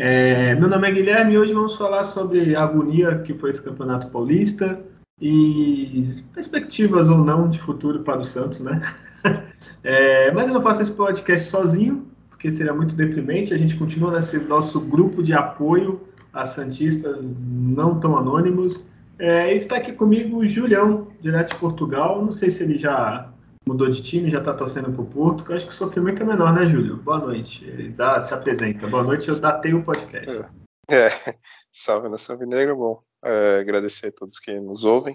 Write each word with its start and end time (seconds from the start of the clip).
É, 0.00 0.54
meu 0.54 0.68
nome 0.68 0.88
é 0.88 0.92
Guilherme 0.92 1.32
e 1.32 1.38
hoje 1.38 1.52
vamos 1.52 1.74
falar 1.74 2.04
sobre 2.04 2.54
a 2.54 2.62
agonia 2.62 3.18
que 3.18 3.34
foi 3.34 3.50
esse 3.50 3.60
campeonato 3.60 4.08
paulista 4.10 4.78
e 5.20 6.04
perspectivas 6.32 7.10
ou 7.10 7.18
não 7.18 7.50
de 7.50 7.58
futuro 7.58 8.04
para 8.04 8.20
o 8.20 8.24
Santos, 8.24 8.60
né? 8.60 8.80
É, 9.82 10.30
mas 10.30 10.46
eu 10.46 10.54
não 10.54 10.62
faço 10.62 10.82
esse 10.82 10.92
podcast 10.92 11.48
sozinho, 11.48 12.06
porque 12.30 12.50
seria 12.50 12.72
muito 12.72 12.94
deprimente. 12.94 13.52
A 13.52 13.58
gente 13.58 13.76
continua 13.76 14.12
nesse 14.12 14.38
nosso 14.38 14.80
grupo 14.80 15.22
de 15.22 15.32
apoio 15.32 16.00
a 16.32 16.44
Santistas 16.44 17.24
não 17.48 17.98
tão 17.98 18.16
anônimos. 18.16 18.86
É, 19.18 19.52
está 19.52 19.76
aqui 19.76 19.92
comigo 19.92 20.38
o 20.38 20.46
Julião, 20.46 21.08
direto 21.20 21.50
de 21.50 21.56
Portugal. 21.56 22.24
Não 22.24 22.30
sei 22.30 22.50
se 22.50 22.62
ele 22.62 22.76
já 22.76 23.28
mudou 23.68 23.88
de 23.90 24.00
time, 24.00 24.30
já 24.30 24.38
está 24.38 24.54
torcendo 24.54 24.90
para 24.90 25.02
o 25.02 25.06
Porto. 25.06 25.44
Eu 25.46 25.54
acho 25.54 25.66
que 25.66 25.72
o 25.72 25.76
sofrimento 25.76 26.22
é 26.22 26.26
menor, 26.26 26.54
né, 26.54 26.66
Júlio? 26.66 26.96
Boa 26.96 27.18
noite. 27.18 27.90
Dá, 27.90 28.18
se 28.18 28.32
apresenta. 28.32 28.86
Boa 28.86 29.02
noite, 29.02 29.28
eu 29.28 29.38
datei 29.38 29.74
o 29.74 29.84
podcast. 29.84 30.48
É, 30.90 31.06
é 31.06 31.08
salve 31.70 32.08
nação 32.08 32.38
negra, 32.38 32.74
bom. 32.74 33.02
É, 33.22 33.58
agradecer 33.60 34.06
a 34.06 34.12
todos 34.12 34.38
que 34.38 34.58
nos 34.58 34.84
ouvem. 34.84 35.14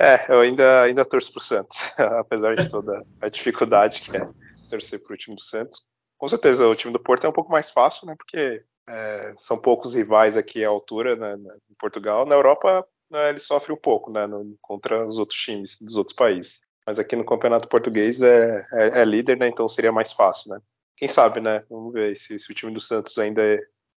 É, 0.00 0.32
eu 0.32 0.40
ainda, 0.40 0.82
ainda 0.82 1.04
torço 1.04 1.32
para 1.32 1.40
o 1.40 1.42
Santos, 1.42 1.92
apesar 1.98 2.54
de 2.54 2.68
toda 2.68 3.02
a 3.20 3.28
dificuldade 3.28 4.02
que 4.02 4.16
é 4.16 4.28
torcer 4.70 5.02
para 5.02 5.14
o 5.14 5.16
time 5.16 5.34
do 5.34 5.42
Santos. 5.42 5.82
Com 6.16 6.28
certeza, 6.28 6.68
o 6.68 6.76
time 6.76 6.92
do 6.92 7.00
Porto 7.00 7.26
é 7.26 7.28
um 7.28 7.32
pouco 7.32 7.50
mais 7.50 7.70
fácil, 7.70 8.06
né? 8.06 8.14
Porque 8.16 8.62
é, 8.88 9.34
são 9.36 9.58
poucos 9.58 9.94
rivais 9.94 10.36
aqui 10.36 10.64
à 10.64 10.68
altura 10.68 11.16
né, 11.16 11.34
em 11.68 11.74
Portugal. 11.76 12.24
Na 12.24 12.36
Europa, 12.36 12.86
né, 13.10 13.30
ele 13.30 13.40
sofre 13.40 13.72
um 13.72 13.76
pouco, 13.76 14.12
né? 14.12 14.28
No, 14.28 14.56
contra 14.60 15.04
os 15.04 15.18
outros 15.18 15.40
times 15.40 15.80
dos 15.80 15.96
outros 15.96 16.14
países. 16.14 16.64
Mas 16.86 16.98
aqui 16.98 17.16
no 17.16 17.24
Campeonato 17.24 17.68
Português 17.68 18.20
é, 18.20 18.64
é, 18.72 19.00
é 19.00 19.04
líder, 19.04 19.38
né? 19.38 19.48
Então 19.48 19.68
seria 19.68 19.92
mais 19.92 20.12
fácil, 20.12 20.52
né? 20.52 20.60
Quem 20.96 21.08
sabe, 21.08 21.40
né? 21.40 21.64
Vamos 21.68 21.92
ver 21.92 22.14
se, 22.16 22.38
se 22.38 22.50
o 22.50 22.54
time 22.54 22.72
do 22.72 22.80
Santos 22.80 23.18
ainda 23.18 23.42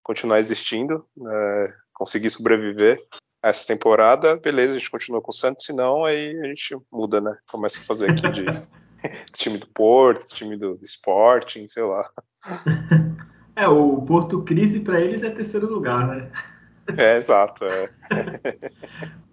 continuar 0.03 0.39
existindo, 0.39 1.05
né, 1.17 1.73
conseguir 1.93 2.29
sobreviver 2.29 2.97
essa 3.43 3.67
temporada, 3.67 4.37
beleza, 4.37 4.75
a 4.75 4.79
gente 4.79 4.89
continua 4.89 5.21
com 5.21 5.31
o 5.31 5.33
Santos, 5.33 5.65
senão 5.65 6.05
aí 6.05 6.29
a 6.39 6.45
gente 6.45 6.77
muda, 6.91 7.19
né? 7.19 7.37
Começa 7.51 7.79
a 7.79 7.83
fazer 7.83 8.11
aqui 8.11 8.29
de 8.29 8.45
time 9.33 9.57
do 9.57 9.67
Porto, 9.67 10.33
time 10.33 10.55
do, 10.57 10.75
do 10.75 10.85
Sporting, 10.85 11.67
sei 11.67 11.83
lá. 11.83 12.07
É, 13.57 13.67
o 13.67 13.99
Porto 14.03 14.43
Crise 14.43 14.79
para 14.79 15.01
eles 15.01 15.23
é 15.23 15.31
terceiro 15.31 15.65
lugar, 15.65 16.07
né? 16.07 16.29
É, 16.95 17.17
exato. 17.17 17.65
É. 17.65 17.89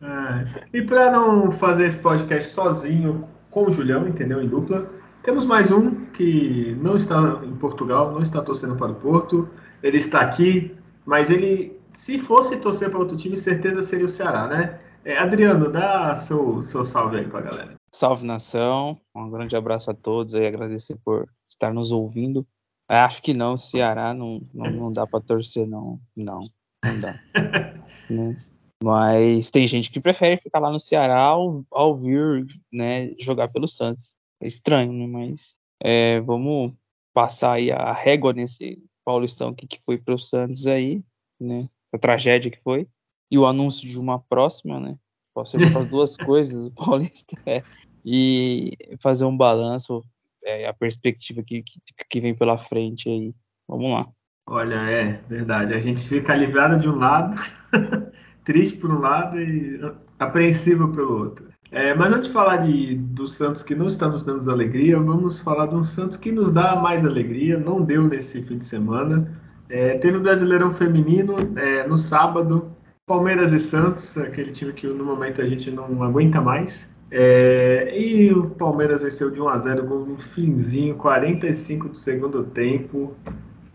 é. 0.01 0.69
E 0.73 0.81
para 0.81 1.11
não 1.11 1.51
fazer 1.51 1.85
esse 1.85 1.99
podcast 1.99 2.51
sozinho 2.51 3.29
com 3.55 3.69
o 3.69 3.73
Julião, 3.73 4.07
entendeu? 4.09 4.43
Em 4.43 4.49
dupla, 4.49 4.91
temos 5.23 5.47
mais 5.47 5.71
um 5.71 6.07
que 6.07 6.77
não 6.83 6.97
está 6.97 7.41
em 7.45 7.55
Portugal, 7.55 8.11
não 8.11 8.21
está 8.21 8.43
torcendo 8.43 8.75
para 8.75 8.91
o 8.91 8.97
Porto. 8.97 9.49
Ele 9.81 9.99
está 9.99 10.21
aqui, 10.21 10.77
mas 11.07 11.31
ele, 11.31 11.79
se 11.91 12.19
fosse 12.19 12.57
torcer 12.57 12.91
para 12.91 12.99
outro 12.99 13.17
time, 13.17 13.37
certeza 13.37 13.81
seria 13.81 14.07
o 14.07 14.09
Ceará, 14.09 14.49
né? 14.49 14.81
É, 15.05 15.17
Adriano, 15.17 15.71
dá 15.71 16.17
seu, 16.17 16.63
seu 16.63 16.83
salve 16.83 17.19
aí 17.19 17.29
para 17.29 17.39
a 17.39 17.43
galera. 17.43 17.75
Salve 17.93 18.27
nação, 18.27 18.99
um 19.15 19.31
grande 19.31 19.55
abraço 19.55 19.89
a 19.91 19.95
todos 19.95 20.35
e 20.35 20.45
agradecer 20.45 20.97
por 21.05 21.29
estar 21.49 21.73
nos 21.73 21.93
ouvindo. 21.93 22.45
Acho 22.89 23.23
que 23.23 23.33
não, 23.33 23.57
Ceará 23.57 24.13
não, 24.13 24.43
não, 24.53 24.71
não 24.71 24.93
dá 24.93 25.07
para 25.07 25.21
torcer, 25.21 25.67
não. 25.67 26.01
Não, 26.17 26.41
não 26.85 26.99
dá. 26.99 27.21
né? 28.11 28.37
Mas 28.83 29.51
tem 29.51 29.67
gente 29.67 29.91
que 29.91 30.01
prefere 30.01 30.41
ficar 30.41 30.59
lá 30.59 30.71
no 30.71 30.81
Ceará 30.81 31.19
ao, 31.21 31.65
ao 31.71 31.97
vir 31.97 32.47
né, 32.73 33.15
jogar 33.19 33.49
pelo 33.49 33.69
Santos. 33.69 34.15
É 34.41 34.47
estranho, 34.47 34.93
né? 34.93 35.07
Mas 35.07 35.59
é, 35.83 36.21
vamos 36.21 36.73
passar 37.13 37.53
aí 37.53 37.71
a 37.71 37.93
régua 37.93 38.33
nesse 38.33 38.83
Paulistão 39.05 39.55
que, 39.55 39.67
que 39.67 39.81
foi 39.85 39.99
para 39.99 40.15
o 40.15 40.19
Santos 40.19 40.67
aí, 40.67 41.03
né? 41.41 41.61
Essa 41.87 41.99
tragédia 41.99 42.51
que 42.51 42.61
foi. 42.63 42.89
E 43.31 43.39
o 43.39 43.47
anúncio 43.47 43.89
de 43.89 43.99
uma 43.99 44.19
próxima, 44.19 44.81
né? 44.81 44.97
Posso 45.35 45.59
ser 45.59 45.77
as 45.77 45.87
duas 45.89 46.17
coisas, 46.19 46.67
o 46.67 46.71
Paulista 46.71 47.37
é, 47.47 47.63
e 48.05 48.77
fazer 49.01 49.25
um 49.25 49.37
balanço, 49.37 50.05
é, 50.45 50.67
a 50.67 50.75
perspectiva 50.75 51.43
que, 51.43 51.63
que, 51.63 51.81
que 52.09 52.21
vem 52.21 52.35
pela 52.35 52.59
frente 52.59 53.09
aí. 53.09 53.35
Vamos 53.69 53.91
lá. 53.91 54.09
Olha, 54.47 54.75
é 54.75 55.13
verdade. 55.29 55.73
A 55.73 55.81
gente 55.81 56.07
fica 56.07 56.33
aliviado 56.33 56.79
de 56.79 56.89
um 56.89 56.97
lado, 56.97 57.35
triste 58.45 58.77
por 58.77 58.91
um 58.91 59.01
lado 59.01 59.41
e 59.41 59.81
apreensivo 60.19 60.89
pelo 60.89 61.19
outro. 61.19 61.47
É, 61.71 61.93
mas 61.95 62.13
antes 62.13 62.29
de 62.29 62.33
falar 62.33 62.59
de, 62.59 62.95
do 62.95 63.27
Santos 63.27 63.63
que 63.63 63.75
não 63.75 63.87
está 63.87 64.09
nos 64.09 64.23
dando 64.23 64.49
alegria, 64.49 64.99
vamos 65.01 65.41
falar 65.41 65.67
de 65.67 65.75
um 65.75 65.83
Santos 65.83 66.17
que 66.17 66.31
nos 66.31 66.53
dá 66.53 66.77
mais 66.77 67.05
alegria. 67.05 67.59
Não 67.59 67.83
deu 67.83 68.05
nesse 68.05 68.41
fim 68.43 68.59
de 68.59 68.65
semana. 68.65 69.29
É, 69.69 69.99
teve 69.99 70.19
o 70.19 70.21
Brasileirão 70.21 70.73
Feminino 70.73 71.35
é, 71.57 71.87
no 71.87 71.99
sábado. 71.99 72.71
Palmeiras 73.07 73.53
e 73.53 73.59
Santos, 73.59 74.17
aquele 74.17 74.51
time 74.51 74.73
que 74.73 74.87
no 74.87 75.05
momento 75.05 75.43
a 75.43 75.47
gente 75.47 75.71
não 75.71 76.03
aguenta 76.03 76.41
mais. 76.41 76.89
É, 77.11 77.93
e 77.97 78.33
o 78.33 78.51
Palmeiras 78.51 79.03
venceu 79.03 79.31
de 79.31 79.41
1 79.41 79.49
a 79.49 79.59
0 79.59 79.87
com 79.87 79.95
um 79.95 80.17
finzinho, 80.17 80.95
45 80.95 81.89
do 81.89 81.97
segundo 81.97 82.45
tempo. 82.45 83.15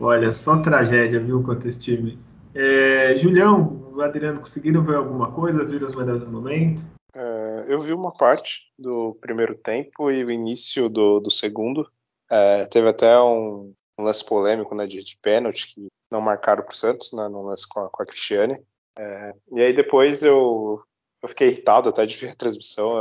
Olha, 0.02 0.32
só 0.32 0.58
tragédia, 0.58 1.20
viu, 1.20 1.44
contra 1.44 1.68
esse 1.68 1.80
time. 1.80 2.18
É, 2.56 3.16
Julião, 3.18 3.79
Adriano, 4.02 4.40
conseguiram 4.40 4.84
ver 4.84 4.96
alguma 4.96 5.32
coisa? 5.32 5.64
Viram 5.64 5.88
os 5.88 5.96
melhores 5.96 6.28
momentos? 6.28 6.86
É, 7.14 7.66
eu 7.68 7.80
vi 7.80 7.94
uma 7.94 8.12
parte 8.12 8.72
do 8.78 9.16
primeiro 9.16 9.56
tempo 9.56 10.12
e 10.12 10.24
o 10.24 10.32
início 10.32 10.90
do, 10.90 11.20
do 11.20 11.32
segundo. 11.32 11.90
É, 12.30 12.66
teve 12.66 12.88
até 12.88 13.20
um, 13.20 13.74
um, 14.00 14.04
lance 14.04 14.24
polêmico 14.24 14.76
né, 14.76 14.86
de, 14.86 15.04
de 15.04 15.18
pênalti 15.22 15.74
que 15.74 15.88
não 16.12 16.22
marcaram 16.22 16.64
para 16.64 16.72
o 16.72 16.76
Santos, 16.76 17.12
né, 17.14 17.28
no 17.28 17.44
lance 17.44 17.68
com 17.68 17.82
a, 17.82 17.90
com 17.90 18.04
a 18.04 18.06
Cristiane. 18.06 18.60
É, 18.98 19.34
e 19.54 19.62
aí 19.62 19.74
depois 19.74 20.24
eu, 20.24 20.78
eu 21.22 21.30
fiquei 21.30 21.48
irritado 21.48 21.90
até 21.90 22.06
de 22.06 22.16
ver 22.16 22.30
a 22.30 22.36
transmissão. 22.36 22.96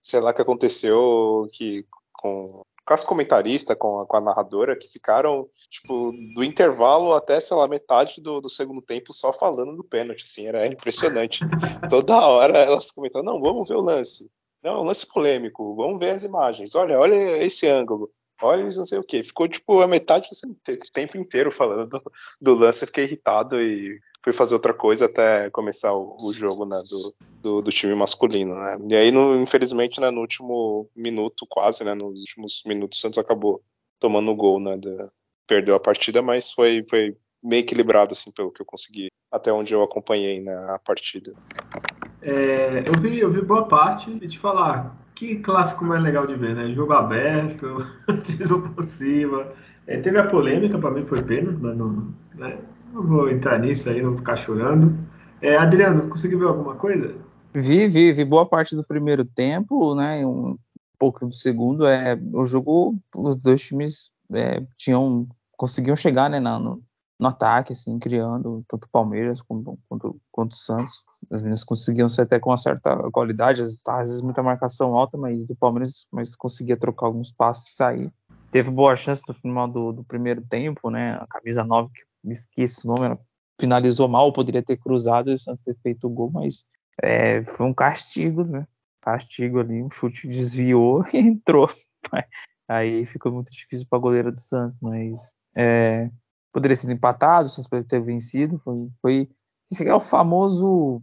Sei 0.00 0.20
lá 0.20 0.30
o 0.30 0.34
que 0.34 0.42
aconteceu 0.42 1.46
que 1.52 1.86
com 2.12 2.62
com 2.84 2.94
as 2.94 3.04
comentaristas, 3.04 3.76
com 3.76 4.00
a, 4.00 4.06
com 4.06 4.16
a, 4.16 4.20
narradora, 4.20 4.76
que 4.76 4.88
ficaram, 4.88 5.48
tipo, 5.68 6.12
do 6.34 6.42
intervalo 6.42 7.14
até, 7.14 7.40
sei 7.40 7.56
lá, 7.56 7.68
metade 7.68 8.20
do, 8.20 8.40
do 8.40 8.50
segundo 8.50 8.82
tempo 8.82 9.12
só 9.12 9.32
falando 9.32 9.76
do 9.76 9.84
pênalti, 9.84 10.24
assim, 10.24 10.46
era 10.46 10.66
impressionante. 10.66 11.40
Toda 11.88 12.26
hora 12.26 12.58
elas 12.58 12.90
comentavam, 12.90 13.24
não, 13.24 13.40
vamos 13.40 13.68
ver 13.68 13.76
o 13.76 13.80
lance. 13.80 14.30
Não, 14.62 14.74
é 14.74 14.80
um 14.80 14.84
lance 14.84 15.06
polêmico, 15.06 15.74
vamos 15.74 15.98
ver 15.98 16.10
as 16.10 16.24
imagens. 16.24 16.74
Olha, 16.74 16.98
olha 16.98 17.14
esse 17.44 17.68
ângulo. 17.68 18.10
Olha, 18.42 18.64
não 18.64 18.84
sei 18.84 18.98
o 18.98 19.04
que. 19.04 19.22
Ficou, 19.22 19.46
tipo, 19.46 19.80
a 19.80 19.86
metade 19.86 20.28
do 20.30 20.90
tempo 20.92 21.16
inteiro 21.16 21.52
falando 21.52 21.88
do, 21.88 22.12
do 22.40 22.54
lance. 22.54 22.82
Eu 22.82 22.88
fiquei 22.88 23.04
irritado 23.04 23.60
e 23.60 24.00
fui 24.22 24.32
fazer 24.32 24.54
outra 24.54 24.74
coisa 24.74 25.06
até 25.06 25.48
começar 25.50 25.92
o, 25.92 26.16
o 26.20 26.32
jogo 26.32 26.64
né, 26.64 26.82
do, 26.88 27.14
do, 27.40 27.62
do, 27.62 27.70
time 27.70 27.94
masculino. 27.94 28.54
Né? 28.54 28.78
E 28.88 28.96
aí, 28.96 29.10
no, 29.10 29.40
infelizmente, 29.40 30.00
né, 30.00 30.10
no 30.10 30.20
último 30.20 30.88
minuto, 30.96 31.46
quase, 31.48 31.84
né, 31.84 31.94
nos 31.94 32.20
últimos 32.20 32.62
minutos, 32.66 32.98
o 32.98 33.00
Santos 33.00 33.18
acabou 33.18 33.62
tomando 34.00 34.30
o 34.30 34.36
gol, 34.36 34.60
né, 34.60 34.78
perdeu 35.46 35.74
a 35.74 35.80
partida, 35.80 36.20
mas 36.20 36.52
foi, 36.52 36.84
foi 36.88 37.16
meio 37.42 37.60
equilibrado, 37.60 38.12
assim, 38.12 38.32
pelo 38.32 38.50
que 38.50 38.62
eu 38.62 38.66
consegui, 38.66 39.08
até 39.30 39.52
onde 39.52 39.74
eu 39.74 39.82
acompanhei 39.82 40.40
né, 40.40 40.54
a 40.70 40.78
partida. 40.78 41.32
É, 42.20 42.84
eu, 42.86 43.00
vi, 43.00 43.18
eu 43.18 43.32
vi 43.32 43.40
boa 43.40 43.66
parte 43.66 44.10
e 44.10 44.28
te 44.28 44.38
falar, 44.38 44.96
que 45.14 45.36
clássico 45.36 45.84
mais 45.84 46.02
legal 46.02 46.26
de 46.26 46.34
ver, 46.34 46.54
né? 46.54 46.72
Jogo 46.74 46.92
aberto, 46.92 47.86
tiros 48.24 48.50
por 48.74 48.84
cima. 48.84 49.46
É, 49.86 49.98
teve 49.98 50.18
a 50.18 50.26
polêmica, 50.26 50.78
para 50.78 50.90
mim 50.90 51.04
foi 51.04 51.22
pena, 51.22 51.56
mas 51.60 51.76
não, 51.76 52.08
né? 52.34 52.58
Não 52.92 53.02
vou 53.02 53.30
entrar 53.30 53.58
nisso 53.58 53.88
aí, 53.88 54.02
não 54.02 54.10
vou 54.10 54.18
ficar 54.18 54.36
chorando. 54.36 54.96
É, 55.40 55.56
Adriano, 55.56 56.08
conseguiu 56.08 56.38
ver 56.38 56.46
alguma 56.46 56.74
coisa? 56.74 57.14
Vi, 57.54 57.88
vi, 57.88 58.12
vi 58.12 58.24
boa 58.24 58.46
parte 58.46 58.76
do 58.76 58.84
primeiro 58.84 59.24
tempo, 59.24 59.94
né? 59.94 60.24
Um 60.24 60.56
pouco 60.98 61.26
do 61.26 61.34
segundo. 61.34 61.86
É, 61.86 62.18
o 62.32 62.44
jogo, 62.44 62.96
os 63.14 63.36
dois 63.36 63.66
times 63.66 64.10
é, 64.32 64.62
tinham, 64.76 65.26
conseguiam 65.56 65.96
chegar 65.96 66.30
né, 66.30 66.38
no, 66.38 66.82
no 67.18 67.28
ataque, 67.28 67.72
assim, 67.72 67.98
criando 67.98 68.64
tanto 68.68 68.84
o 68.84 68.90
Palmeiras 68.90 69.40
quanto, 69.40 69.78
quanto, 69.88 70.20
quanto 70.30 70.52
o 70.52 70.56
Santos. 70.56 71.04
As 71.30 71.40
meninas 71.40 71.62
conseguiam 71.62 72.08
ser 72.08 72.22
até 72.22 72.40
com 72.40 72.50
uma 72.50 72.58
certa 72.58 72.96
qualidade, 73.10 73.62
às, 73.62 73.76
às 73.88 74.08
vezes 74.08 74.20
muita 74.20 74.42
marcação 74.42 74.94
alta, 74.96 75.16
mas 75.16 75.46
do 75.46 75.54
Palmeiras, 75.54 76.06
mas 76.10 76.34
conseguia 76.34 76.76
trocar 76.76 77.06
alguns 77.06 77.30
passes 77.32 77.72
e 77.72 77.76
sair. 77.76 78.12
Teve 78.50 78.70
boa 78.70 78.96
chance 78.96 79.22
no 79.26 79.34
final 79.34 79.68
do, 79.68 79.92
do 79.92 80.04
primeiro 80.04 80.42
tempo, 80.42 80.90
né? 80.90 81.14
A 81.14 81.26
camisa 81.26 81.64
9 81.64 81.90
que 81.92 82.02
me 82.24 82.32
esqueço 82.32 82.90
o 82.90 82.94
nome, 82.94 83.16
finalizou 83.60 84.08
mal, 84.08 84.32
poderia 84.32 84.62
ter 84.62 84.76
cruzado 84.76 85.30
e 85.30 85.34
o 85.34 85.38
Santos 85.38 85.62
ter 85.62 85.76
feito 85.82 86.06
o 86.06 86.10
gol, 86.10 86.30
mas 86.30 86.64
é, 87.00 87.42
foi 87.44 87.66
um 87.66 87.74
castigo, 87.74 88.44
né? 88.44 88.66
Castigo 89.00 89.60
ali, 89.60 89.82
um 89.82 89.90
chute 89.90 90.26
desviou 90.26 91.04
e 91.14 91.18
entrou. 91.18 91.70
Aí 92.68 93.04
ficou 93.06 93.30
muito 93.30 93.52
difícil 93.52 93.86
para 93.88 93.98
a 93.98 94.02
goleira 94.02 94.32
do 94.32 94.40
Santos, 94.40 94.78
mas 94.80 95.30
é, 95.54 96.10
poderia 96.52 96.76
ser 96.76 96.90
empatado, 96.90 97.46
o 97.46 97.48
Santos 97.48 97.68
poderia 97.68 97.88
ter 97.88 98.00
vencido. 98.00 98.58
Foi, 98.58 98.90
foi 99.00 99.28
esse 99.70 99.86
é 99.86 99.94
o 99.94 100.00
famoso 100.00 101.02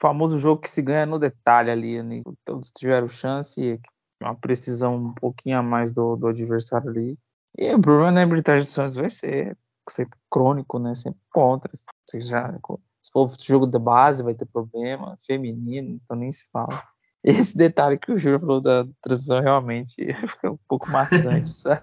famoso 0.00 0.38
jogo 0.38 0.60
que 0.60 0.70
se 0.70 0.82
ganha 0.82 1.06
no 1.06 1.18
detalhe 1.18 1.70
ali, 1.70 2.02
né? 2.02 2.22
todos 2.44 2.72
tiveram 2.72 3.06
chance, 3.06 3.80
uma 4.20 4.34
precisão 4.34 4.96
um 4.96 5.14
pouquinho 5.14 5.58
a 5.58 5.62
mais 5.62 5.92
do, 5.92 6.16
do 6.16 6.26
adversário 6.26 6.90
ali. 6.90 7.16
E 7.56 7.72
o 7.72 7.80
problema 7.80 8.10
na 8.10 8.20
arbitragem 8.22 8.64
do 8.64 8.70
Santos 8.70 8.96
vai 8.96 9.10
ser 9.10 9.56
sempre 9.88 10.18
crônico, 10.30 10.78
né? 10.78 10.94
Sempre 10.94 11.20
contra. 11.30 11.70
Já, 12.14 12.52
se 13.00 13.12
for 13.12 13.30
jogo 13.40 13.66
de 13.66 13.78
base, 13.78 14.22
vai 14.22 14.34
ter 14.34 14.46
problema. 14.46 15.18
Feminino, 15.24 16.00
então 16.02 16.16
nem 16.16 16.32
se 16.32 16.46
fala. 16.50 16.82
Esse 17.24 17.56
detalhe 17.56 17.96
que 17.98 18.10
o 18.10 18.18
Júlio 18.18 18.40
falou 18.40 18.60
da 18.60 18.84
transição 19.00 19.40
realmente 19.40 19.94
fica 20.26 20.50
um 20.50 20.58
pouco 20.68 20.90
maçante, 20.90 21.48
sabe? 21.54 21.82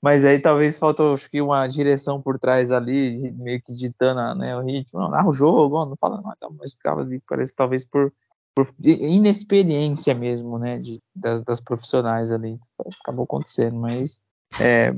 Mas 0.00 0.24
aí 0.24 0.38
talvez 0.38 0.78
faltou 0.78 1.12
acho 1.12 1.28
que 1.28 1.40
uma 1.40 1.66
direção 1.66 2.22
por 2.22 2.38
trás 2.38 2.70
ali, 2.70 3.32
meio 3.32 3.60
que 3.60 3.74
ditando 3.74 4.38
né, 4.38 4.56
o 4.56 4.62
ritmo. 4.62 5.00
Não, 5.00 5.28
o 5.28 5.32
jogo, 5.32 5.84
não 5.84 5.96
fala 5.96 6.20
nada, 6.20 6.54
mas 6.56 6.72
ficava 6.72 7.00
ali, 7.00 7.20
parece 7.28 7.52
talvez 7.52 7.84
por, 7.84 8.12
por 8.54 8.68
inexperiência 8.80 10.14
mesmo, 10.14 10.58
né, 10.58 10.78
de, 10.78 11.02
das, 11.14 11.42
das, 11.42 11.60
profissionais 11.60 12.30
ali. 12.30 12.56
Acabou 13.00 13.24
acontecendo, 13.24 13.76
mas 13.76 14.20
é, 14.60 14.94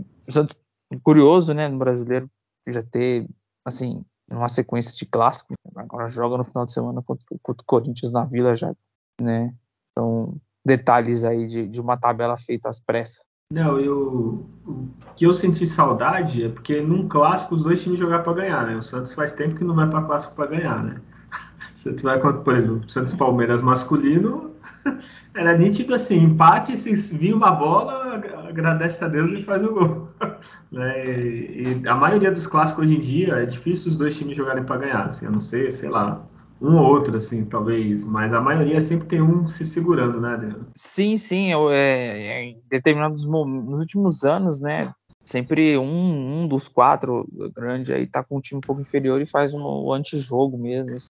curioso, 1.03 1.55
né, 1.55 1.69
no 1.69 1.79
brasileiro 1.79 2.31
já 2.69 2.83
ter, 2.83 3.27
assim, 3.65 4.05
uma 4.31 4.49
sequência 4.49 4.95
de 4.95 5.07
clássicos. 5.07 5.57
Agora 5.75 6.07
joga 6.07 6.37
no 6.37 6.45
final 6.45 6.67
de 6.67 6.73
semana 6.73 7.03
contra, 7.03 7.25
contra 7.43 7.63
o 7.63 7.67
Corinthians 7.67 8.13
na 8.13 8.27
Vila 8.27 8.55
já, 8.55 8.75
né? 9.19 9.55
Então, 10.01 10.35
detalhes 10.65 11.25
aí 11.25 11.47
de, 11.47 11.67
de 11.67 11.79
uma 11.79 11.95
tabela 11.95 12.35
feita 12.39 12.71
às 12.71 12.81
pressas. 12.81 13.21
Não, 13.53 13.79
eu, 13.79 14.47
o 14.67 14.89
que 15.15 15.27
eu 15.27 15.35
senti 15.35 15.67
saudade 15.67 16.45
é 16.45 16.49
porque 16.49 16.81
num 16.81 17.07
clássico 17.07 17.55
os 17.55 17.63
dois 17.63 17.83
times 17.83 17.99
jogar 17.99 18.21
para 18.21 18.33
ganhar, 18.33 18.67
né? 18.67 18.77
O 18.77 18.83
Santos 18.83 19.13
faz 19.13 19.33
tempo 19.33 19.57
que 19.57 19.65
não 19.65 19.75
vai 19.75 19.89
para 19.91 20.03
clássico 20.03 20.35
para 20.35 20.47
ganhar, 20.47 20.83
né? 20.83 21.01
Se 21.75 21.93
tu 21.93 22.05
vai, 22.05 22.19
por 22.19 22.57
exemplo, 22.57 22.89
Santos 22.89 23.13
Palmeiras 23.13 23.61
masculino, 23.61 24.53
era 25.35 25.59
nítido 25.59 25.95
assim, 25.95 26.19
empate, 26.19 26.77
se 26.77 26.95
vir 27.17 27.35
uma 27.35 27.51
bola, 27.51 28.23
agradece 28.49 29.05
a 29.05 29.09
Deus 29.09 29.31
e 29.33 29.43
faz 29.43 29.63
o 29.65 29.75
gol. 29.75 30.09
né? 30.73 31.05
E, 31.05 31.83
e, 31.83 31.89
a 31.89 31.95
maioria 31.95 32.31
dos 32.31 32.47
clássicos 32.47 32.85
hoje 32.85 32.97
em 32.97 33.01
dia 33.01 33.35
é 33.35 33.45
difícil 33.45 33.89
os 33.89 33.97
dois 33.97 34.17
times 34.17 34.37
jogarem 34.37 34.65
para 34.65 34.77
ganhar, 34.77 35.07
assim, 35.07 35.27
a 35.27 35.31
não 35.31 35.41
ser, 35.41 35.73
sei 35.73 35.91
lá, 35.91 36.25
um 36.61 36.77
ou 36.77 36.87
outro, 36.87 37.17
assim, 37.17 37.45
talvez, 37.45 38.05
mas 38.05 38.33
a 38.33 38.41
maioria 38.41 38.81
sempre 38.81 39.07
tem 39.07 39.23
um 39.23 39.49
se 39.49 39.65
segurando, 39.65 40.21
né, 40.21 40.35
Adriano? 40.35 40.67
Sim, 40.77 41.17
sim, 41.17 41.51
eu, 41.51 41.71
é, 41.71 42.19
é, 42.19 42.45
em 42.45 42.63
determinados 42.69 43.25
nos 43.25 43.81
últimos 43.81 44.25
anos, 44.25 44.61
né, 44.61 44.93
sempre 45.31 45.79
um, 45.79 46.43
um 46.43 46.49
dos 46.49 46.67
quatro 46.67 47.27
grande 47.55 47.93
aí 47.93 48.05
tá 48.05 48.25
com 48.25 48.39
um 48.39 48.41
time 48.41 48.59
um 48.59 48.61
pouco 48.61 48.83
inferior 48.83 49.21
e 49.21 49.27
faz 49.27 49.55
um, 49.55 49.63
um 49.63 49.93
antijogo 49.93 50.59
mesmo. 50.59 50.97
Assim. 50.97 51.09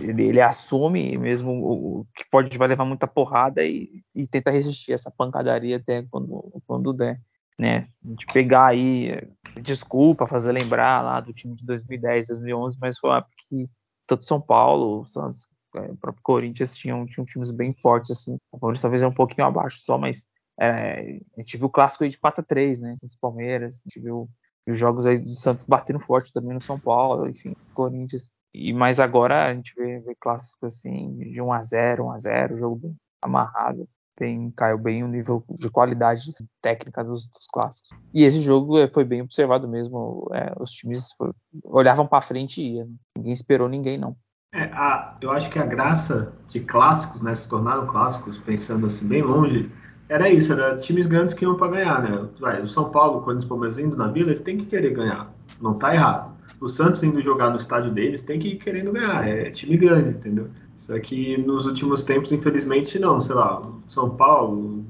Ele, 0.00 0.28
ele, 0.28 0.40
assume 0.40 1.18
mesmo 1.18 1.52
o, 1.52 2.06
que 2.16 2.24
pode 2.30 2.56
vai 2.56 2.68
levar 2.68 2.86
muita 2.86 3.06
porrada 3.06 3.62
e, 3.62 4.02
e, 4.16 4.26
tenta 4.26 4.50
resistir 4.50 4.92
essa 4.92 5.10
pancadaria 5.10 5.76
até 5.76 6.02
quando, 6.10 6.62
quando 6.66 6.92
der. 6.92 7.20
Né? 7.58 7.86
Gente 8.02 8.24
pegar 8.32 8.68
aí, 8.68 9.22
desculpa 9.60 10.26
fazer 10.26 10.52
lembrar 10.52 11.02
lá 11.02 11.20
do 11.20 11.34
time 11.34 11.54
de 11.54 11.66
2010, 11.66 12.28
2011, 12.28 12.78
mas 12.80 12.98
foi 12.98 13.10
uma 13.10 13.26
que 13.50 13.68
tanto 14.10 14.26
São 14.26 14.40
Paulo, 14.40 15.02
o 15.02 15.06
Santos, 15.06 15.46
é, 15.76 15.80
o 15.82 15.96
próprio 15.96 16.22
Corinthians 16.22 16.76
tinham, 16.76 17.06
tinham 17.06 17.24
times 17.24 17.52
bem 17.52 17.72
fortes, 17.72 18.10
assim. 18.10 18.36
O 18.50 18.58
Palmeiras 18.58 18.82
talvez 18.82 19.02
é 19.02 19.06
um 19.06 19.14
pouquinho 19.14 19.46
abaixo 19.46 19.78
só, 19.80 19.96
mas 19.96 20.24
é, 20.58 21.20
a 21.36 21.40
gente 21.40 21.56
viu 21.56 21.66
o 21.66 21.70
clássico 21.70 22.02
aí 22.02 22.10
de 22.10 22.18
pata 22.18 22.42
3, 22.42 22.80
né? 22.80 22.96
Santos 23.00 23.16
Palmeiras, 23.16 23.76
a 23.76 23.88
gente 23.88 24.00
viu 24.00 24.28
os 24.66 24.78
jogos 24.78 25.06
aí 25.06 25.18
do 25.18 25.32
Santos 25.34 25.64
batendo 25.64 26.00
forte 26.00 26.32
também 26.32 26.54
no 26.54 26.60
São 26.60 26.78
Paulo, 26.78 27.28
enfim, 27.28 27.54
Corinthians. 27.72 28.30
E 28.52 28.72
mais 28.72 28.98
agora 28.98 29.46
a 29.46 29.54
gente 29.54 29.72
vê, 29.76 30.00
vê 30.00 30.14
clássicos 30.18 30.74
assim 30.74 31.16
de 31.18 31.40
1 31.40 31.52
a 31.52 31.62
0, 31.62 32.04
1 32.06 32.10
a 32.10 32.18
0, 32.18 32.58
jogo 32.58 32.76
bem 32.76 32.96
amarrado. 33.22 33.88
Tem, 34.20 34.50
caiu 34.50 34.76
bem 34.76 35.02
o 35.02 35.08
nível 35.08 35.42
de 35.58 35.70
qualidade 35.70 36.30
técnica 36.60 37.02
dos, 37.02 37.26
dos 37.26 37.46
clássicos. 37.50 37.88
E 38.12 38.22
esse 38.22 38.38
jogo 38.40 38.78
é, 38.78 38.86
foi 38.86 39.02
bem 39.02 39.22
observado 39.22 39.66
mesmo. 39.66 40.28
É, 40.30 40.52
os 40.60 40.70
times 40.72 41.08
foi, 41.16 41.30
olhavam 41.64 42.06
para 42.06 42.20
frente 42.20 42.60
e 42.60 42.76
iam. 42.76 42.88
Ninguém 43.16 43.32
esperou 43.32 43.66
ninguém, 43.66 43.96
não. 43.96 44.14
É, 44.52 44.64
a, 44.64 45.16
eu 45.22 45.30
acho 45.30 45.48
que 45.48 45.58
a 45.58 45.64
graça 45.64 46.34
de 46.48 46.60
clássicos, 46.60 47.22
né, 47.22 47.34
se 47.34 47.48
tornaram 47.48 47.86
clássicos, 47.86 48.36
pensando 48.36 48.84
assim 48.84 49.08
bem 49.08 49.22
longe, 49.22 49.72
era 50.06 50.28
isso, 50.28 50.52
era 50.52 50.76
times 50.76 51.06
grandes 51.06 51.32
que 51.32 51.46
iam 51.46 51.56
para 51.56 51.68
ganhar, 51.68 52.02
né? 52.02 52.28
Vai, 52.38 52.60
o 52.60 52.68
São 52.68 52.90
Paulo, 52.90 53.22
quando 53.22 53.38
os 53.38 53.46
Palmeiras 53.46 53.78
indo 53.78 53.96
na 53.96 54.08
Vila, 54.08 54.28
eles 54.28 54.40
têm 54.40 54.58
que 54.58 54.66
querer 54.66 54.92
ganhar. 54.92 55.32
Não 55.62 55.78
tá 55.78 55.94
errado. 55.94 56.29
O 56.60 56.68
Santos 56.68 57.02
indo 57.02 57.22
jogar 57.22 57.50
no 57.50 57.56
estádio 57.56 57.90
deles 57.90 58.20
tem 58.20 58.38
que 58.38 58.48
ir 58.48 58.56
querendo 58.56 58.92
ganhar. 58.92 59.26
É 59.26 59.50
time 59.50 59.76
grande, 59.76 60.10
entendeu? 60.10 60.48
Só 60.76 60.98
que 60.98 61.38
nos 61.38 61.66
últimos 61.66 62.02
tempos, 62.02 62.32
infelizmente, 62.32 62.98
não. 62.98 63.18
Sei 63.18 63.34
lá, 63.34 63.62
São 63.88 64.10
Paulo, 64.10 64.84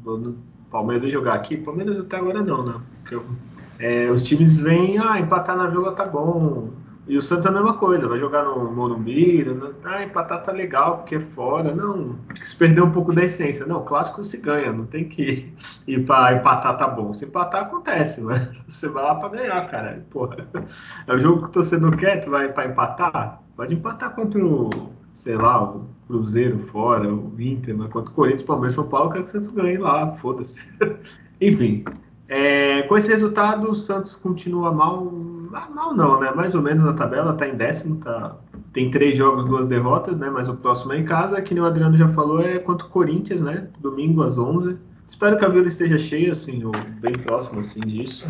Palmeiras 0.71 1.13
jogar 1.13 1.35
aqui, 1.35 1.57
Palmeiras 1.57 1.99
até 1.99 2.17
agora 2.17 2.43
não, 2.43 2.65
né? 2.65 2.75
Porque 3.03 3.19
é, 3.79 4.11
os 4.11 4.23
times 4.25 4.59
vêm, 4.59 4.99
ah, 4.99 5.19
empatar 5.19 5.57
na 5.57 5.67
Vila 5.69 5.93
tá 5.93 6.05
bom. 6.05 6.71
E 7.11 7.19
o 7.19 7.23
Santos 7.23 7.45
é 7.45 7.49
a 7.49 7.53
mesma 7.53 7.77
coisa, 7.77 8.07
vai 8.07 8.21
jogar 8.21 8.45
no 8.45 8.71
Morumbi, 8.71 9.45
né? 9.45 9.73
ah, 9.83 10.05
empatar 10.05 10.45
tá 10.45 10.53
legal 10.53 10.99
porque 10.99 11.17
é 11.17 11.21
fora. 11.21 11.75
Não, 11.75 12.15
se 12.41 12.55
perder 12.55 12.83
um 12.83 12.93
pouco 12.93 13.13
da 13.13 13.25
essência. 13.25 13.67
Não, 13.67 13.85
clássico 13.85 14.23
se 14.23 14.37
ganha, 14.37 14.73
não 14.73 14.87
tem 14.87 15.09
que 15.09 15.53
ir 15.89 16.07
para 16.07 16.37
empatar 16.37 16.77
tá 16.77 16.87
bom. 16.87 17.13
Se 17.13 17.25
empatar 17.25 17.63
acontece, 17.63 18.21
mas 18.21 18.49
você 18.65 18.89
vai 18.89 19.03
lá 19.03 19.17
para 19.17 19.31
ganhar, 19.31 19.69
cara. 19.69 20.07
Porra, 20.09 20.47
é 21.09 21.13
o 21.13 21.19
jogo 21.19 21.43
que 21.43 21.49
o 21.49 21.53
torcedor 21.53 21.97
quer, 21.97 22.21
tu 22.21 22.31
vai 22.31 22.53
para 22.53 22.71
empatar? 22.71 23.43
Pode 23.57 23.75
empatar 23.75 24.15
contra 24.15 24.47
o, 24.47 24.71
sei 25.13 25.35
lá, 25.35 25.65
o 25.65 25.87
Cruzeiro 26.07 26.61
fora, 26.61 27.13
o 27.13 27.35
Inter, 27.41 27.77
mas 27.77 27.91
contra 27.91 28.13
o 28.13 28.15
Corinthians, 28.15 28.45
Palmeiras, 28.45 28.75
São 28.75 28.87
Paulo, 28.87 29.07
eu 29.07 29.13
quero 29.15 29.25
que 29.25 29.31
o 29.31 29.33
Santos 29.33 29.49
ganhe 29.49 29.79
lá, 29.79 30.13
foda-se. 30.13 30.63
Enfim, 31.41 31.85
é, 32.29 32.83
com 32.83 32.97
esse 32.97 33.09
resultado, 33.09 33.69
o 33.69 33.75
Santos 33.75 34.15
continua 34.15 34.73
mal 34.73 35.13
mal 35.51 35.95
não, 35.95 36.21
né? 36.21 36.31
Mais 36.31 36.55
ou 36.55 36.63
menos 36.63 36.85
na 36.85 36.93
tabela, 36.93 37.33
tá 37.35 37.47
em 37.47 37.57
décimo, 37.57 37.97
tá... 37.97 38.37
tem 38.73 38.91
três 38.91 39.17
jogos, 39.17 39.45
duas 39.47 39.67
derrotas, 39.67 40.17
né? 40.17 40.31
Mas 40.31 40.49
o 40.49 40.55
próximo 40.55 40.93
é 40.93 40.99
em 40.99 41.05
casa, 41.05 41.41
que 41.43 41.53
nem 41.53 41.63
o 41.63 41.67
Adriano 41.67 41.97
já 41.97 42.09
falou, 42.09 42.41
é 42.41 42.59
contra 42.59 42.87
o 42.87 42.91
Corinthians, 42.91 43.41
né? 43.41 43.69
Domingo 43.81 44.23
às 44.23 44.39
11. 44.39 44.77
Espero 45.09 45.37
que 45.37 45.45
a 45.45 45.49
Vila 45.49 45.67
esteja 45.67 45.99
cheia, 45.99 46.31
assim, 46.33 46.63
ou 46.65 46.73
bem 47.01 47.13
próximo, 47.13 47.61
assim, 47.61 47.81
disso. 47.81 48.25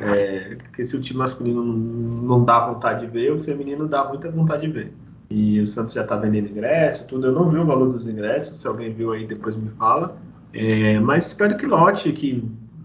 É, 0.00 0.54
porque 0.54 0.84
se 0.84 0.96
o 0.96 1.00
time 1.00 1.18
masculino 1.18 1.62
não 1.62 2.44
dá 2.44 2.66
vontade 2.66 3.04
de 3.04 3.12
ver, 3.12 3.32
o 3.32 3.38
feminino 3.38 3.86
dá 3.86 4.04
muita 4.04 4.30
vontade 4.30 4.66
de 4.66 4.72
ver. 4.72 4.92
E 5.28 5.60
o 5.60 5.66
Santos 5.66 5.92
já 5.92 6.04
tá 6.04 6.16
vendendo 6.16 6.48
ingresso, 6.48 7.06
tudo. 7.06 7.26
Eu 7.26 7.32
não 7.32 7.50
vi 7.50 7.58
o 7.58 7.66
valor 7.66 7.92
dos 7.92 8.08
ingressos, 8.08 8.58
se 8.58 8.66
alguém 8.66 8.92
viu 8.92 9.12
aí, 9.12 9.26
depois 9.26 9.54
me 9.54 9.68
fala. 9.70 10.16
É, 10.54 10.98
mas 11.00 11.26
espero 11.26 11.58
que 11.58 11.66
lote, 11.66 12.10
que, 12.12 12.42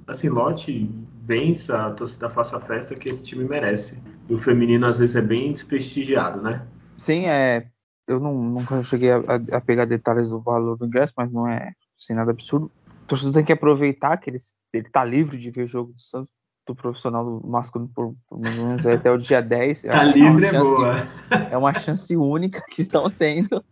assim, 0.08 0.28
lote 0.28 0.90
vença, 1.26 1.88
a 1.88 1.92
torcida 1.92 2.30
faça 2.30 2.58
a 2.58 2.60
festa 2.60 2.96
que 2.96 3.10
esse 3.10 3.24
time 3.24 3.46
merece. 3.46 3.98
E 4.30 4.34
o 4.34 4.38
feminino 4.38 4.86
às 4.86 5.00
vezes 5.00 5.16
é 5.16 5.22
bem 5.22 5.54
desprestigiado, 5.54 6.42
né? 6.42 6.66
Sim, 6.98 7.26
é. 7.26 7.68
Eu 8.06 8.20
não, 8.20 8.34
nunca 8.34 8.84
cheguei 8.84 9.12
a, 9.12 9.20
a, 9.54 9.62
pegar 9.62 9.86
detalhes 9.86 10.30
do 10.30 10.42
valor 10.42 10.78
do 10.78 10.86
ingresso, 10.86 11.14
mas 11.16 11.32
não 11.32 11.48
é 11.48 11.72
sem 11.98 12.16
nada 12.16 12.32
absurdo. 12.32 12.70
O 13.04 13.08
torcedor 13.08 13.34
tem 13.34 13.46
que 13.46 13.54
aproveitar 13.54 14.18
que 14.18 14.30
ele, 14.30 14.38
ele 14.74 14.90
tá 14.90 15.06
livre 15.06 15.38
de 15.38 15.50
ver 15.50 15.64
o 15.64 15.68
jogo 15.68 15.94
do 15.94 16.02
Santos 16.02 16.32
do 16.66 16.74
profissional 16.74 17.26
do 17.26 17.48
masculino 17.48 17.92
por, 17.94 18.16
por 18.28 18.40
menos 18.40 18.86
até 18.86 19.12
o 19.12 19.18
dia 19.18 19.42
10. 19.42 19.84
Tá 19.84 20.04
livre 20.04 20.46
é, 20.46 20.50
é 20.50 20.60
boa. 20.60 21.08
É 21.52 21.58
uma 21.58 21.74
chance 21.74 22.16
única 22.16 22.64
que 22.70 22.82
estão 22.82 23.10
tendo 23.10 23.64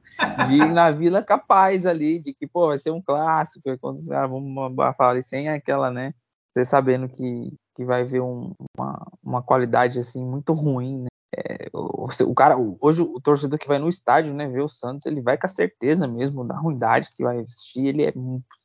de 0.48 0.56
ir 0.56 0.74
na 0.74 0.92
Vila 0.92 1.24
capaz 1.24 1.86
ali, 1.86 2.20
de 2.20 2.34
que, 2.34 2.46
pô, 2.46 2.68
vai 2.68 2.78
ser 2.78 2.92
um 2.92 3.02
clássico, 3.02 3.78
quando 3.80 3.98
ah, 4.12 4.28
vamos 4.28 4.76
falar 4.98 5.12
ali 5.12 5.24
sem 5.24 5.48
aquela, 5.48 5.90
né, 5.90 6.14
você 6.54 6.66
sabendo 6.66 7.08
que, 7.08 7.54
que 7.76 7.86
vai 7.86 8.04
ver 8.04 8.22
um, 8.22 8.54
uma, 8.78 9.08
uma 9.24 9.42
qualidade 9.42 10.00
assim 10.00 10.26
muito 10.26 10.54
ruim, 10.54 11.04
né? 11.04 11.08
É, 11.34 11.70
o, 11.74 12.06
o, 12.06 12.36
cara, 12.36 12.58
hoje 12.80 13.02
o 13.02 13.20
torcedor 13.22 13.58
que 13.58 13.68
vai 13.68 13.80
no 13.80 13.88
estádio, 13.88 14.34
né, 14.34 14.50
ver 14.50 14.62
o 14.62 14.68
Santos, 14.68 15.06
ele 15.06 15.22
vai 15.22 15.38
com 15.38 15.46
a 15.46 15.50
certeza 15.50 16.06
mesmo 16.06 16.46
da 16.46 16.58
ruindade 16.58 17.10
que 17.16 17.24
vai 17.24 17.40
assistir, 17.40 17.88
ele 17.88 18.04
é 18.04 18.14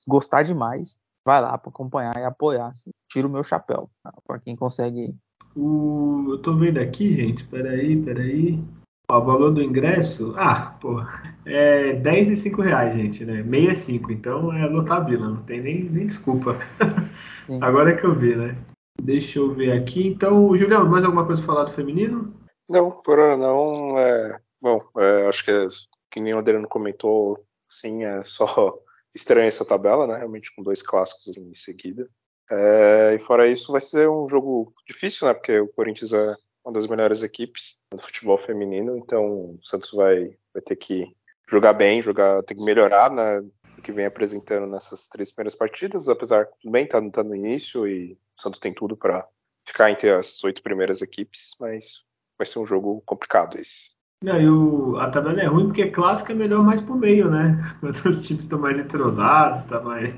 gostar 0.06 0.42
demais, 0.42 0.98
vai 1.24 1.40
lá 1.40 1.56
para 1.56 1.70
acompanhar 1.70 2.16
e 2.16 2.24
apoiar, 2.24 2.68
assim, 2.68 2.90
tira 3.08 3.28
o 3.28 3.30
meu 3.30 3.44
chapéu 3.44 3.88
tá? 4.02 4.12
para 4.26 4.40
quem 4.40 4.56
consegue. 4.56 5.14
O, 5.54 6.24
eu 6.28 6.38
tô 6.38 6.56
vendo 6.56 6.78
aqui, 6.78 7.14
gente, 7.14 7.44
peraí, 7.44 8.02
peraí. 8.02 8.62
Ó, 9.08 9.20
o 9.20 9.24
valor 9.24 9.52
do 9.52 9.62
ingresso, 9.62 10.34
ah, 10.36 10.76
pô, 10.80 11.00
é 11.44 11.94
10 11.94 12.30
e 12.30 12.36
5 12.36 12.60
reais, 12.62 12.94
gente, 12.94 13.24
né? 13.24 13.44
65, 13.44 14.10
então 14.10 14.52
é 14.52 14.66
lotar 14.66 15.08
não 15.08 15.36
tem 15.42 15.60
nem, 15.60 15.84
nem 15.84 16.06
desculpa. 16.06 16.58
Agora 17.60 17.90
é 17.90 17.96
que 17.96 18.04
eu 18.04 18.14
vi, 18.14 18.34
né? 18.34 18.56
Deixa 19.00 19.38
eu 19.38 19.54
ver 19.54 19.72
aqui. 19.72 20.06
Então, 20.06 20.54
Julião, 20.56 20.86
mais 20.86 21.04
alguma 21.04 21.26
coisa 21.26 21.42
para 21.42 21.54
falar 21.54 21.64
do 21.64 21.74
feminino? 21.74 22.34
Não, 22.68 22.90
por 22.90 23.18
hora 23.18 23.36
não. 23.36 23.98
É, 23.98 24.40
bom, 24.60 24.80
é, 24.98 25.28
acho 25.28 25.44
que, 25.44 25.50
é, 25.50 25.66
que 26.10 26.20
nem 26.20 26.34
o 26.34 26.38
Adriano 26.38 26.66
comentou, 26.68 27.44
sim, 27.68 28.04
é 28.04 28.22
só 28.22 28.76
estranha 29.14 29.48
essa 29.48 29.64
tabela, 29.64 30.06
né? 30.06 30.16
Realmente 30.16 30.54
com 30.54 30.62
dois 30.62 30.82
clássicos 30.82 31.36
em 31.36 31.54
seguida. 31.54 32.08
É, 32.50 33.14
e 33.14 33.18
fora 33.18 33.48
isso, 33.48 33.72
vai 33.72 33.80
ser 33.80 34.08
um 34.08 34.26
jogo 34.28 34.72
difícil, 34.86 35.26
né? 35.26 35.34
Porque 35.34 35.58
o 35.58 35.68
Corinthians 35.68 36.12
é 36.12 36.34
uma 36.64 36.72
das 36.72 36.86
melhores 36.86 37.22
equipes 37.22 37.84
do 37.92 37.98
futebol 37.98 38.38
feminino, 38.38 38.96
então 38.96 39.24
o 39.24 39.58
Santos 39.62 39.92
vai, 39.92 40.36
vai 40.52 40.62
ter 40.64 40.76
que 40.76 41.06
jogar 41.48 41.72
bem, 41.72 42.02
jogar, 42.02 42.42
tem 42.42 42.56
que 42.56 42.64
melhorar, 42.64 43.10
né? 43.10 43.40
Que 43.82 43.92
vem 43.92 44.06
apresentando 44.06 44.66
nessas 44.66 45.06
três 45.06 45.30
primeiras 45.30 45.54
partidas, 45.54 46.08
apesar 46.08 46.46
tudo 46.46 46.72
bem, 46.72 46.86
tá, 46.86 47.00
tá 47.10 47.22
no 47.22 47.34
início 47.34 47.86
e 47.86 48.18
o 48.36 48.42
Santos 48.42 48.60
tem 48.60 48.72
tudo 48.72 48.96
para 48.96 49.26
ficar 49.66 49.90
entre 49.90 50.10
as 50.10 50.42
oito 50.44 50.62
primeiras 50.62 51.02
equipes, 51.02 51.56
mas 51.60 52.04
vai 52.38 52.46
ser 52.46 52.58
um 52.58 52.66
jogo 52.66 53.02
complicado 53.04 53.58
esse. 53.58 53.96
Não, 54.22 54.40
e 54.40 54.48
o, 54.48 54.96
a 54.98 55.10
tabela 55.10 55.40
é 55.40 55.46
ruim 55.46 55.66
porque 55.66 55.90
clássico 55.90 56.32
é 56.32 56.34
melhor 56.34 56.62
mais 56.62 56.80
pro 56.80 56.94
meio, 56.94 57.30
né? 57.30 57.76
Quando 57.80 57.94
os 58.06 58.26
times 58.26 58.44
estão 58.44 58.58
mais 58.58 58.78
entrosados, 58.78 59.62
tá 59.64 59.80
mais. 59.80 60.14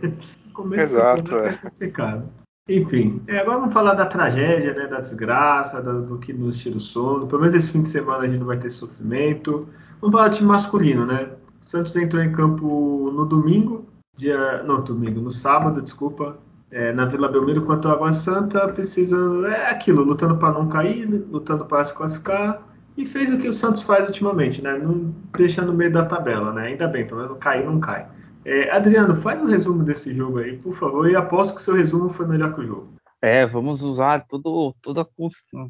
Exato, 0.75 1.37
é. 1.37 1.49
é 1.49 1.57
complicado. 1.57 2.33
Enfim, 2.69 3.23
é, 3.27 3.39
agora 3.39 3.61
vamos 3.61 3.73
falar 3.73 3.95
da 3.95 4.05
tragédia, 4.05 4.75
né, 4.75 4.87
da 4.87 5.01
desgraça, 5.01 5.81
do, 5.81 6.03
do, 6.03 6.19
que 6.19 6.35
nos 6.35 6.59
tira 6.59 6.77
o 6.77 6.81
sono. 6.81 7.27
Pelo 7.27 7.41
menos 7.41 7.55
esse 7.55 7.71
fim 7.71 7.83
de 7.83 7.89
semana 7.89 8.25
a 8.25 8.29
gente 8.29 8.41
não 8.41 8.47
vai 8.47 8.59
ter 8.59 8.69
sofrimento. 8.69 9.67
Vamos 10.01 10.15
falar 10.15 10.29
do 10.29 10.37
time 10.37 10.49
masculino, 10.49 11.07
né? 11.07 11.31
O 11.61 11.65
Santos 11.65 11.95
entrou 11.97 12.23
em 12.23 12.33
campo 12.33 13.11
no 13.13 13.25
domingo, 13.25 13.87
dia. 14.17 14.63
Não, 14.63 14.83
domingo, 14.83 15.21
no 15.21 15.33
sábado, 15.33 15.83
desculpa, 15.83 16.39
é, 16.71 16.93
na 16.93 17.05
Vila 17.05 17.29
Belmiro 17.29 17.63
contra 17.63 17.91
o 17.91 17.95
Água 17.95 18.13
Santa, 18.13 18.69
precisando. 18.69 19.47
É 19.47 19.71
aquilo, 19.71 20.03
lutando 20.03 20.37
para 20.37 20.53
não 20.53 20.69
cair, 20.69 21.07
lutando 21.07 21.65
para 21.65 21.85
se 21.85 21.95
classificar. 21.95 22.63
E 22.97 23.07
fez 23.07 23.31
o 23.31 23.39
que 23.39 23.47
o 23.47 23.53
Santos 23.53 23.83
faz 23.83 24.05
ultimamente, 24.07 24.61
né? 24.61 24.77
Não 24.77 25.15
deixa 25.37 25.63
no 25.63 25.73
meio 25.73 25.93
da 25.93 26.05
tabela, 26.05 26.53
né? 26.53 26.69
Ainda 26.69 26.89
bem, 26.89 27.07
pelo 27.07 27.23
menos 27.23 27.39
cair 27.39 27.65
não 27.65 27.79
cai. 27.79 28.09
É, 28.45 28.71
Adriano, 28.71 29.15
faz 29.15 29.41
um 29.41 29.47
resumo 29.47 29.85
desse 29.85 30.15
jogo 30.15 30.39
aí, 30.39 30.57
por 30.57 30.73
favor, 30.73 31.09
e 31.09 31.15
aposto 31.15 31.55
que 31.55 31.61
o 31.61 31.65
seu 31.65 31.75
resumo 31.75 32.09
foi 32.09 32.27
melhor 32.27 32.55
que 32.55 32.63
o 32.63 32.67
jogo. 32.67 32.89
É, 33.21 33.45
vamos 33.47 33.83
usar 33.83 34.27
todo, 34.27 34.75
toda 34.81 35.03
a 35.03 35.07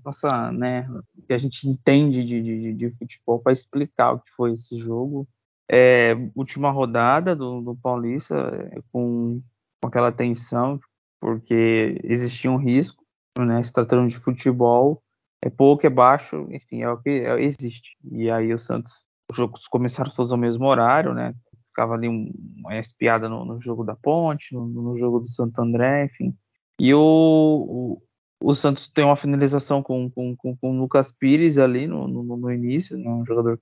nossa, 0.04 0.52
né, 0.52 0.88
que 1.26 1.32
a 1.32 1.38
gente 1.38 1.66
entende 1.66 2.22
de, 2.22 2.42
de, 2.42 2.72
de 2.74 2.90
futebol 2.90 3.40
para 3.40 3.52
explicar 3.52 4.12
o 4.12 4.20
que 4.20 4.30
foi 4.32 4.52
esse 4.52 4.76
jogo. 4.76 5.26
É, 5.70 6.14
última 6.34 6.70
rodada 6.70 7.36
do, 7.36 7.60
do 7.60 7.76
Paulista, 7.76 8.34
é, 8.34 8.80
com, 8.90 9.42
com 9.80 9.88
aquela 9.88 10.10
tensão, 10.10 10.80
porque 11.20 12.00
existia 12.04 12.50
um 12.50 12.56
risco, 12.56 13.04
né, 13.38 13.62
se 13.62 13.72
tratando 13.72 14.08
de 14.08 14.18
futebol, 14.18 15.02
é 15.42 15.50
pouco, 15.50 15.86
é 15.86 15.90
baixo, 15.90 16.46
enfim, 16.50 16.82
é 16.82 16.90
o 16.90 16.96
que 16.96 17.10
é, 17.10 17.40
existe. 17.42 17.96
E 18.10 18.30
aí 18.30 18.52
o 18.52 18.58
Santos, 18.58 19.04
os 19.30 19.36
jogos 19.36 19.66
começaram 19.68 20.12
todos 20.14 20.32
ao 20.32 20.38
mesmo 20.38 20.66
horário, 20.66 21.14
né, 21.14 21.34
ficava 21.68 21.94
ali 21.94 22.08
um, 22.08 22.32
uma 22.56 22.76
espiada 22.76 23.28
no, 23.28 23.44
no, 23.44 23.60
jogo 23.60 23.84
da 23.84 23.94
Ponte, 23.94 24.54
no, 24.54 24.66
no, 24.66 24.96
jogo 24.96 25.20
do 25.20 25.28
Santo 25.28 25.60
André, 25.60 26.06
enfim. 26.06 26.34
E 26.80 26.92
o, 26.92 26.98
o, 26.98 28.02
o 28.42 28.54
Santos 28.54 28.88
tem 28.88 29.04
uma 29.04 29.16
finalização 29.16 29.82
com, 29.82 30.10
com, 30.10 30.34
com, 30.36 30.56
com 30.56 30.76
o 30.76 30.80
Lucas 30.80 31.12
Pires 31.12 31.58
ali 31.58 31.86
no, 31.86 32.08
no, 32.08 32.36
no 32.36 32.50
início, 32.50 32.98
né, 32.98 33.08
um 33.08 33.24
jogador, 33.24 33.60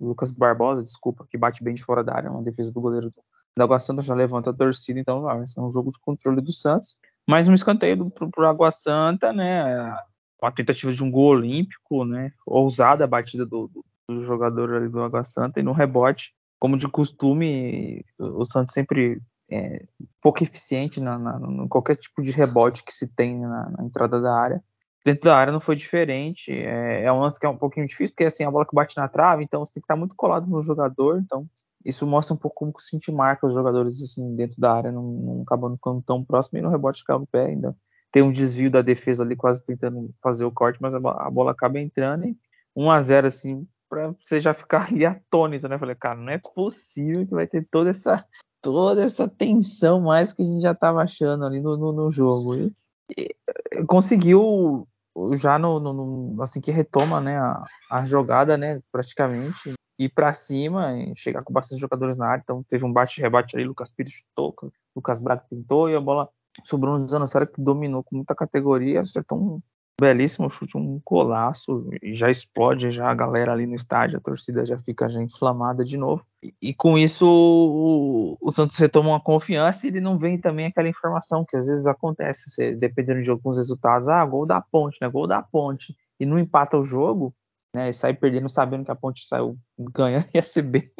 Lucas 0.00 0.30
Barbosa, 0.30 0.82
desculpa, 0.82 1.26
que 1.28 1.38
bate 1.38 1.62
bem 1.62 1.74
de 1.74 1.84
fora 1.84 2.04
da 2.04 2.14
área, 2.14 2.30
uma 2.30 2.42
defesa 2.42 2.72
do 2.72 2.80
goleiro 2.80 3.10
do, 3.10 3.22
da 3.56 3.64
Água 3.64 3.78
Santa 3.78 4.02
já 4.02 4.14
levanta 4.14 4.50
a 4.50 4.54
torcida, 4.54 5.00
então 5.00 5.22
vai 5.22 5.46
ser 5.46 5.60
um 5.60 5.72
jogo 5.72 5.90
de 5.90 5.98
controle 5.98 6.40
do 6.40 6.52
Santos. 6.52 6.96
Mas 7.28 7.48
um 7.48 7.54
escanteio 7.54 8.10
para 8.10 8.50
Água 8.50 8.70
Santa, 8.70 9.32
né, 9.32 9.96
uma 10.40 10.52
tentativa 10.52 10.92
de 10.92 11.02
um 11.02 11.10
gol 11.10 11.30
olímpico, 11.30 12.04
né, 12.04 12.32
ousada 12.46 13.04
a 13.04 13.08
batida 13.08 13.44
do, 13.44 13.68
do, 13.68 13.84
do 14.08 14.22
jogador 14.22 14.74
ali 14.74 14.88
do 14.88 15.02
Água 15.02 15.24
Santa, 15.24 15.58
e 15.60 15.62
no 15.62 15.72
rebote 15.72 16.32
como 16.58 16.76
de 16.76 16.88
costume, 16.88 18.04
o 18.18 18.44
Santos 18.44 18.74
sempre 18.74 19.20
é 19.50 19.84
pouco 20.20 20.42
eficiente 20.42 21.00
na, 21.00 21.38
em 21.48 21.68
qualquer 21.68 21.96
tipo 21.96 22.22
de 22.22 22.30
rebote 22.30 22.82
que 22.82 22.92
se 22.92 23.06
tem 23.06 23.38
na, 23.38 23.70
na, 23.70 23.84
entrada 23.84 24.20
da 24.20 24.34
área. 24.34 24.62
Dentro 25.06 25.26
da 25.26 25.36
área 25.36 25.52
não 25.52 25.60
foi 25.60 25.76
diferente. 25.76 26.50
É, 26.50 27.04
é, 27.04 27.12
um 27.12 27.20
lance 27.20 27.38
que 27.38 27.46
é 27.46 27.48
um 27.48 27.56
pouquinho 27.56 27.86
difícil, 27.86 28.12
porque 28.12 28.24
assim, 28.24 28.42
a 28.42 28.50
bola 28.50 28.66
que 28.66 28.74
bate 28.74 28.96
na 28.96 29.06
trave, 29.06 29.44
então 29.44 29.64
você 29.64 29.74
tem 29.74 29.80
que 29.80 29.84
estar 29.84 29.94
muito 29.94 30.16
colado 30.16 30.48
no 30.48 30.60
jogador. 30.60 31.20
Então, 31.20 31.46
isso 31.84 32.04
mostra 32.04 32.34
um 32.34 32.36
pouco 32.36 32.56
como 32.56 32.72
que 32.72 32.80
o 32.80 32.82
Cinti 32.82 33.12
marca 33.12 33.46
os 33.46 33.54
jogadores 33.54 34.02
assim, 34.02 34.34
dentro 34.34 34.60
da 34.60 34.72
área, 34.72 34.90
não, 34.90 35.04
não 35.04 35.42
acabam 35.42 35.76
ficando 35.76 36.02
tão 36.02 36.24
próximo 36.24 36.58
e 36.58 36.62
no 36.62 36.70
rebote 36.70 37.02
ficava 37.02 37.22
o 37.22 37.26
pé 37.28 37.46
ainda. 37.46 37.72
Tem 38.10 38.20
um 38.20 38.32
desvio 38.32 38.68
da 38.68 38.82
defesa 38.82 39.22
ali, 39.22 39.36
quase 39.36 39.64
tentando 39.64 40.12
fazer 40.20 40.44
o 40.44 40.50
corte, 40.50 40.82
mas 40.82 40.92
a, 40.92 40.98
a 40.98 41.30
bola 41.30 41.52
acaba 41.52 41.78
entrando 41.78 42.26
e 42.26 42.36
1 42.74 42.90
a 42.90 43.00
0 43.00 43.28
assim, 43.28 43.64
para 43.88 44.08
você 44.08 44.40
já 44.40 44.54
ficar 44.54 44.88
ali 44.90 45.06
atônito, 45.06 45.68
né? 45.68 45.78
Falei, 45.78 45.94
cara, 45.94 46.18
não 46.18 46.32
é 46.32 46.38
possível 46.38 47.24
que 47.24 47.32
vai 47.32 47.46
ter 47.46 47.64
toda 47.70 47.90
essa 47.90 48.26
toda 48.60 49.04
essa 49.04 49.28
tensão 49.28 50.00
mais 50.00 50.32
que 50.32 50.42
a 50.42 50.44
gente 50.44 50.62
já 50.62 50.72
estava 50.72 51.00
achando 51.00 51.44
ali 51.44 51.60
no, 51.60 51.76
no, 51.76 51.92
no 51.92 52.10
jogo. 52.10 52.56
E, 52.56 52.72
e, 53.16 53.84
conseguiu 53.86 54.88
já 55.34 55.58
no, 55.58 55.80
no, 55.80 56.42
assim 56.42 56.60
que 56.60 56.70
retoma, 56.70 57.20
né, 57.20 57.38
a, 57.38 57.64
a 57.90 58.04
jogada, 58.04 58.56
né, 58.56 58.80
praticamente 58.92 59.74
ir 59.98 60.10
para 60.10 60.32
cima, 60.32 60.92
chegar 61.14 61.42
com 61.42 61.52
bastante 61.52 61.80
jogadores 61.80 62.16
na 62.16 62.28
área. 62.28 62.42
Então 62.42 62.62
teve 62.62 62.84
um 62.84 62.92
bate-rebate 62.92 63.56
ali, 63.56 63.64
Lucas 63.64 63.90
Pires 63.90 64.12
chutou, 64.12 64.54
Lucas 64.94 65.20
Braga 65.20 65.44
tentou 65.48 65.88
e 65.88 65.96
a 65.96 66.00
bola 66.00 66.28
sobrou 66.64 66.98
no 66.98 67.08
Zanossário 67.08 67.46
que 67.46 67.60
dominou 67.60 68.02
com 68.02 68.16
muita 68.16 68.34
categoria, 68.34 69.02
acertou 69.02 69.38
um 69.38 69.60
belíssimo 69.98 70.50
chute, 70.50 70.76
um 70.76 71.00
golaço, 71.04 71.88
e 72.02 72.12
já 72.12 72.30
explode 72.30 72.90
já 72.90 73.10
a 73.10 73.14
galera 73.14 73.52
ali 73.52 73.66
no 73.66 73.74
estádio, 73.74 74.18
a 74.18 74.20
torcida 74.20 74.64
já 74.64 74.78
fica 74.78 75.08
já 75.08 75.22
inflamada 75.22 75.84
de 75.84 75.96
novo. 75.96 76.24
E, 76.42 76.54
e 76.60 76.74
com 76.74 76.98
isso 76.98 77.26
o, 77.26 78.36
o, 78.40 78.52
Santos 78.52 78.76
retoma 78.76 79.10
uma 79.10 79.20
confiança 79.20 79.86
e 79.86 79.90
ele 79.90 80.00
não 80.00 80.18
vem 80.18 80.38
também 80.38 80.66
aquela 80.66 80.88
informação 80.88 81.44
que 81.48 81.56
às 81.56 81.66
vezes 81.66 81.86
acontece, 81.86 82.50
você, 82.50 82.74
dependendo 82.74 83.22
de 83.22 83.30
alguns 83.30 83.56
resultados, 83.56 84.08
ah, 84.08 84.24
gol 84.24 84.44
da 84.44 84.60
ponte, 84.60 84.98
né? 85.00 85.08
Gol 85.08 85.26
da 85.26 85.42
ponte, 85.42 85.96
e 86.20 86.26
não 86.26 86.38
empata 86.38 86.76
o 86.76 86.82
jogo, 86.82 87.34
né? 87.74 87.88
E 87.88 87.92
sai 87.92 88.12
perdendo 88.12 88.50
sabendo 88.50 88.84
que 88.84 88.90
a 88.90 88.96
ponte 88.96 89.26
saiu 89.26 89.56
ganhando, 89.78 90.26
ia 90.34 90.42
ser 90.42 90.62
bem, 90.62 90.90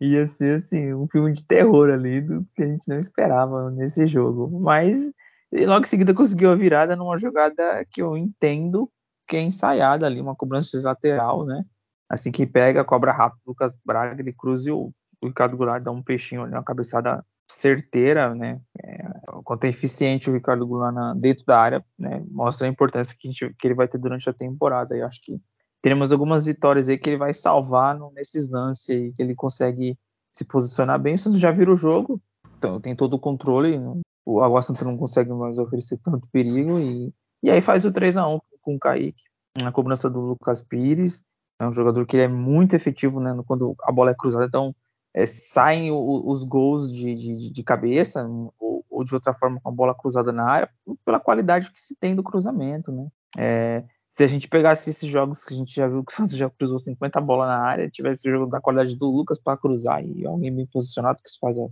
ia 0.00 0.24
ser 0.24 0.56
assim, 0.56 0.94
um 0.94 1.08
filme 1.08 1.32
de 1.32 1.44
terror 1.44 1.90
ali 1.90 2.20
do 2.20 2.46
que 2.54 2.62
a 2.62 2.66
gente 2.66 2.88
não 2.88 2.98
esperava 2.98 3.70
nesse 3.72 4.06
jogo. 4.06 4.60
Mas 4.60 5.10
e 5.52 5.64
logo 5.64 5.82
em 5.82 5.88
seguida 5.88 6.14
conseguiu 6.14 6.50
a 6.50 6.54
virada 6.54 6.96
numa 6.96 7.16
jogada 7.16 7.84
que 7.90 8.02
eu 8.02 8.16
entendo 8.16 8.90
que 9.26 9.36
é 9.36 9.42
ensaiada 9.42 10.06
ali, 10.06 10.20
uma 10.20 10.36
cobrança 10.36 10.78
de 10.78 10.84
lateral, 10.84 11.44
né? 11.44 11.64
Assim 12.08 12.30
que 12.30 12.46
pega, 12.46 12.84
cobra 12.84 13.12
rápido 13.12 13.40
o 13.44 13.50
Lucas 13.50 13.78
Braga, 13.84 14.20
ele 14.20 14.32
cruza 14.32 14.70
e 14.70 14.72
o, 14.72 14.92
Ricardo 15.22 15.56
Goulart 15.56 15.82
dá 15.82 15.90
um 15.90 16.02
peixinho 16.02 16.42
ali, 16.42 16.52
uma 16.52 16.62
cabeçada 16.62 17.24
certeira, 17.50 18.34
né? 18.34 18.60
É, 18.80 19.08
quanto 19.42 19.64
é 19.64 19.68
eficiente 19.68 20.30
o 20.30 20.32
Ricardo 20.32 20.66
Goulart 20.66 20.94
na, 20.94 21.14
dentro 21.14 21.44
da 21.44 21.58
área, 21.58 21.84
né? 21.98 22.22
Mostra 22.30 22.66
a 22.66 22.70
importância 22.70 23.16
que, 23.18 23.28
gente, 23.28 23.52
que 23.58 23.66
ele 23.66 23.74
vai 23.74 23.88
ter 23.88 23.98
durante 23.98 24.28
a 24.30 24.32
temporada. 24.32 24.96
E 24.96 25.02
acho 25.02 25.20
que 25.22 25.40
teremos 25.82 26.12
algumas 26.12 26.44
vitórias 26.44 26.88
aí 26.88 26.98
que 26.98 27.10
ele 27.10 27.16
vai 27.16 27.34
salvar 27.34 27.98
no, 27.98 28.12
nesses 28.12 28.50
lances 28.50 28.90
aí, 28.90 29.12
que 29.12 29.22
ele 29.22 29.34
consegue 29.34 29.98
se 30.30 30.44
posicionar 30.44 31.00
bem. 31.00 31.14
O 31.14 31.18
Santos 31.18 31.40
já 31.40 31.50
vira 31.50 31.72
o 31.72 31.76
jogo, 31.76 32.20
então 32.58 32.80
tem 32.80 32.94
todo 32.94 33.14
o 33.14 33.18
controle, 33.18 33.78
o 34.26 34.42
Água 34.42 34.60
Santa 34.60 34.84
não 34.84 34.98
consegue 34.98 35.32
mais 35.32 35.56
oferecer 35.56 35.98
tanto 35.98 36.26
perigo 36.32 36.80
e, 36.80 37.14
e 37.44 37.50
aí 37.50 37.60
faz 37.60 37.84
o 37.84 37.92
3 37.92 38.16
a 38.16 38.28
1 38.28 38.40
com 38.60 38.74
o 38.74 38.78
Kaique, 38.78 39.22
na 39.62 39.70
cobrança 39.70 40.10
do 40.10 40.20
Lucas 40.20 40.64
Pires, 40.64 41.24
é 41.60 41.66
um 41.66 41.72
jogador 41.72 42.04
que 42.04 42.16
é 42.16 42.26
muito 42.26 42.74
efetivo 42.74 43.20
né, 43.20 43.34
quando 43.46 43.76
a 43.82 43.92
bola 43.92 44.10
é 44.10 44.14
cruzada, 44.14 44.44
então 44.44 44.74
é, 45.14 45.24
saem 45.24 45.90
o, 45.92 46.22
os 46.26 46.44
gols 46.44 46.92
de, 46.92 47.14
de, 47.14 47.50
de 47.50 47.62
cabeça 47.62 48.26
ou, 48.58 48.84
ou, 48.90 49.04
de 49.04 49.14
outra 49.14 49.32
forma 49.32 49.60
com 49.62 49.68
a 49.68 49.72
bola 49.72 49.94
cruzada 49.94 50.32
na 50.32 50.44
área 50.44 50.70
pela 51.04 51.20
qualidade 51.20 51.70
que 51.70 51.80
se 51.80 51.94
tem 51.94 52.14
do 52.14 52.22
cruzamento, 52.22 52.92
né? 52.92 53.08
É, 53.38 53.84
se 54.10 54.24
a 54.24 54.26
gente 54.26 54.48
pegasse 54.48 54.90
esses 54.90 55.08
jogos 55.10 55.44
que 55.44 55.54
a 55.54 55.56
gente 55.56 55.74
já 55.74 55.86
viu 55.86 56.04
que 56.04 56.12
o 56.12 56.16
Santos 56.16 56.36
já 56.36 56.50
cruzou 56.50 56.78
50 56.78 57.20
bolas 57.20 57.48
na 57.48 57.58
área, 57.58 57.90
tivesse 57.90 58.28
o 58.28 58.32
jogo 58.32 58.46
da 58.46 58.60
qualidade 58.60 58.96
do 58.96 59.10
Lucas 59.10 59.38
para 59.38 59.56
cruzar 59.56 60.04
e 60.04 60.26
alguém 60.26 60.54
bem 60.54 60.66
posicionado 60.66 61.18
que 61.22 61.28
isso 61.28 61.38
faz 61.40 61.58
a, 61.58 61.66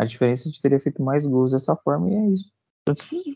a 0.00 0.04
diferença 0.06 0.44
é 0.44 0.50
gente 0.50 0.62
teria 0.62 0.80
feito 0.80 1.02
mais 1.02 1.26
gols 1.26 1.52
dessa 1.52 1.76
forma 1.76 2.08
e 2.08 2.14
é 2.14 2.26
isso. 2.28 2.50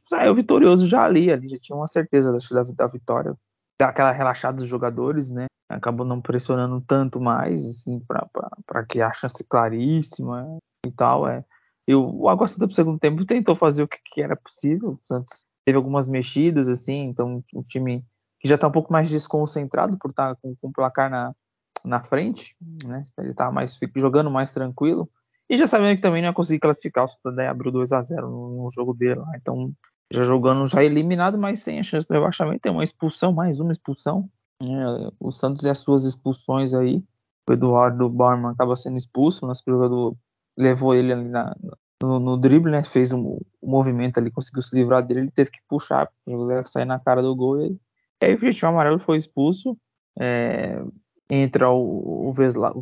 Saiu 0.08 0.34
vitorioso 0.34 0.86
já 0.86 1.04
ali, 1.04 1.30
ali 1.30 1.46
já 1.46 1.58
tinha 1.58 1.76
uma 1.76 1.86
certeza 1.86 2.32
da, 2.32 2.62
da 2.74 2.86
vitória. 2.86 3.36
Aquela 3.78 4.12
relaxada 4.12 4.56
dos 4.56 4.66
jogadores, 4.66 5.28
né? 5.28 5.44
Acabou 5.68 6.06
não 6.06 6.22
pressionando 6.22 6.80
tanto 6.80 7.20
mais, 7.20 7.66
assim, 7.66 8.00
para 8.66 8.86
que 8.86 9.02
a 9.02 9.12
chance 9.12 9.44
claríssima 9.44 10.56
e 10.86 10.90
tal. 10.90 11.28
É. 11.28 11.44
E 11.86 11.94
o 11.94 12.30
Água 12.30 12.48
Santa 12.48 12.66
pro 12.66 12.74
segundo 12.74 12.98
tempo 12.98 13.26
tentou 13.26 13.54
fazer 13.54 13.82
o 13.82 13.88
que, 13.88 13.98
que 14.02 14.22
era 14.22 14.34
possível. 14.34 14.92
O 14.92 15.00
Santos 15.04 15.44
teve 15.66 15.76
algumas 15.76 16.08
mexidas, 16.08 16.66
assim, 16.66 17.04
então 17.04 17.44
o 17.52 17.62
time 17.62 18.02
que 18.40 18.48
já 18.48 18.54
está 18.54 18.68
um 18.68 18.72
pouco 18.72 18.90
mais 18.90 19.10
desconcentrado 19.10 19.98
por 19.98 20.10
estar 20.10 20.34
tá 20.34 20.40
com, 20.40 20.56
com 20.56 20.68
o 20.68 20.72
placar 20.72 21.10
na, 21.10 21.34
na 21.84 22.02
frente, 22.02 22.56
né? 22.86 23.04
Ele 23.18 23.32
está 23.32 23.50
mais 23.50 23.78
jogando 23.96 24.30
mais 24.30 24.50
tranquilo. 24.50 25.10
E 25.48 25.56
já 25.56 25.66
sabendo 25.66 25.96
que 25.96 26.02
também 26.02 26.22
não 26.22 26.30
ia 26.30 26.34
conseguir 26.34 26.60
classificar, 26.60 27.04
o 27.04 27.08
Santander 27.08 27.48
abriu 27.48 27.70
2 27.70 27.92
a 27.92 28.00
0 28.00 28.28
no, 28.28 28.68
jogo 28.70 28.94
dele 28.94 29.16
lá. 29.16 29.32
Então, 29.36 29.72
já 30.10 30.22
jogando 30.22 30.66
já 30.66 30.82
eliminado, 30.82 31.38
mas 31.38 31.60
sem 31.60 31.78
a 31.78 31.82
chance 31.82 32.06
de 32.08 32.14
rebaixamento. 32.14 32.60
Tem 32.60 32.72
uma 32.72 32.84
expulsão, 32.84 33.32
mais 33.32 33.60
uma 33.60 33.72
expulsão. 33.72 34.28
É, 34.62 35.12
o 35.20 35.30
Santos 35.30 35.64
e 35.64 35.68
as 35.68 35.78
suas 35.78 36.04
expulsões 36.04 36.72
aí. 36.72 37.02
O 37.48 37.52
Eduardo 37.52 38.08
Bauerman 38.08 38.52
acaba 38.52 38.74
sendo 38.74 38.96
expulso, 38.96 39.46
nosso 39.46 39.62
jogador 39.66 40.16
levou 40.56 40.94
ele 40.94 41.12
ali 41.12 41.28
na, 41.28 41.54
no, 42.02 42.18
no 42.18 42.36
drible, 42.38 42.70
né? 42.70 42.82
Fez 42.82 43.12
um, 43.12 43.20
um, 43.20 43.40
movimento 43.62 44.18
ali, 44.18 44.30
conseguiu 44.30 44.62
se 44.62 44.74
livrar 44.74 45.04
dele, 45.04 45.20
ele 45.20 45.30
teve 45.30 45.50
que 45.50 45.60
puxar, 45.68 46.08
o 46.26 46.30
jogador 46.30 46.66
sair 46.66 46.86
na 46.86 46.98
cara 46.98 47.20
do 47.20 47.34
gol. 47.34 47.60
E, 47.60 47.78
aí 48.22 48.34
o 48.34 48.66
Amarelo 48.66 48.98
foi 48.98 49.18
expulso. 49.18 49.76
É, 50.18 50.82
entra 51.30 51.70
o, 51.70 52.28
o, 52.28 52.32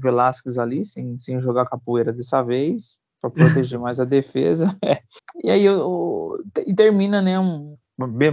Velasquez 0.01 0.59
ali, 0.59 0.85
sem, 0.85 1.19
sem 1.19 1.41
jogar 1.41 1.67
capoeira 1.67 2.13
dessa 2.13 2.43
vez, 2.43 2.97
para 3.21 3.31
proteger 3.31 3.79
mais 3.81 4.01
a 4.01 4.05
defesa. 4.05 4.77
e 5.43 5.51
aí 5.51 5.69
o, 5.69 6.35
e 6.67 6.75
termina, 6.75 7.23
né? 7.23 7.39
Um, 7.39 7.77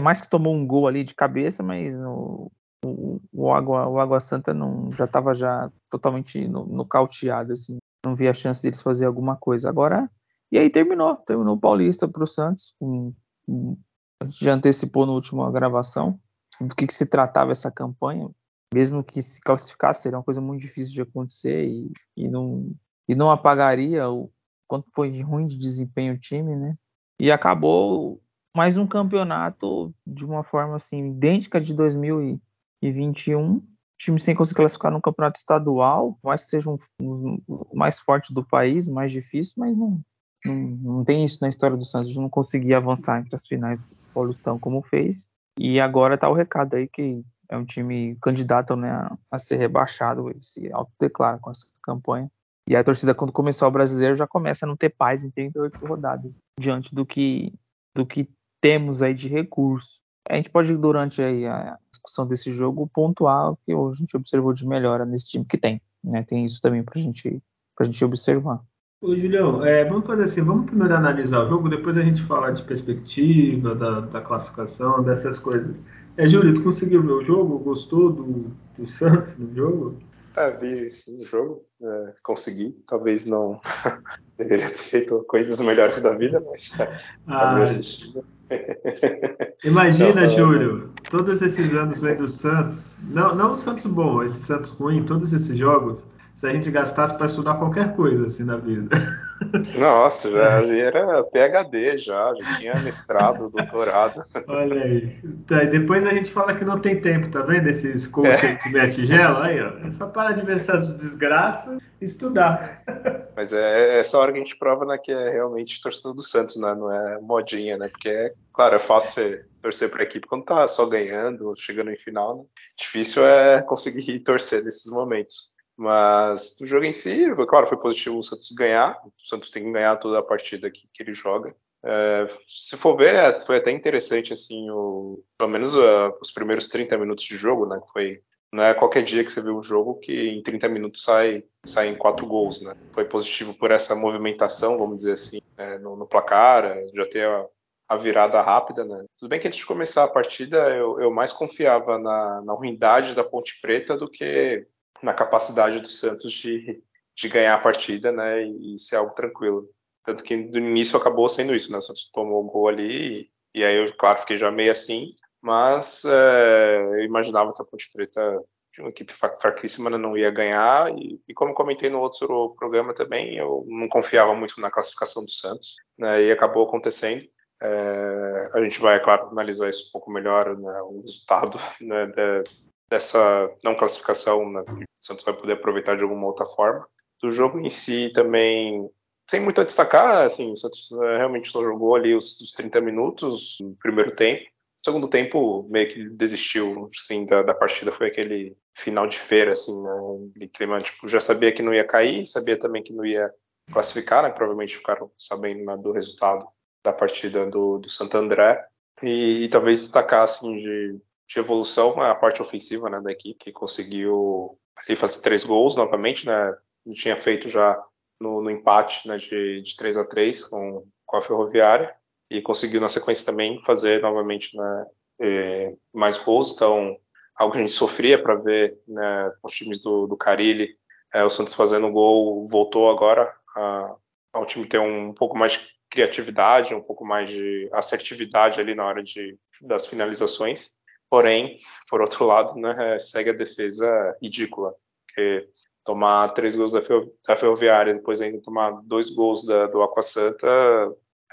mais 0.02 0.22
que 0.22 0.30
tomou 0.30 0.54
um 0.56 0.66
gol 0.66 0.88
ali 0.88 1.04
de 1.04 1.14
cabeça, 1.14 1.62
mas 1.62 1.98
no, 1.98 2.52
o, 2.84 3.22
o, 3.32 3.54
Água, 3.54 3.88
o 3.88 4.00
Água 4.00 4.20
Santa 4.20 4.54
não, 4.54 4.92
já 4.94 5.06
estava 5.06 5.34
já 5.34 5.72
totalmente 5.90 6.48
nocauteado, 6.48 7.54
assim. 7.54 7.78
Não 8.06 8.16
via 8.16 8.32
a 8.32 8.34
chance 8.34 8.62
deles 8.64 8.82
fazer 8.82 9.06
alguma 9.06 9.36
coisa. 9.36 9.70
Agora, 9.70 10.10
e 10.52 10.58
aí 10.58 10.70
terminou, 10.70 11.16
terminou 11.18 11.56
o 11.56 11.60
Paulista 11.60 12.08
para 12.08 12.24
o 12.24 12.28
Santos. 12.28 12.74
Um, 12.82 13.14
um, 13.48 13.78
a 14.22 14.26
gente 14.26 14.44
já 14.44 14.54
antecipou 14.54 15.06
na 15.06 15.12
última 15.12 15.52
gravação 15.52 16.20
do 16.60 16.74
que, 16.74 16.88
que 16.88 16.94
se 16.94 17.06
tratava 17.06 17.52
essa 17.52 17.70
campanha 17.70 18.30
mesmo 18.74 19.04
que 19.04 19.22
se 19.22 19.42
classificasse, 19.42 20.04
seria 20.04 20.18
uma 20.18 20.24
coisa 20.24 20.42
muito 20.42 20.62
difícil 20.62 20.94
de 20.94 21.02
acontecer 21.02 21.66
e, 21.66 21.92
e, 22.16 22.28
não, 22.28 22.72
e 23.08 23.16
não 23.16 23.32
apagaria 23.32 24.10
o 24.10 24.32
quanto 24.68 24.88
foi 24.94 25.10
de 25.10 25.22
ruim 25.22 25.48
de 25.48 25.58
desempenho 25.58 26.14
o 26.14 26.20
time, 26.20 26.56
né? 26.56 26.76
E 27.20 27.32
acabou 27.32 28.22
mais 28.56 28.78
um 28.78 28.86
campeonato 28.86 29.94
de 30.06 30.24
uma 30.24 30.44
forma 30.44 30.76
assim 30.76 31.10
idêntica 31.10 31.60
de 31.60 31.74
2021, 31.74 33.56
o 33.56 33.64
time 33.98 34.20
sem 34.20 34.36
conseguir 34.36 34.58
classificar 34.58 34.92
no 34.92 35.02
campeonato 35.02 35.40
estadual, 35.40 36.18
mais 36.24 36.44
que 36.44 36.52
seja 36.52 36.70
um, 36.70 36.76
um, 37.02 37.42
mais 37.74 38.00
forte 38.00 38.34
do 38.34 38.46
país, 38.46 38.88
mais 38.88 39.12
difícil, 39.12 39.56
mas 39.58 39.76
não, 39.76 40.00
não, 40.46 40.56
não 40.56 41.04
tem 41.04 41.26
isso 41.26 41.40
na 41.42 41.50
história 41.50 41.76
do 41.76 41.84
Santos, 41.84 42.10
de 42.10 42.20
não 42.20 42.30
conseguir 42.30 42.76
avançar 42.76 43.20
entre 43.20 43.36
as 43.36 43.48
finais 43.48 43.80
do 43.80 43.86
Paulistão 44.14 44.60
como 44.60 44.82
fez. 44.84 45.26
E 45.60 45.80
agora 45.80 46.18
tá 46.18 46.30
o 46.30 46.34
recado 46.34 46.76
aí 46.76 46.88
que 46.88 47.24
é 47.50 47.58
um 47.58 47.66
time 47.66 48.16
candidato 48.22 48.76
né, 48.76 49.10
a 49.32 49.38
ser 49.38 49.58
rebaixado, 49.58 50.30
ele 50.30 50.42
se 50.42 50.72
autodeclara 50.72 51.40
com 51.40 51.50
essa 51.50 51.66
campanha. 51.84 52.32
E 52.68 52.76
a 52.76 52.84
torcida, 52.84 53.16
quando 53.16 53.34
começou 53.34 53.68
o 53.68 53.72
brasileiro, 53.72 54.16
já 54.16 54.28
começa 54.28 54.66
a 54.66 54.68
não 54.68 54.78
ter 54.78 54.90
paz 54.90 55.24
em 55.24 55.32
38 55.32 55.84
rodadas, 55.86 56.40
diante 56.60 56.94
do 56.94 57.04
que, 57.04 57.52
do 57.96 58.06
que 58.06 58.30
temos 58.62 59.02
aí 59.02 59.14
de 59.16 59.28
recurso. 59.28 60.00
A 60.30 60.36
gente 60.36 60.52
pode, 60.52 60.78
durante 60.78 61.24
a 61.24 61.80
discussão 61.90 62.28
desse 62.28 62.52
jogo, 62.52 62.88
pontuar 62.94 63.52
o 63.52 63.58
que 63.58 63.74
a 63.74 63.92
gente 63.94 64.16
observou 64.16 64.54
de 64.54 64.68
melhora 64.68 65.04
nesse 65.04 65.26
time 65.26 65.44
que 65.44 65.58
tem. 65.58 65.82
Né? 66.04 66.22
Tem 66.22 66.46
isso 66.46 66.62
também 66.62 66.84
para 66.84 67.02
gente, 67.02 67.42
a 67.80 67.84
gente 67.84 68.06
observar. 68.06 68.62
Ô, 69.02 69.16
Julião, 69.16 69.66
é, 69.66 69.86
vamos 69.86 70.06
fazer 70.06 70.24
assim, 70.24 70.42
vamos 70.42 70.66
primeiro 70.66 70.94
analisar 70.94 71.46
o 71.46 71.50
jogo, 71.50 71.70
depois 71.70 71.96
a 71.98 72.02
gente 72.02 72.22
fala 72.24 72.52
de 72.52 72.62
perspectiva, 72.64 73.74
da, 73.74 74.02
da 74.02 74.20
classificação, 74.20 75.02
dessas 75.02 75.40
coisas. 75.40 75.78
É, 76.18 76.28
Júlio, 76.28 76.54
tu 76.54 76.64
conseguiu 76.64 77.02
ver 77.02 77.14
o 77.14 77.24
jogo? 77.24 77.60
Gostou 77.60 78.12
do, 78.12 78.52
do 78.78 78.90
Santos 78.90 79.38
no 79.38 79.56
jogo? 79.56 79.98
Ah, 80.36 80.50
vi 80.50 80.92
sim 80.92 81.22
o 81.22 81.26
jogo, 81.26 81.64
é, 81.82 82.14
consegui. 82.22 82.78
Talvez 82.86 83.26
não 83.26 83.62
deveria 84.38 84.68
ter 84.68 84.78
feito 84.78 85.24
coisas 85.24 85.62
melhores 85.62 86.02
da 86.04 86.18
vida, 86.18 86.44
mas 86.46 86.78
ah, 87.26 87.56
assistindo. 87.56 88.26
Imagina, 89.64 90.22
não, 90.22 90.28
Júlio, 90.28 90.94
todos 91.10 91.42
esses 91.42 91.74
anos 91.74 92.02
vendo 92.02 92.26
o 92.26 92.28
Santos, 92.28 92.98
não, 93.04 93.34
não 93.34 93.54
o 93.54 93.56
Santos 93.56 93.86
bom, 93.86 94.22
esse 94.24 94.42
Santos 94.42 94.72
ruim, 94.72 95.06
todos 95.06 95.32
esses 95.32 95.56
jogos, 95.58 96.06
se 96.40 96.48
a 96.48 96.54
gente 96.54 96.72
gastasse 96.72 97.14
para 97.18 97.26
estudar 97.26 97.56
qualquer 97.56 97.94
coisa 97.98 98.28
assim 98.28 98.46
na 98.46 98.56
vida. 98.56 98.96
Nossa, 99.78 100.32
já, 100.32 100.64
era 100.74 101.22
PhD 101.26 101.98
já, 101.98 102.34
já 102.34 102.58
tinha 102.58 102.76
mestrado, 102.80 103.50
doutorado. 103.50 104.24
Olha 104.48 104.84
aí. 104.84 105.20
Tá, 105.46 105.66
e 105.66 105.68
depois 105.68 106.06
a 106.06 106.14
gente 106.14 106.32
fala 106.32 106.56
que 106.56 106.64
não 106.64 106.80
tem 106.80 107.02
tempo, 107.02 107.30
tá 107.30 107.42
vendo? 107.42 107.68
Esses 107.68 108.08
coaches 108.08 108.52
é. 108.52 108.56
que 108.56 108.70
mete 108.70 108.96
tigela 108.96 109.48
aí, 109.48 109.60
ó. 109.60 109.86
É 109.86 109.92
só 109.92 110.08
para 110.08 110.32
de 110.32 110.42
ver 110.42 110.56
essas 110.56 110.88
desgraças 110.88 111.78
e 112.00 112.06
estudar. 112.06 112.86
Mas 113.36 113.52
é, 113.52 113.98
é 113.98 114.00
essa 114.00 114.18
hora 114.18 114.32
que 114.32 114.40
a 114.40 114.42
gente 114.42 114.58
prova 114.58 114.86
né, 114.86 114.98
que 114.98 115.12
é 115.12 115.32
realmente 115.32 115.82
torcedor 115.82 116.14
do 116.14 116.24
Santos, 116.24 116.56
né? 116.56 116.74
Não 116.74 116.90
é 116.90 117.20
modinha, 117.20 117.78
né? 117.78 117.90
Porque, 117.90 118.08
é, 118.08 118.34
claro, 118.54 118.78
é 118.78 118.80
fácil 118.80 119.44
torcer 119.62 119.92
para 119.92 120.04
a 120.04 120.06
equipe 120.06 120.26
quando 120.26 120.46
tá 120.46 120.66
só 120.70 120.86
ganhando, 120.86 121.54
chegando 121.58 121.92
em 121.92 121.98
final, 121.98 122.38
né? 122.38 122.44
Difícil 122.78 123.26
é 123.26 123.62
conseguir 123.62 124.20
torcer 124.20 124.64
nesses 124.64 124.90
momentos. 124.90 125.59
Mas 125.80 126.60
o 126.60 126.68
jogo 126.68 126.84
em 126.84 126.92
si, 126.92 127.26
claro, 127.48 127.66
foi 127.66 127.78
positivo 127.78 128.20
o 128.20 128.24
Santos 128.24 128.52
ganhar. 128.52 129.00
O 129.06 129.26
Santos 129.26 129.50
tem 129.50 129.64
que 129.64 129.72
ganhar 129.72 129.96
toda 129.96 130.20
a 130.20 130.22
partida 130.22 130.70
que, 130.70 130.90
que 130.94 131.02
ele 131.02 131.14
joga. 131.14 131.56
É, 131.82 132.28
se 132.46 132.76
for 132.76 132.98
ver, 132.98 133.16
é, 133.16 133.34
foi 133.40 133.56
até 133.56 133.72
interessante, 133.72 134.34
assim, 134.34 134.70
o, 134.70 135.24
pelo 135.38 135.50
menos 135.50 135.74
uh, 135.76 136.14
os 136.22 136.32
primeiros 136.32 136.68
30 136.68 136.98
minutos 136.98 137.24
de 137.24 137.38
jogo, 137.38 137.66
né? 137.66 137.80
Foi, 137.94 138.22
não 138.52 138.62
é 138.62 138.74
qualquer 138.74 139.04
dia 139.04 139.24
que 139.24 139.32
você 139.32 139.42
vê 139.42 139.52
um 139.52 139.64
jogo 139.64 139.96
que 140.02 140.12
em 140.12 140.44
30 140.44 140.68
minutos 140.68 141.02
sai, 141.02 141.46
sai 141.66 141.88
em 141.88 141.96
quatro 141.96 142.28
gols, 142.28 142.62
né? 142.62 142.76
Foi 142.92 143.06
positivo 143.06 143.54
por 143.54 143.72
essa 143.72 143.96
movimentação, 143.96 144.78
vamos 144.78 144.98
dizer 144.98 145.14
assim, 145.14 145.40
é, 145.56 145.80
no, 145.80 145.96
no, 145.96 146.06
placar, 146.06 146.66
é, 146.66 146.88
já 146.94 147.06
ter 147.06 147.26
a, 147.26 147.46
a, 147.88 147.96
virada 147.96 148.42
rápida, 148.42 148.84
né? 148.84 149.06
Tudo 149.18 149.30
bem 149.30 149.40
que 149.40 149.48
antes 149.48 149.60
de 149.60 149.66
começar 149.66 150.04
a 150.04 150.12
partida, 150.12 150.58
eu, 150.76 151.00
eu 151.00 151.10
mais 151.10 151.32
confiava 151.32 151.98
na, 151.98 152.42
na 152.42 152.52
ruindade 152.52 153.16
da 153.16 153.24
Ponte 153.24 153.62
Preta 153.62 153.96
do 153.96 154.12
que 154.12 154.68
na 155.02 155.14
capacidade 155.14 155.80
do 155.80 155.88
Santos 155.88 156.34
de, 156.34 156.82
de 157.16 157.30
ganhar 157.30 157.56
a 157.56 157.60
partida, 157.60 158.12
né, 158.12 158.44
e, 158.44 158.78
ser 158.78 158.96
algo 158.96 159.14
tranquilo. 159.14 159.70
Tanto 160.06 160.24
que 160.24 160.36
no 160.36 160.58
início 160.58 160.98
acabou 160.98 161.28
sendo 161.30 161.56
isso, 161.56 161.72
né, 161.72 161.78
o 161.78 161.82
Santos 161.82 162.10
tomou 162.12 162.44
o 162.44 162.50
gol 162.50 162.68
ali, 162.68 163.32
e, 163.54 163.60
e 163.60 163.64
aí 163.64 163.76
eu, 163.76 163.96
claro, 163.98 164.20
fiquei 164.20 164.38
já 164.38 164.52
meio 164.52 164.72
assim, 164.72 165.14
mas 165.42 166.04
é, 166.06 166.78
eu 166.78 167.04
imaginava 167.04 167.54
que 167.54 167.62
a 167.62 167.66
Ponte 167.66 167.90
Preta, 167.94 168.42
de 168.74 168.82
uma 168.82 168.90
equipe 168.90 169.14
fraquíssima, 169.14 169.90
né, 169.90 169.98
não 169.98 170.18
ia 170.18 170.30
ganhar, 170.30 170.92
e, 170.98 171.20
e, 171.28 171.34
como 171.34 171.54
comentei 171.54 171.90
no 171.90 172.00
outro 172.00 172.56
programa 172.58 172.94
também, 172.94 173.36
eu 173.36 173.66
não 173.68 173.88
confiava 173.88 174.34
muito 174.34 174.60
na 174.62 174.72
classificação 174.72 175.24
do 175.24 175.32
Santos, 175.32 175.76
né, 175.98 176.24
e 176.24 176.32
acabou 176.32 176.68
acontecendo. 176.68 177.28
É, 177.62 178.52
a 178.54 178.64
gente 178.64 178.80
vai, 178.80 179.04
claro, 179.04 179.28
analisar 179.28 179.70
isso 179.70 179.90
um 179.90 179.92
pouco 179.92 180.10
melhor, 180.10 180.58
né, 180.58 180.82
o 180.84 181.02
resultado 181.02 181.60
né, 181.82 182.06
de, 182.06 182.44
dessa 182.90 183.50
não 183.64 183.76
classificação, 183.76 184.52
né, 184.52 184.62
o 184.62 185.06
Santos 185.06 185.24
vai 185.24 185.34
poder 185.34 185.54
aproveitar 185.54 185.96
de 185.96 186.04
alguma 186.04 186.26
outra 186.26 186.46
forma. 186.46 186.88
Do 187.22 187.32
jogo 187.32 187.60
em 187.60 187.70
si 187.70 188.12
também, 188.14 188.90
sem 189.30 189.40
muito 189.40 189.62
a 189.62 189.64
destacar, 189.64 190.26
assim, 190.26 190.52
o 190.52 190.58
Santos 190.58 190.92
é, 190.92 191.18
realmente 191.18 191.50
só 191.50 191.64
jogou 191.64 191.96
ali 191.96 192.16
os, 192.16 192.40
os 192.42 192.52
30 192.52 192.82
minutos 192.82 193.58
no 193.62 193.76
primeiro 193.76 194.16
tempo. 194.16 194.42
No 194.44 194.92
segundo 194.92 195.08
tempo, 195.10 195.68
meio 195.70 195.90
que 195.90 196.10
desistiu 196.10 196.90
assim, 196.98 197.26
da, 197.26 197.44
da 197.44 197.54
partida, 197.54 197.92
foi 197.92 198.08
aquele 198.08 198.58
final 198.74 199.08
de 199.08 199.20
feira, 199.20 199.52
assim, 199.52 199.84
né, 199.84 200.48
clima, 200.54 200.80
tipo, 200.80 201.08
já 201.08 201.20
sabia 201.20 201.52
que 201.52 201.62
não 201.62 201.74
ia 201.74 201.84
cair, 201.84 202.26
sabia 202.26 202.58
também 202.58 202.82
que 202.82 202.94
não 202.94 203.06
ia 203.06 203.32
classificar, 203.72 204.24
né, 204.24 204.30
provavelmente 204.30 204.78
ficaram 204.78 205.12
sabendo 205.18 205.66
né, 205.66 205.78
do 205.78 205.92
resultado 205.92 206.48
da 206.84 206.94
partida 206.94 207.46
do, 207.46 207.78
do 207.78 207.90
Santo 207.90 208.18
André, 208.18 208.66
e, 209.04 209.44
e 209.44 209.50
talvez 209.50 209.82
destacar, 209.82 210.24
assim, 210.24 210.56
de 210.56 211.00
de 211.30 211.40
evolução 211.40 212.02
a 212.02 212.16
parte 212.16 212.42
ofensiva 212.42 212.90
né, 212.90 213.00
da 213.00 213.12
equipe, 213.12 213.46
que 213.46 213.52
conseguiu 213.52 214.58
ali 214.76 214.96
fazer 214.96 215.22
três 215.22 215.44
gols 215.44 215.76
novamente, 215.76 216.26
né? 216.26 216.58
Tinha 216.94 217.16
feito 217.16 217.48
já 217.48 217.80
no, 218.20 218.42
no 218.42 218.50
empate 218.50 219.08
né, 219.08 219.18
de, 219.18 219.62
de 219.62 219.76
3 219.76 219.98
a 219.98 220.06
3 220.06 220.46
com, 220.46 220.88
com 221.06 221.18
a 221.18 221.22
Ferroviária 221.22 221.96
e 222.32 222.42
conseguiu 222.42 222.82
na 222.82 222.90
sequência 222.90 223.26
também 223.26 223.62
fazer 223.64 224.02
novamente 224.02 224.58
né, 224.58 224.86
eh, 225.22 225.76
mais 225.94 226.18
gols. 226.18 226.52
Então, 226.54 226.98
algo 227.36 227.52
que 227.54 227.60
a 227.60 227.62
gente 227.62 227.74
sofria 227.74 228.22
para 228.22 228.36
ver 228.36 228.82
né, 228.88 229.32
os 229.44 229.54
times 229.54 229.82
do, 229.82 230.08
do 230.08 230.18
Carilli, 230.18 230.76
é, 231.14 231.24
o 231.24 231.30
Santos 231.30 231.54
fazendo 231.54 231.92
gol, 231.92 232.48
voltou 232.48 232.90
agora 232.90 233.32
a, 233.56 233.96
ao 234.34 234.46
time 234.46 234.66
ter 234.66 234.80
um, 234.80 235.10
um 235.10 235.14
pouco 235.14 235.38
mais 235.38 235.54
de 235.54 235.60
criatividade, 235.90 236.74
um 236.74 236.82
pouco 236.82 237.06
mais 237.06 237.30
de 237.30 237.70
assertividade 237.72 238.60
ali 238.60 238.74
na 238.74 238.86
hora 238.86 239.04
de, 239.04 239.38
das 239.62 239.86
finalizações. 239.88 240.79
Porém, 241.10 241.58
por 241.90 242.02
outro 242.02 242.26
lado, 242.26 242.56
né, 242.56 243.00
segue 243.00 243.32
a 243.32 243.34
defesa 243.34 244.16
ridícula, 244.22 244.74
porque 245.08 245.50
tomar 245.84 246.30
três 246.30 246.56
gols 246.56 246.72
da, 246.72 246.82
ferro, 246.82 247.12
da 247.28 247.36
Ferroviária, 247.36 247.94
depois 247.94 248.22
ainda 248.22 248.42
tomar 248.42 248.80
dois 248.84 249.10
gols 249.10 249.44
da, 249.44 249.68
do 249.68 249.82
Aqua 249.82 250.04
Santa, 250.04 250.48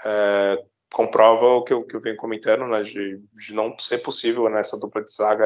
é, 0.03 0.63
comprova 0.91 1.45
o 1.45 1.63
que 1.63 1.73
eu, 1.73 1.83
que 1.83 1.95
eu 1.95 2.01
venho 2.01 2.15
comentando, 2.17 2.65
né, 2.67 2.81
de, 2.81 3.21
de 3.33 3.53
não 3.53 3.77
ser 3.77 3.99
possível 3.99 4.49
nessa 4.49 4.79
dupla 4.79 5.03
de 5.03 5.11
zaga 5.11 5.45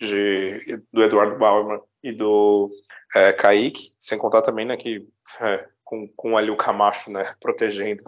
de, 0.00 0.82
do 0.92 1.02
Eduardo 1.02 1.38
Bauerman 1.38 1.80
e 2.02 2.12
do 2.12 2.70
é, 3.14 3.32
Kaique, 3.32 3.94
sem 3.98 4.18
contar 4.18 4.42
também 4.42 4.66
né, 4.66 4.76
que 4.76 5.06
é, 5.40 5.68
com, 5.84 6.08
com 6.16 6.36
ali 6.36 6.50
o 6.50 6.56
Camacho 6.56 7.10
né, 7.10 7.34
protegendo 7.40 8.02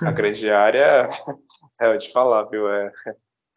a 0.00 0.10
grande 0.12 0.50
área, 0.50 1.08
é 1.80 1.96
de 1.96 2.10
falar, 2.12 2.44
viu? 2.44 2.68
É, 2.68 2.92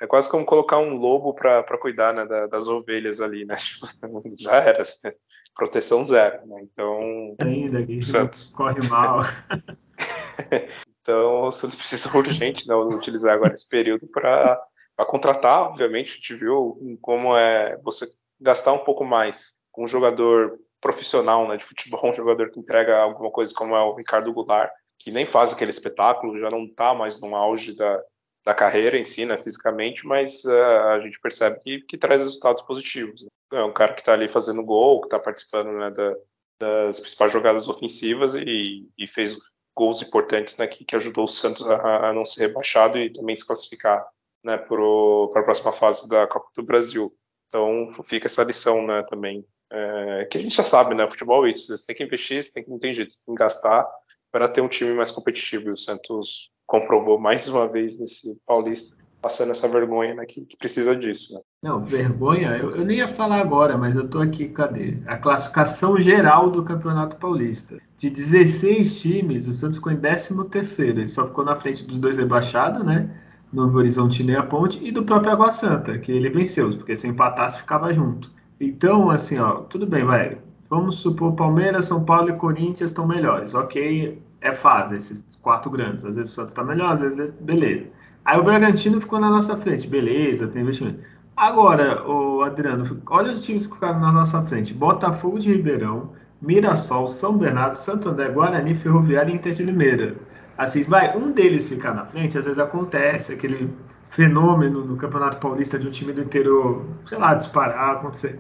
é 0.01 0.07
quase 0.07 0.29
como 0.29 0.45
colocar 0.45 0.77
um 0.77 0.95
lobo 0.95 1.33
para 1.33 1.77
cuidar 1.79 2.13
né, 2.13 2.25
da, 2.25 2.47
das 2.47 2.67
ovelhas 2.67 3.19
ali, 3.19 3.45
né? 3.45 3.55
Tipo, 3.57 4.35
já 4.37 4.55
era, 4.55 4.81
assim, 4.81 5.09
proteção 5.55 6.03
zero, 6.05 6.45
né? 6.45 6.61
Então. 6.61 7.35
Ainda 7.41 7.85
que 7.85 8.01
Santos 8.01 8.53
corre 8.55 8.87
mal. 8.87 9.21
então 11.01 11.43
o 11.43 11.51
Santos 11.51 11.75
precisa 11.75 12.09
urgente 12.15 12.67
né, 12.67 12.75
utilizar 12.75 13.33
agora 13.33 13.53
esse 13.53 13.67
período 13.67 14.07
para 14.07 14.61
contratar, 15.07 15.63
obviamente, 15.63 16.11
a 16.11 16.15
gente 16.15 16.35
viu 16.35 16.97
como 17.01 17.35
é 17.35 17.77
você 17.83 18.05
gastar 18.39 18.73
um 18.73 18.83
pouco 18.83 19.03
mais 19.03 19.57
com 19.71 19.83
um 19.83 19.87
jogador 19.87 20.59
profissional 20.79 21.47
né, 21.47 21.57
de 21.57 21.65
futebol, 21.65 22.09
um 22.09 22.13
jogador 22.13 22.51
que 22.51 22.59
entrega 22.59 22.97
alguma 22.97 23.31
coisa 23.31 23.53
como 23.55 23.75
é 23.75 23.81
o 23.81 23.95
Ricardo 23.95 24.31
Goulart, 24.31 24.71
que 24.99 25.11
nem 25.11 25.25
faz 25.25 25.53
aquele 25.53 25.71
espetáculo, 25.71 26.39
já 26.39 26.51
não 26.51 26.65
está 26.65 26.93
mais 26.93 27.19
no 27.19 27.35
auge 27.35 27.75
da, 27.75 28.03
da 28.47 28.53
carreira 28.53 28.97
em 28.97 29.03
si, 29.03 29.25
né, 29.25 29.37
fisicamente, 29.37 30.07
mas 30.07 30.45
uh, 30.45 30.53
a 30.93 31.01
gente 31.01 31.19
percebe 31.19 31.59
que, 31.59 31.81
que 31.81 31.97
traz 31.97 32.21
resultados 32.21 32.63
positivos. 32.63 33.23
Né? 33.23 33.59
É 33.59 33.63
um 33.63 33.73
cara 33.73 33.93
que 33.93 33.99
está 33.99 34.13
ali 34.13 34.29
fazendo 34.29 34.63
gol, 34.63 35.01
que 35.01 35.07
está 35.07 35.19
participando 35.19 35.73
né, 35.73 35.91
da, 35.91 36.15
das 36.57 36.97
principais 36.97 37.33
jogadas 37.33 37.67
ofensivas 37.67 38.35
e, 38.35 38.89
e 38.97 39.05
fez 39.05 39.37
gols 39.75 40.01
importantes 40.01 40.55
né, 40.55 40.65
que, 40.65 40.85
que, 40.85 40.95
ajudou 40.95 41.25
o 41.25 41.27
Santos 41.27 41.69
a, 41.69 42.07
a, 42.07 42.13
não 42.13 42.23
ser 42.23 42.47
rebaixado 42.47 42.97
e 42.97 43.11
também 43.11 43.35
se 43.35 43.45
classificar 43.45 44.07
né, 44.41 44.57
para 44.57 44.77
a 44.77 45.43
próxima 45.43 45.73
fase 45.73 46.07
da 46.07 46.25
Copa 46.25 46.47
do 46.55 46.63
Brasil. 46.63 47.13
Então 47.49 47.91
fica 48.05 48.27
essa 48.27 48.45
lição 48.45 48.87
né, 48.87 49.03
também, 49.09 49.45
é, 49.69 50.25
que 50.31 50.37
a 50.37 50.41
gente 50.41 50.55
já 50.55 50.63
sabe, 50.63 50.95
né? 50.95 51.05
Futebol 51.05 51.45
é 51.45 51.49
isso, 51.49 51.75
você 51.75 51.85
tem 51.85 51.95
que 51.97 52.03
investir, 52.05 52.41
você 52.41 52.53
tem 52.53 52.63
que, 52.63 52.69
não 52.69 52.79
tem 52.79 52.93
jeito, 52.93 53.11
você 53.11 53.25
tem 53.25 53.35
que 53.35 53.39
gastar 53.39 53.85
para 54.31 54.47
ter 54.47 54.61
um 54.61 54.67
time 54.67 54.93
mais 54.93 55.11
competitivo. 55.11 55.69
E 55.69 55.71
o 55.71 55.77
Santos 55.77 56.51
comprovou 56.65 57.19
mais 57.19 57.47
uma 57.47 57.67
vez 57.67 57.99
nesse 57.99 58.39
Paulista, 58.45 58.97
passando 59.21 59.51
essa 59.51 59.67
vergonha, 59.67 60.13
né, 60.13 60.25
que, 60.25 60.45
que 60.45 60.57
precisa 60.57 60.95
disso. 60.95 61.33
Né? 61.33 61.39
Não, 61.63 61.83
vergonha, 61.83 62.57
eu, 62.57 62.75
eu, 62.75 62.85
nem 62.85 62.97
ia 62.97 63.07
falar 63.07 63.39
agora, 63.39 63.77
mas 63.77 63.95
eu 63.95 64.05
estou 64.05 64.21
aqui, 64.21 64.49
cadê? 64.49 64.97
A 65.07 65.17
classificação 65.17 65.97
geral 65.97 66.51
do 66.51 66.63
Campeonato 66.63 67.17
Paulista. 67.17 67.77
De 67.97 68.09
16 68.09 68.99
times, 68.99 69.47
o 69.47 69.53
Santos 69.53 69.77
ficou 69.77 69.91
em 69.91 69.99
13 69.99 70.49
terceiro, 70.49 70.99
ele 70.99 71.07
só 71.07 71.25
ficou 71.25 71.43
na 71.43 71.55
frente 71.55 71.83
dos 71.83 71.97
dois 71.97 72.17
rebaixados, 72.17 72.85
né? 72.85 73.09
Novo 73.51 73.77
Horizonte 73.77 74.21
e 74.23 74.35
a 74.35 74.43
Ponte, 74.43 74.79
e 74.83 74.91
do 74.91 75.03
próprio 75.03 75.31
Água 75.31 75.51
Santa, 75.51 75.97
que 75.97 76.11
ele 76.11 76.29
venceu, 76.29 76.69
porque 76.71 76.95
se 76.95 77.07
empatasse 77.07 77.59
ficava 77.59 77.93
junto. 77.93 78.29
Então, 78.59 79.09
assim, 79.09 79.37
ó, 79.37 79.61
tudo 79.61 79.87
bem, 79.87 80.03
vai. 80.03 80.37
Vamos 80.69 80.95
supor 80.97 81.33
Palmeiras, 81.33 81.85
São 81.85 82.03
Paulo 82.03 82.29
e 82.29 82.33
Corinthians 82.33 82.91
estão 82.91 83.07
melhores. 83.07 83.53
Ok, 83.53 84.21
é 84.41 84.53
fase, 84.53 84.95
esses 84.97 85.23
quatro 85.41 85.71
grandes. 85.71 86.03
Às 86.05 86.15
vezes 86.17 86.31
o 86.31 86.35
Santos 86.35 86.51
está 86.51 86.63
melhor, 86.63 86.93
às 86.93 87.01
vezes 87.01 87.19
é... 87.19 87.27
beleza. 87.39 87.87
Aí 88.25 88.37
o 88.37 88.43
Bragantino 88.43 88.99
ficou 88.99 89.19
na 89.19 89.29
nossa 89.29 89.55
frente, 89.55 89.87
beleza, 89.87 90.47
tem 90.47 90.61
investimento. 90.61 90.99
Agora, 91.35 92.05
o 92.09 92.41
Adriano, 92.41 93.01
olha 93.09 93.31
os 93.31 93.43
times 93.43 93.67
que 93.67 93.73
ficaram 93.73 93.99
na 93.99 94.11
nossa 94.11 94.41
frente: 94.41 94.73
Botafogo 94.73 95.39
de 95.39 95.53
Ribeirão, 95.53 96.11
Mirassol, 96.41 97.07
São 97.07 97.37
Bernardo, 97.37 97.75
Santo 97.75 98.09
André, 98.09 98.29
Guarani, 98.29 98.75
Ferroviária 98.75 99.31
e 99.31 99.35
Inter 99.35 99.53
de 99.53 99.63
Limeira. 99.63 100.15
Assim, 100.57 100.81
vai, 100.81 101.15
um 101.15 101.31
deles 101.31 101.69
ficar 101.69 101.93
na 101.93 102.05
frente, 102.05 102.37
às 102.37 102.45
vezes 102.45 102.59
acontece 102.59 103.31
aquele 103.31 103.71
fenômeno 104.09 104.83
no 104.83 104.97
Campeonato 104.97 105.37
Paulista 105.37 105.77
de 105.77 105.87
um 105.87 105.91
time 105.91 106.11
do 106.11 106.21
interior, 106.21 106.83
sei 107.05 107.17
lá, 107.17 107.33
disparar, 107.35 107.97
acontecer. 107.97 108.39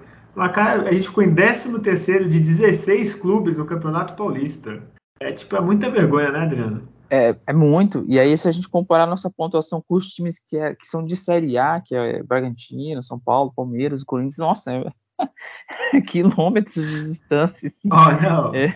Cara, 0.53 0.87
a 0.87 0.93
gente 0.93 1.07
ficou 1.07 1.23
em 1.23 1.33
13 1.33 1.79
terceiro 1.79 2.29
de 2.29 2.39
16 2.39 3.15
clubes 3.15 3.57
no 3.57 3.65
Campeonato 3.65 4.15
Paulista. 4.15 4.83
É 5.19 5.31
tipo, 5.31 5.55
é 5.55 5.61
muita 5.61 5.89
vergonha, 5.89 6.31
né, 6.31 6.39
Adriano? 6.39 6.87
É, 7.09 7.35
é 7.47 7.53
muito. 7.53 8.05
E 8.07 8.19
aí, 8.19 8.37
se 8.37 8.47
a 8.47 8.51
gente 8.51 8.69
comparar 8.69 9.05
a 9.05 9.07
nossa 9.07 9.29
pontuação 9.29 9.83
com 9.87 9.95
os 9.95 10.07
times 10.07 10.39
que, 10.45 10.57
é, 10.57 10.75
que 10.75 10.85
são 10.85 11.03
de 11.03 11.15
Série 11.15 11.57
A, 11.57 11.81
que 11.81 11.95
é 11.95 12.21
Bragantino, 12.21 13.03
São 13.03 13.17
Paulo, 13.19 13.53
Palmeiras, 13.55 14.03
Corinthians, 14.03 14.37
nossa, 14.37 14.71
é, 14.73 14.91
quilômetros 16.01 16.85
de 16.85 17.05
distância. 17.05 17.67
Assim. 17.67 17.89
Oh, 17.91 18.21
não. 18.21 18.53
É. 18.53 18.75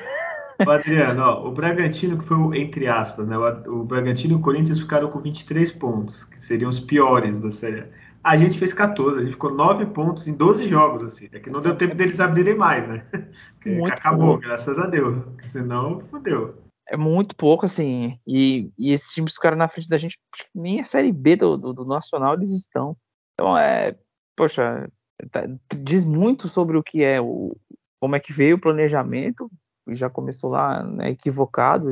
O 0.66 0.70
Adriano, 0.70 1.24
ó, 1.24 1.48
o 1.48 1.52
Bragantino, 1.52 2.18
que 2.18 2.26
foi 2.26 2.38
o, 2.38 2.54
entre 2.54 2.88
aspas, 2.88 3.28
né? 3.28 3.38
O, 3.38 3.82
o 3.82 3.84
Bragantino 3.84 4.34
e 4.34 4.38
o 4.38 4.42
Corinthians 4.42 4.80
ficaram 4.80 5.10
com 5.10 5.20
23 5.20 5.72
pontos, 5.72 6.24
que 6.24 6.40
seriam 6.40 6.70
os 6.70 6.80
piores 6.80 7.40
da 7.40 7.52
Série 7.52 7.86
A. 8.24 8.38
Gente 8.38 8.58
fez 8.58 8.74
14, 8.74 9.20
a 9.20 9.24
gente 9.24 9.34
ficou 9.34 9.54
9 9.54 9.88
pontos 9.88 10.28
em 10.28 10.34
12 10.34 10.68
jogos, 10.68 11.04
assim. 11.04 11.28
É 11.32 11.40
que 11.40 11.50
não 11.50 11.62
deu 11.62 11.76
tempo 11.76 11.96
deles 11.96 12.20
abrirem 12.20 12.56
mais, 12.56 12.88
né? 12.88 13.06
Acabou, 13.92 14.28
pouco. 14.28 14.42
graças 14.42 14.78
a 14.78 14.88
Deus. 14.88 15.24
Senão, 15.44 16.00
fodeu. 16.02 16.62
É 16.88 16.98
muito 16.98 17.36
pouco, 17.36 17.66
assim. 17.66 18.20
E, 18.28 18.72
e 18.78 18.92
esses 18.92 19.12
times 19.14 19.34
ficaram 19.34 19.58
na 19.58 19.68
frente 19.68 19.88
da 19.88 19.98
gente, 19.98 20.20
nem 20.54 20.82
a 20.82 20.84
Série 20.84 21.12
B 21.12 21.36
do, 21.36 21.58
do, 21.58 21.74
do 21.74 21.86
Nacional 21.86 22.34
eles 22.34 22.50
estão. 22.50 22.98
Então, 23.34 23.58
é. 23.58 23.96
Poxa, 24.36 24.90
tá, 25.30 25.42
diz 25.76 26.04
muito 26.04 26.50
sobre 26.50 26.78
o 26.78 26.84
que 26.84 27.04
é 27.04 27.22
o. 27.22 27.56
Como 28.02 28.16
é 28.16 28.20
que 28.20 28.34
veio 28.34 28.56
o 28.56 28.62
planejamento. 28.62 29.50
Já 29.90 30.10
começou 30.10 30.50
lá 30.50 30.84
né, 30.84 31.12
equivocado. 31.12 31.92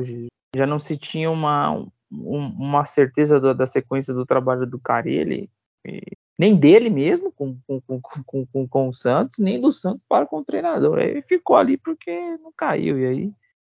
Já 0.54 0.66
não 0.66 0.78
se 0.78 0.96
tinha 0.96 1.30
uma, 1.30 1.72
um, 2.10 2.46
uma 2.58 2.84
certeza 2.84 3.40
da, 3.40 3.52
da, 3.52 3.66
sequência 3.66 4.12
do 4.12 4.26
trabalho 4.26 4.66
do 4.66 4.78
Carelli 4.78 5.48
nem 6.40 6.56
dele 6.56 6.88
mesmo 6.88 7.30
com, 7.30 7.54
com, 7.66 8.00
com, 8.00 8.46
com, 8.46 8.66
com 8.66 8.88
o 8.88 8.92
Santos, 8.94 9.38
nem 9.38 9.60
do 9.60 9.70
Santos 9.70 10.02
para 10.08 10.24
com 10.24 10.38
o 10.38 10.44
treinador. 10.44 10.98
Ele 10.98 11.20
ficou 11.20 11.54
ali 11.54 11.76
porque 11.76 12.10
não 12.38 12.50
caiu. 12.56 12.98
E 12.98 13.06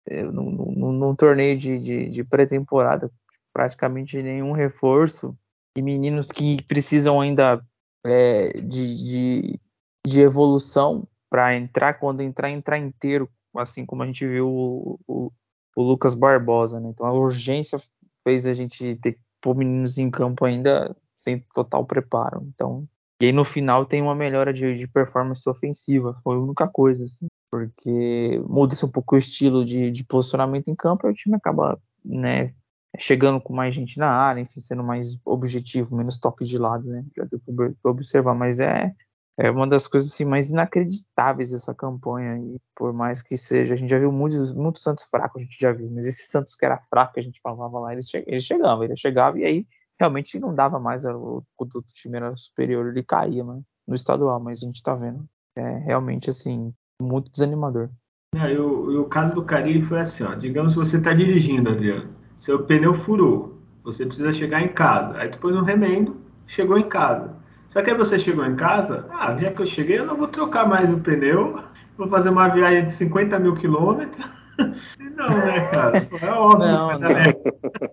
aí, 0.07 0.23
num, 0.31 1.13
torneio 1.13 1.57
de, 1.57 1.77
de, 1.77 2.07
de 2.07 2.23
pré-temporada, 2.23 3.11
praticamente 3.51 4.23
nenhum 4.23 4.53
reforço, 4.53 5.37
e 5.77 5.81
meninos 5.81 6.29
que 6.31 6.63
precisam 6.63 7.19
ainda 7.19 7.61
é, 8.05 8.53
de, 8.61 9.03
de, 9.03 9.59
de, 10.07 10.21
evolução 10.21 11.05
para 11.29 11.53
entrar, 11.53 11.95
quando 11.95 12.21
entrar, 12.21 12.49
entrar 12.49 12.77
inteiro, 12.77 13.29
assim 13.53 13.85
como 13.85 14.03
a 14.03 14.05
gente 14.05 14.25
viu 14.25 14.47
o, 14.47 14.99
o, 15.05 15.31
o 15.75 15.83
Lucas 15.83 16.15
Barbosa. 16.15 16.79
Né? 16.79 16.87
Então 16.87 17.05
a 17.05 17.11
urgência 17.11 17.77
fez 18.25 18.47
a 18.47 18.53
gente 18.53 18.95
ter 18.95 19.19
pôr 19.41 19.57
meninos 19.57 19.97
em 19.97 20.09
campo 20.09 20.45
ainda 20.45 20.95
sem 21.21 21.39
total 21.53 21.85
preparo. 21.85 22.43
Então, 22.53 22.87
e 23.21 23.27
aí 23.27 23.31
no 23.31 23.45
final 23.45 23.85
tem 23.85 24.01
uma 24.01 24.15
melhora 24.15 24.51
de, 24.51 24.75
de 24.75 24.87
performance 24.87 25.47
ofensiva, 25.47 26.19
foi 26.23 26.35
a 26.35 26.39
única 26.39 26.67
coisa, 26.67 27.05
assim, 27.05 27.27
porque 27.51 28.41
muda-se 28.47 28.83
um 28.83 28.89
pouco 28.89 29.15
o 29.15 29.19
estilo 29.19 29.63
de, 29.63 29.91
de 29.91 30.03
posicionamento 30.03 30.69
em 30.69 30.75
campo 30.75 31.07
e 31.07 31.11
o 31.11 31.13
time 31.13 31.35
acaba, 31.35 31.79
né, 32.03 32.51
chegando 32.97 33.39
com 33.39 33.53
mais 33.53 33.75
gente 33.75 33.99
na 33.99 34.09
área, 34.09 34.41
enfim, 34.41 34.59
sendo 34.59 34.83
mais 34.83 35.19
objetivo, 35.23 35.95
menos 35.95 36.17
toque 36.17 36.43
de 36.43 36.57
lado, 36.57 36.87
né, 36.87 37.05
já 37.15 37.23
deu 37.25 37.39
para 37.81 37.91
observar, 37.91 38.33
mas 38.33 38.59
é, 38.59 38.91
é 39.37 39.51
uma 39.51 39.67
das 39.67 39.87
coisas 39.87 40.11
assim, 40.11 40.25
mais 40.25 40.49
inacreditáveis 40.49 41.51
dessa 41.51 41.75
campanha, 41.75 42.39
e 42.39 42.57
por 42.75 42.91
mais 42.91 43.21
que 43.21 43.37
seja, 43.37 43.75
a 43.75 43.77
gente 43.77 43.89
já 43.91 43.99
viu 43.99 44.11
muitos, 44.11 44.51
muitos 44.51 44.81
Santos 44.81 45.03
fracos, 45.03 45.43
a 45.43 45.45
gente 45.45 45.59
já 45.59 45.71
viu, 45.71 45.91
mas 45.91 46.07
esse 46.07 46.27
Santos 46.27 46.55
que 46.55 46.65
era 46.65 46.81
fraco, 46.89 47.19
a 47.19 47.21
gente 47.21 47.39
falava 47.39 47.79
lá, 47.79 47.93
eles, 47.93 48.09
che 48.09 48.23
eles 48.25 48.43
chegavam, 48.43 48.83
ele 48.83 48.95
chegava 48.95 49.37
e 49.37 49.45
aí 49.45 49.67
realmente 50.01 50.39
não 50.39 50.53
dava 50.53 50.79
mais, 50.79 51.05
o 51.05 51.43
produto 51.55 51.85
do 51.85 51.93
time 51.93 52.17
era 52.17 52.35
superior, 52.35 52.87
ele 52.87 53.03
caía 53.03 53.43
né, 53.43 53.61
no 53.87 53.93
estadual, 53.93 54.39
mas 54.39 54.63
a 54.63 54.65
gente 54.65 54.81
tá 54.81 54.95
vendo. 54.95 55.23
É 55.55 55.77
realmente, 55.77 56.27
assim, 56.27 56.73
muito 56.99 57.29
desanimador. 57.29 57.89
É, 58.35 58.51
e, 58.51 58.57
o, 58.57 59.01
o 59.01 59.05
caso 59.05 59.35
do 59.35 59.43
Carilli 59.43 59.83
foi 59.83 59.99
assim, 59.99 60.23
ó, 60.23 60.33
digamos 60.33 60.73
que 60.73 60.79
você 60.79 60.97
está 60.97 61.13
dirigindo, 61.13 61.69
Adriano, 61.69 62.09
seu 62.39 62.63
pneu 62.63 62.95
furou, 62.95 63.59
você 63.83 64.03
precisa 64.05 64.31
chegar 64.31 64.61
em 64.61 64.69
casa, 64.69 65.17
aí 65.17 65.29
depois 65.29 65.55
um 65.55 65.61
remendo, 65.61 66.19
chegou 66.47 66.77
em 66.77 66.89
casa. 66.89 67.35
Só 67.67 67.81
que 67.81 67.91
aí 67.91 67.97
você 67.97 68.17
chegou 68.17 68.45
em 68.45 68.55
casa, 68.55 69.05
ah, 69.11 69.37
já 69.37 69.51
que 69.51 69.61
eu 69.61 69.65
cheguei, 69.65 69.99
eu 69.99 70.05
não 70.05 70.17
vou 70.17 70.27
trocar 70.27 70.67
mais 70.67 70.91
o 70.91 70.99
pneu, 70.99 71.59
vou 71.95 72.07
fazer 72.07 72.29
uma 72.29 72.47
viagem 72.47 72.85
de 72.85 72.91
50 72.91 73.37
mil 73.37 73.53
quilômetros. 73.53 74.25
Não, 75.15 75.27
né, 75.27 75.67
cara? 75.69 76.07
É 76.21 76.31
óbvio. 76.31 76.67
Não, 76.67 76.99
não, 76.99 77.09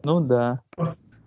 não 0.04 0.26
dá. 0.26 0.58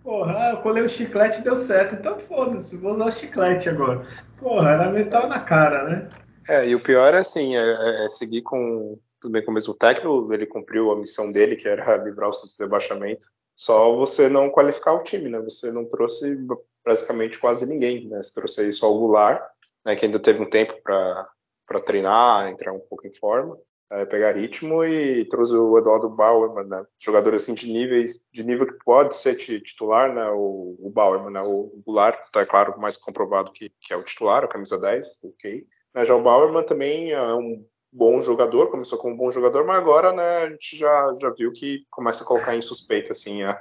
Porra, 0.02 0.50
eu 0.50 0.56
colei 0.58 0.82
o 0.82 0.88
chiclete 0.88 1.40
e 1.40 1.44
deu 1.44 1.56
certo. 1.56 1.94
Então 1.94 2.18
foda-se, 2.18 2.76
vou 2.76 2.94
usar 2.94 3.06
o 3.06 3.12
chiclete 3.12 3.68
agora. 3.68 4.04
Porra, 4.38 4.70
era 4.70 4.90
metal 4.90 5.28
na 5.28 5.40
cara, 5.40 5.84
né? 5.84 6.08
É, 6.48 6.66
e 6.66 6.74
o 6.74 6.80
pior 6.80 7.14
é 7.14 7.18
assim, 7.18 7.56
é, 7.56 8.04
é 8.04 8.08
seguir 8.08 8.42
com 8.42 8.98
tudo 9.20 9.32
bem 9.32 9.44
com 9.44 9.52
o 9.52 9.54
mesmo 9.54 9.72
técnico, 9.74 10.28
ele 10.32 10.44
cumpriu 10.44 10.90
a 10.90 10.96
missão 10.96 11.30
dele, 11.30 11.54
que 11.54 11.68
era 11.68 11.96
livrar 11.98 12.28
o 12.28 12.32
Santos 12.32 12.56
do 12.56 12.64
rebaixamento. 12.64 13.28
Só 13.54 13.94
você 13.94 14.28
não 14.28 14.50
qualificar 14.50 14.94
o 14.94 15.04
time, 15.04 15.28
né? 15.28 15.38
Você 15.40 15.70
não 15.70 15.84
trouxe 15.84 16.36
basicamente 16.84 17.38
quase 17.38 17.64
ninguém, 17.64 18.08
né? 18.08 18.20
Você 18.20 18.34
trouxe 18.34 18.62
aí 18.62 18.72
só 18.72 18.92
o 18.92 18.98
Goulart, 18.98 19.40
né, 19.84 19.94
que 19.94 20.04
ainda 20.04 20.18
teve 20.18 20.42
um 20.42 20.50
tempo 20.50 20.74
para 20.82 21.80
treinar, 21.86 22.48
entrar 22.48 22.72
um 22.72 22.80
pouco 22.80 23.06
em 23.06 23.12
forma 23.12 23.56
é, 23.92 24.06
pegar 24.06 24.32
ritmo 24.32 24.84
e 24.84 25.24
trouxe 25.26 25.54
o 25.54 25.76
Eduardo 25.78 26.08
Bauerman, 26.08 26.64
né? 26.64 26.84
jogador 26.98 27.34
assim 27.34 27.54
de 27.54 27.70
níveis 27.70 28.24
de 28.32 28.42
nível 28.42 28.66
que 28.66 28.84
pode 28.84 29.14
ser 29.14 29.36
titular, 29.36 30.12
né? 30.14 30.28
O, 30.30 30.76
o 30.80 30.90
Bauerman, 30.90 31.30
né? 31.30 31.42
O 31.42 31.82
Goulart, 31.86 32.18
tá 32.32 32.40
é 32.40 32.46
claro, 32.46 32.80
mais 32.80 32.96
comprovado 32.96 33.52
que, 33.52 33.70
que 33.80 33.92
é 33.92 33.96
o 33.96 34.02
titular, 34.02 34.44
a 34.44 34.48
camisa 34.48 34.78
10, 34.78 35.24
ok. 35.24 35.66
Mas 35.94 36.08
já 36.08 36.14
o 36.14 36.22
Bauerman 36.22 36.64
também 36.64 37.12
é 37.12 37.34
um 37.34 37.64
bom 37.92 38.20
jogador, 38.22 38.70
começou 38.70 38.98
como 38.98 39.12
um 39.12 39.16
bom 39.16 39.30
jogador, 39.30 39.66
mas 39.66 39.76
agora, 39.76 40.12
né, 40.12 40.38
a 40.38 40.50
gente 40.50 40.78
já, 40.78 41.12
já 41.20 41.30
viu 41.30 41.52
que 41.52 41.84
começa 41.90 42.24
a 42.24 42.26
colocar 42.26 42.56
em 42.56 42.62
suspeita 42.62 43.12
assim 43.12 43.42
a, 43.42 43.60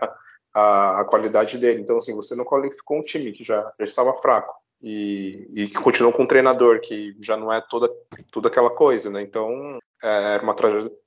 a, 0.53 1.01
a, 1.01 1.05
qualidade 1.05 1.57
dele. 1.57 1.81
Então, 1.81 1.97
assim, 1.97 2.15
você 2.15 2.33
não 2.35 2.45
qualificou 2.45 2.99
um 2.99 3.03
time 3.03 3.33
que 3.33 3.43
já, 3.43 3.61
já 3.77 3.83
estava 3.83 4.13
fraco 4.13 4.53
e, 4.81 5.49
e, 5.53 5.67
que 5.67 5.81
continuou 5.81 6.13
com 6.13 6.23
um 6.23 6.27
treinador 6.27 6.79
que 6.79 7.15
já 7.19 7.35
não 7.35 7.51
é 7.51 7.59
toda, 7.59 7.91
toda 8.31 8.47
aquela 8.47 8.69
coisa, 8.69 9.09
né? 9.09 9.21
Então, 9.21 9.79
era 10.01 10.43
uma 10.43 10.55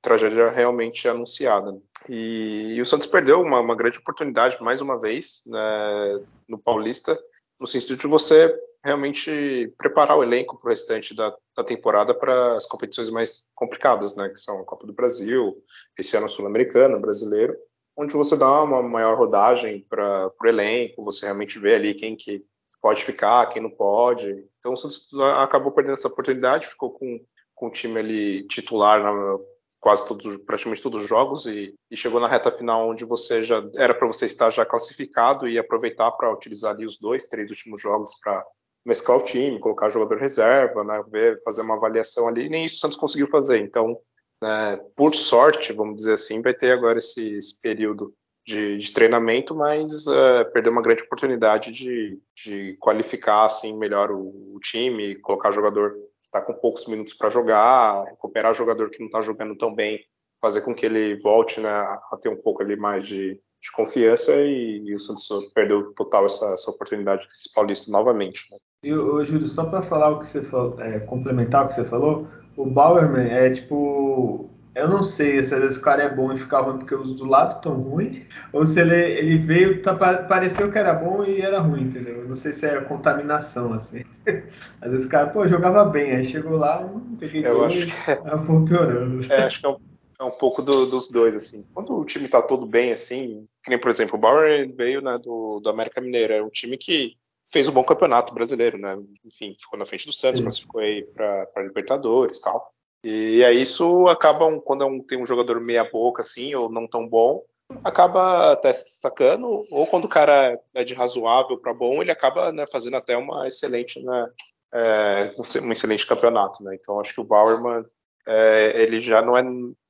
tragédia, 0.00 0.50
realmente 0.50 1.08
anunciada. 1.08 1.76
E, 2.08 2.74
e, 2.76 2.80
o 2.80 2.86
Santos 2.86 3.06
perdeu 3.06 3.40
uma, 3.40 3.60
uma 3.60 3.76
grande 3.76 3.98
oportunidade, 3.98 4.62
mais 4.62 4.80
uma 4.80 5.00
vez, 5.00 5.42
né, 5.46 6.20
no 6.48 6.58
Paulista, 6.58 7.18
no 7.58 7.66
sentido 7.66 7.96
de 7.96 8.06
você 8.06 8.54
realmente 8.84 9.72
preparar 9.78 10.18
o 10.18 10.22
elenco 10.22 10.58
para 10.58 10.66
o 10.66 10.70
restante 10.70 11.14
da, 11.14 11.34
da 11.56 11.64
temporada 11.64 12.14
para 12.14 12.56
as 12.56 12.66
competições 12.66 13.08
mais 13.08 13.50
complicadas, 13.54 14.14
né, 14.14 14.28
que 14.28 14.38
são 14.38 14.60
a 14.60 14.64
Copa 14.64 14.86
do 14.86 14.92
Brasil, 14.92 15.56
esse 15.98 16.16
ano 16.16 16.28
Sul-Americano, 16.28 17.00
brasileiro, 17.00 17.56
onde 17.96 18.12
você 18.12 18.36
dá 18.36 18.62
uma 18.62 18.82
maior 18.82 19.16
rodagem 19.16 19.86
para 19.88 20.30
o 20.40 20.46
elenco, 20.46 21.02
você 21.02 21.26
realmente 21.26 21.58
vê 21.58 21.76
ali 21.76 21.94
quem 21.94 22.14
que 22.14 22.44
pode 22.84 23.02
ficar, 23.02 23.46
quem 23.46 23.62
não 23.62 23.70
pode. 23.70 24.46
Então 24.58 24.74
o 24.74 24.76
Santos 24.76 25.08
acabou 25.38 25.72
perdendo 25.72 25.94
essa 25.94 26.08
oportunidade, 26.08 26.66
ficou 26.66 26.90
com, 26.90 27.18
com 27.54 27.66
o 27.68 27.70
time 27.70 27.98
ali 27.98 28.46
titular 28.46 29.02
na, 29.02 29.38
quase 29.84 30.06
todos, 30.08 30.38
praticamente 30.38 30.80
todos 30.80 31.02
os 31.02 31.08
jogos 31.08 31.44
e, 31.44 31.74
e, 31.90 31.96
chegou 31.96 32.18
na 32.18 32.26
reta 32.26 32.50
final 32.50 32.88
onde 32.88 33.04
você 33.04 33.44
já 33.44 33.62
era 33.76 33.94
para 33.94 34.08
você 34.08 34.24
estar 34.24 34.48
já 34.48 34.64
classificado 34.64 35.46
e 35.46 35.58
aproveitar 35.58 36.10
para 36.12 36.32
utilizar 36.32 36.74
ali 36.74 36.86
os 36.86 36.98
dois, 36.98 37.24
três 37.24 37.50
últimos 37.50 37.82
jogos 37.82 38.12
para 38.22 38.42
mesclar 38.84 39.18
o 39.18 39.22
time, 39.22 39.60
colocar 39.60 39.90
jogador 39.90 40.18
reserva, 40.18 40.82
né, 40.84 41.04
ver, 41.10 41.38
fazer 41.42 41.60
uma 41.60 41.76
avaliação 41.76 42.28
ali, 42.28 42.46
e 42.46 42.48
nem 42.48 42.64
isso 42.64 42.76
o 42.76 42.78
Santos 42.78 42.96
conseguiu 42.96 43.26
fazer. 43.28 43.58
Então, 43.58 43.98
né, 44.42 44.80
por 44.96 45.14
sorte, 45.14 45.72
vamos 45.72 45.96
dizer 45.96 46.14
assim, 46.14 46.40
vai 46.40 46.54
ter 46.54 46.72
agora 46.72 46.98
esse, 46.98 47.34
esse 47.34 47.60
período 47.60 48.14
de, 48.46 48.78
de, 48.78 48.92
treinamento, 48.92 49.54
mas 49.54 50.06
uh, 50.06 50.50
perdeu 50.52 50.72
uma 50.72 50.82
grande 50.82 51.02
oportunidade 51.02 51.72
de, 51.72 52.18
de 52.42 52.76
qualificar 52.78 53.46
assim 53.46 53.78
melhor 53.78 54.10
o, 54.10 54.54
o 54.54 54.60
time, 54.60 55.14
colocar 55.16 55.52
jogador 55.52 55.94
está 56.34 56.42
com 56.42 56.52
poucos 56.54 56.86
minutos 56.86 57.14
para 57.14 57.30
jogar, 57.30 58.04
recuperar 58.04 58.54
jogador 58.54 58.90
que 58.90 58.98
não 58.98 59.06
está 59.06 59.22
jogando 59.22 59.56
tão 59.56 59.72
bem, 59.72 60.00
fazer 60.40 60.62
com 60.62 60.74
que 60.74 60.84
ele 60.84 61.16
volte 61.20 61.60
né, 61.60 61.70
a 61.70 62.18
ter 62.20 62.28
um 62.28 62.36
pouco 62.36 62.62
ali 62.62 62.76
mais 62.76 63.06
de, 63.06 63.34
de 63.34 63.72
confiança 63.72 64.34
e, 64.34 64.82
e, 64.84 64.94
o 64.94 64.98
Santos 64.98 65.46
perdeu 65.54 65.94
total 65.94 66.26
essa, 66.26 66.46
essa 66.52 66.70
oportunidade 66.70 67.26
esse 67.32 67.52
Paulista 67.54 67.90
novamente. 67.90 68.46
Né? 68.50 68.58
E, 68.82 68.92
ô, 68.92 69.24
Júlio, 69.24 69.48
só 69.48 69.64
para 69.64 69.82
falar 69.82 70.10
o 70.10 70.20
que 70.20 70.28
você 70.28 70.42
falou, 70.42 70.80
é, 70.80 70.98
complementar 71.00 71.64
o 71.64 71.68
que 71.68 71.74
você 71.74 71.84
falou, 71.84 72.28
o 72.56 72.66
Bauerman 72.66 73.28
é 73.30 73.50
tipo. 73.50 74.50
Eu 74.74 74.88
não 74.88 75.02
sei 75.04 75.42
se 75.44 75.54
às 75.54 75.60
vezes 75.60 75.76
o 75.76 75.80
cara 75.80 76.02
é 76.02 76.12
bom 76.12 76.32
e 76.32 76.38
ficar 76.38 76.62
ruim 76.62 76.78
porque 76.78 76.94
os 76.94 77.14
do 77.14 77.24
lado 77.24 77.56
estão 77.56 77.74
ruins, 77.74 78.24
ou 78.52 78.66
se 78.66 78.80
ele, 78.80 78.96
ele 78.96 79.38
veio, 79.38 79.80
tá, 79.80 79.94
pareceu 79.94 80.70
que 80.70 80.78
era 80.78 80.92
bom 80.92 81.24
e 81.24 81.40
era 81.40 81.60
ruim, 81.60 81.82
entendeu? 81.82 82.22
Eu 82.22 82.28
não 82.28 82.34
sei 82.34 82.52
se 82.52 82.66
é 82.66 82.80
contaminação, 82.80 83.72
assim. 83.72 84.04
Às 84.82 84.90
vezes 84.90 85.06
o 85.06 85.10
cara, 85.10 85.28
pô, 85.28 85.46
jogava 85.46 85.84
bem, 85.84 86.16
aí 86.16 86.24
chegou 86.24 86.56
lá, 86.56 86.80
não 86.80 87.16
peguei 87.16 87.46
Eu 87.46 87.64
acho 87.64 87.86
que 87.86 88.10
é... 88.10 88.16
piorando. 88.66 89.32
É, 89.32 89.44
acho 89.44 89.60
que 89.60 89.66
é 89.66 89.68
um, 89.68 89.76
é 90.20 90.24
um 90.24 90.30
pouco 90.32 90.60
do, 90.60 90.86
dos 90.86 91.08
dois, 91.08 91.36
assim. 91.36 91.64
Quando 91.72 91.96
o 91.96 92.04
time 92.04 92.26
tá 92.26 92.42
todo 92.42 92.66
bem, 92.66 92.92
assim, 92.92 93.46
que 93.62 93.70
nem, 93.70 93.78
por 93.78 93.90
exemplo, 93.90 94.16
o 94.16 94.20
Bauer 94.20 94.74
veio 94.74 95.00
né, 95.00 95.16
do, 95.22 95.60
do 95.60 95.70
América 95.70 96.00
Mineira, 96.00 96.34
é 96.34 96.42
um 96.42 96.50
time 96.50 96.76
que 96.76 97.14
fez 97.52 97.68
um 97.68 97.72
bom 97.72 97.84
campeonato 97.84 98.34
brasileiro, 98.34 98.76
né? 98.76 98.98
Enfim, 99.24 99.54
ficou 99.56 99.78
na 99.78 99.86
frente 99.86 100.06
do 100.06 100.12
Santos, 100.12 100.38
Sim. 100.38 100.44
classificou 100.44 100.80
aí 100.80 101.04
para 101.14 101.62
Libertadores 101.62 102.40
tal. 102.40 102.73
E 103.04 103.44
aí 103.44 103.62
isso 103.62 104.08
acaba, 104.08 104.46
um, 104.46 104.58
quando 104.58 104.82
é 104.82 104.86
um, 104.86 104.98
tem 104.98 105.20
um 105.20 105.26
jogador 105.26 105.60
meia 105.60 105.84
boca, 105.84 106.22
assim, 106.22 106.54
ou 106.54 106.70
não 106.70 106.88
tão 106.88 107.06
bom, 107.06 107.44
acaba 107.84 108.52
até 108.52 108.72
se 108.72 108.84
destacando, 108.84 109.66
ou 109.70 109.86
quando 109.86 110.06
o 110.06 110.08
cara 110.08 110.58
é 110.74 110.82
de 110.82 110.94
razoável 110.94 111.58
para 111.58 111.74
bom, 111.74 112.00
ele 112.00 112.10
acaba 112.10 112.50
né, 112.50 112.64
fazendo 112.66 112.96
até 112.96 113.16
uma 113.16 113.46
excelente, 113.46 114.02
né, 114.02 114.28
é, 114.72 115.34
um 115.62 115.70
excelente 115.70 116.06
campeonato, 116.06 116.62
né? 116.64 116.74
Então 116.74 116.98
acho 116.98 117.12
que 117.12 117.20
o 117.20 117.24
Bauerman, 117.24 117.84
é, 118.26 118.82
ele 118.82 119.00
já 119.00 119.20
não 119.20 119.36
é 119.36 119.42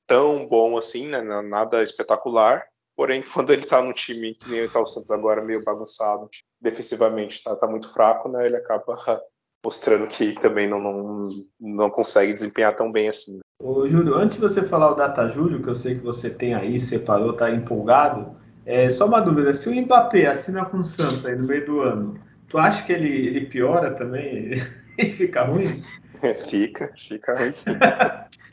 tão 0.09 0.47
bom 0.49 0.77
assim, 0.77 1.07
né, 1.07 1.23
nada 1.43 1.83
espetacular, 1.83 2.67
Porém, 2.97 3.23
quando 3.33 3.53
ele 3.53 3.67
tá 3.67 3.83
no 3.83 3.93
time, 3.93 4.35
que 4.35 4.49
nem 4.51 4.65
o 4.65 4.87
Santos 4.87 5.11
agora, 5.11 5.43
meio 5.43 5.65
bagunçado, 5.65 6.29
defensivamente 6.61 7.43
tá, 7.43 7.55
tá 7.57 7.67
muito 7.67 7.93
fraco, 7.93 8.29
né? 8.29 8.47
Ele 8.47 8.57
acaba 8.57 9.25
mostrando 9.65 10.07
que 10.07 10.39
também 10.39 10.69
não, 10.69 10.79
não, 10.79 11.29
não 11.59 11.91
consegue 11.91 12.33
desempenhar 12.33 12.77
tão 12.77 12.93
bem 12.93 13.09
assim. 13.09 13.41
Ô, 13.63 13.89
Júlio, 13.89 14.15
antes 14.15 14.37
de 14.37 14.43
você 14.43 14.63
falar 14.63 14.93
o 14.93 14.95
Data 14.95 15.29
Júlio, 15.31 15.63
que 15.63 15.69
eu 15.69 15.75
sei 15.75 15.95
que 15.95 16.05
você 16.05 16.29
tem 16.29 16.55
aí, 16.55 16.79
separou, 16.79 17.33
tá 17.33 17.51
empolgado, 17.51 18.37
é 18.67 18.91
só 18.91 19.07
uma 19.07 19.21
dúvida, 19.21 19.55
se 19.55 19.69
o 19.69 19.75
Mbappé 19.75 20.27
assina 20.27 20.67
com 20.67 20.79
o 20.79 20.85
Santos 20.85 21.25
aí 21.25 21.35
no 21.35 21.47
meio 21.47 21.65
do 21.65 21.81
ano, 21.81 22.19
tu 22.49 22.59
acha 22.59 22.85
que 22.85 22.93
ele, 22.93 23.27
ele 23.27 23.47
piora 23.47 23.93
também 23.93 24.63
e 24.99 25.11
fica 25.13 25.45
ruim? 25.45 25.65
fica, 26.49 26.93
fica 26.97 27.35
ruim 27.39 27.53
sim. 27.53 27.73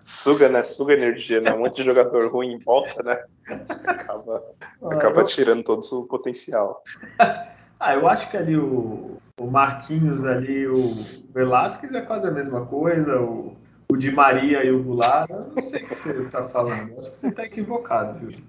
Suga, 0.04 0.50
né? 0.50 0.64
Suga 0.64 0.94
energia, 0.94 1.40
né? 1.42 1.54
Um 1.54 1.60
monte 1.60 1.78
de 1.78 1.84
jogador 1.84 2.32
ruim 2.32 2.54
em 2.54 2.60
volta, 2.60 3.04
né? 3.04 3.24
Acaba, 3.86 4.44
ah, 4.60 4.94
acaba 4.94 5.22
eu... 5.22 5.26
tirando 5.26 5.64
todo 5.64 5.80
o 5.80 5.84
seu 5.84 6.08
potencial. 6.08 6.82
ah, 7.80 7.94
eu 7.94 8.08
acho 8.08 8.30
que 8.30 8.38
ali 8.38 8.58
o, 8.58 9.18
o 9.40 9.48
Marquinhos 9.48 10.24
ali, 10.26 10.68
o 10.68 10.76
Velasquez 11.34 11.94
é 11.94 12.02
quase 12.02 12.28
a 12.28 12.32
mesma 12.32 12.66
coisa, 12.66 13.20
o, 13.20 13.56
o 13.92 13.98
Di 13.98 14.12
Maria 14.12 14.64
e 14.64 14.72
o 14.72 14.84
Goulart, 14.84 15.30
eu 15.30 15.54
não 15.56 15.64
sei 15.64 15.84
o 15.84 15.88
que 15.88 15.96
você 15.96 16.10
está 16.22 16.48
falando, 16.50 17.00
acho 17.00 17.12
que 17.12 17.18
você 17.18 17.28
está 17.28 17.44
equivocado, 17.44 18.20
Júlio. 18.20 18.46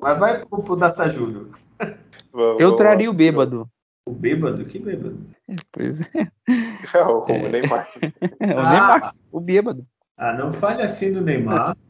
Mas 0.00 0.18
vai 0.18 0.44
pro, 0.44 0.62
pro 0.62 0.76
Data 0.76 1.08
Júlio. 1.10 1.50
Eu 2.58 2.76
traria 2.76 3.10
o 3.10 3.14
bêbado. 3.14 3.68
O 4.06 4.12
bêbado? 4.12 4.64
Que 4.64 4.78
bêbado? 4.78 5.18
Pois 5.72 6.00
é. 6.14 6.20
é 6.94 7.02
o, 7.04 7.22
o 7.22 7.48
Neymar. 7.48 7.88
É, 8.40 8.54
o 8.54 8.58
ah. 8.58 8.70
Neymar, 8.70 9.14
o 9.30 9.40
bêbado. 9.40 9.86
Ah, 10.16 10.32
não 10.34 10.52
fale 10.52 10.82
assim 10.82 11.12
do 11.12 11.20
Neymar. 11.20 11.76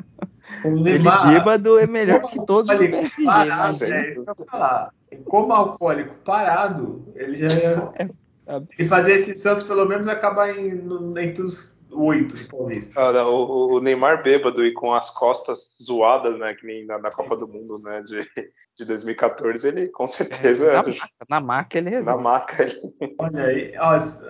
O 0.64 0.71
Neymar, 0.71 1.27
ele 1.27 1.38
bêbado 1.38 1.79
é 1.79 1.87
melhor 1.87 2.23
que 2.23 2.45
todos 2.47 2.75
do 2.75 2.79
PSG. 2.79 3.25
Parado, 3.25 3.87
né? 3.87 4.14
falar. 4.51 4.90
Como 5.27 5.53
alcoólico 5.53 6.14
parado, 6.25 7.05
ele 7.14 7.37
já. 7.37 7.47
É, 7.97 8.09
é. 8.57 8.63
E 8.79 8.85
fazer 8.87 9.15
esse 9.15 9.35
Santos 9.35 9.65
pelo 9.65 9.85
menos 9.87 10.09
acabar 10.09 10.51
em, 10.51 10.83
entre 11.19 11.43
os 11.43 11.75
oito 11.93 12.37
Paulista. 12.49 13.01
Ah, 13.01 13.29
o, 13.29 13.75
o, 13.75 13.81
Neymar 13.81 14.23
bêbado 14.23 14.65
e 14.65 14.73
com 14.73 14.93
as 14.93 15.11
costas 15.11 15.77
zoadas, 15.83 16.39
né? 16.39 16.55
Que 16.55 16.67
nem 16.67 16.87
na, 16.87 16.99
na 16.99 17.11
Copa 17.11 17.37
do 17.37 17.49
Mundo, 17.49 17.79
né? 17.79 18.03
De, 18.03 18.27
de 18.77 18.85
2014, 18.85 19.69
ele 19.69 19.89
com 19.89 20.07
certeza. 20.07 20.73
Na, 20.73 20.83
maca, 20.83 21.09
na 21.29 21.41
maca 21.41 21.79
ele 21.79 21.91
resolve. 21.91 22.23
Na 22.23 22.31
maca 22.31 22.63
ele. 22.63 22.81
Olha 23.19 23.45
aí, 23.45 23.75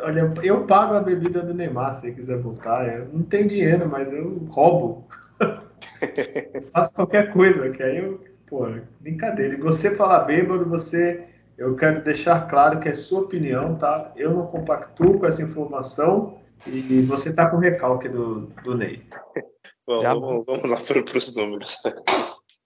olha, 0.03 0.33
eu 0.43 0.67
pago 0.67 0.95
a 0.95 1.01
bebida 1.01 1.43
do 1.43 1.55
Neymar 1.55 1.95
se 1.95 2.07
ele 2.07 2.17
quiser 2.17 2.39
voltar. 2.39 2.87
Eu 2.89 3.09
não 3.13 3.23
tenho 3.23 3.49
dinheiro, 3.49 3.89
mas 3.89 4.13
eu 4.13 4.47
roubo. 4.51 5.09
faço 6.73 6.95
qualquer 6.95 7.33
coisa, 7.33 7.71
que 7.71 7.83
aí 7.83 7.99
eu. 7.99 8.21
Pô, 8.47 8.67
brincadeira. 8.99 9.55
E 9.55 9.61
você 9.61 9.95
falar 9.95 10.25
bêbado, 10.25 10.69
você. 10.69 11.25
Eu 11.61 11.77
quero 11.77 12.03
deixar 12.03 12.49
claro 12.49 12.81
que 12.81 12.89
é 12.89 12.95
sua 12.95 13.21
opinião, 13.21 13.75
tá? 13.75 14.13
Eu 14.17 14.31
não 14.31 14.47
compactuo 14.47 15.19
com 15.19 15.27
essa 15.27 15.43
informação 15.43 16.39
e 16.67 17.03
você 17.03 17.31
tá 17.35 17.51
com 17.51 17.59
recalque 17.59 18.09
do, 18.09 18.47
do 18.65 18.75
Ney. 18.75 19.03
Bom, 19.87 20.03
vamos, 20.03 20.47
vamos, 20.47 20.71
lá 20.71 20.79
para, 20.79 21.03
para 21.03 21.19
os 21.19 21.37
números. 21.37 21.77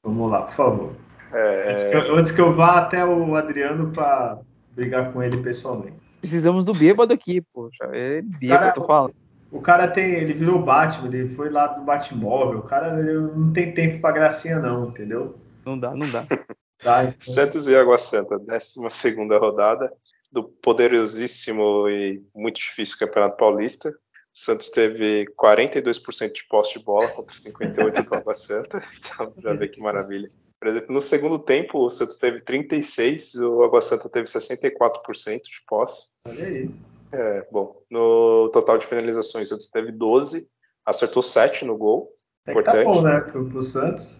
Vamos 0.01 0.31
lá, 0.31 0.43
por 0.43 0.55
favor. 0.55 0.93
É... 1.33 1.73
Antes, 1.73 1.85
que 1.85 1.97
eu, 1.97 2.17
antes, 2.17 2.33
que 2.33 2.41
eu, 2.41 2.55
vá 2.55 2.79
até 2.79 3.05
o 3.05 3.35
Adriano 3.35 3.91
para 3.91 4.39
brigar 4.77 5.13
com 5.13 5.21
ele 5.21 5.39
pessoalmente. 5.39 5.97
Precisamos 6.21 6.65
do 6.65 6.73
bêbado 6.73 7.13
aqui, 7.13 7.41
poxa. 7.53 7.89
É 7.93 8.23
bêbado, 8.23 8.61
cara, 8.61 8.73
tô 8.73 8.87
falando. 8.87 9.15
O 9.51 9.61
cara 9.61 9.89
tem, 9.89 10.05
ele 10.05 10.35
virou 10.35 10.63
Batman, 10.63 11.09
ele 11.09 11.35
foi 11.35 11.51
lá 11.51 11.67
do 11.67 11.83
Batmóvel. 11.83 12.61
O 12.61 12.63
cara 12.63 12.93
não 12.93 13.53
tem 13.53 13.75
tempo 13.75 14.01
pra 14.01 14.13
gracinha, 14.13 14.61
não, 14.61 14.91
entendeu? 14.91 15.35
Não 15.67 15.77
dá, 15.77 15.91
não 15.91 16.09
dá. 16.09 16.23
Tá, 16.85 17.05
então... 17.05 17.15
Santos 17.19 17.67
e 17.67 17.75
Água 17.75 17.97
Santa, 17.97 18.39
12 18.39 18.91
segunda 18.91 19.39
rodada 19.39 19.91
do 20.31 20.45
poderosíssimo 20.45 21.89
e 21.89 22.23
muito 22.35 22.57
difícil 22.57 22.99
Campeonato 22.99 23.39
Paulista. 23.39 23.89
O 23.89 23.95
Santos 24.39 24.69
teve 24.69 25.25
42% 25.41 26.33
de 26.33 26.47
posse 26.47 26.79
de 26.79 26.85
bola 26.85 27.09
contra 27.09 27.35
58% 27.35 28.09
do 28.09 28.15
Água 28.15 28.35
Santa. 28.35 28.83
Então, 28.99 29.33
já 29.39 29.55
vê 29.55 29.69
que 29.69 29.81
maravilha. 29.81 30.31
Por 30.61 30.69
exemplo, 30.69 30.93
no 30.93 31.01
segundo 31.01 31.39
tempo, 31.39 31.87
o 31.87 31.91
Santos 31.91 32.17
teve 32.17 32.41
36%, 32.41 33.49
o 33.49 33.63
Água 33.63 33.81
Santa 33.81 34.09
teve 34.09 34.27
64% 34.27 35.43
de 35.43 35.63
posse. 35.67 36.09
Olha 36.27 36.47
aí. 36.47 36.71
É, 37.13 37.47
bom, 37.51 37.81
no 37.89 38.51
total 38.53 38.77
de 38.77 38.87
finalizações, 38.87 39.49
o 39.49 39.51
Santos 39.51 39.69
teve 39.69 39.93
12, 39.93 40.49
acertou 40.85 41.23
7 41.23 41.65
no 41.65 41.79
gol. 41.79 42.13
É 42.47 42.53
tá 42.53 42.61
importante. 42.61 42.85
Tá 42.85 42.93
bom, 42.93 43.03
né, 43.03 43.21
pro, 43.21 43.49
pro 43.49 43.63
Santos. 43.63 44.19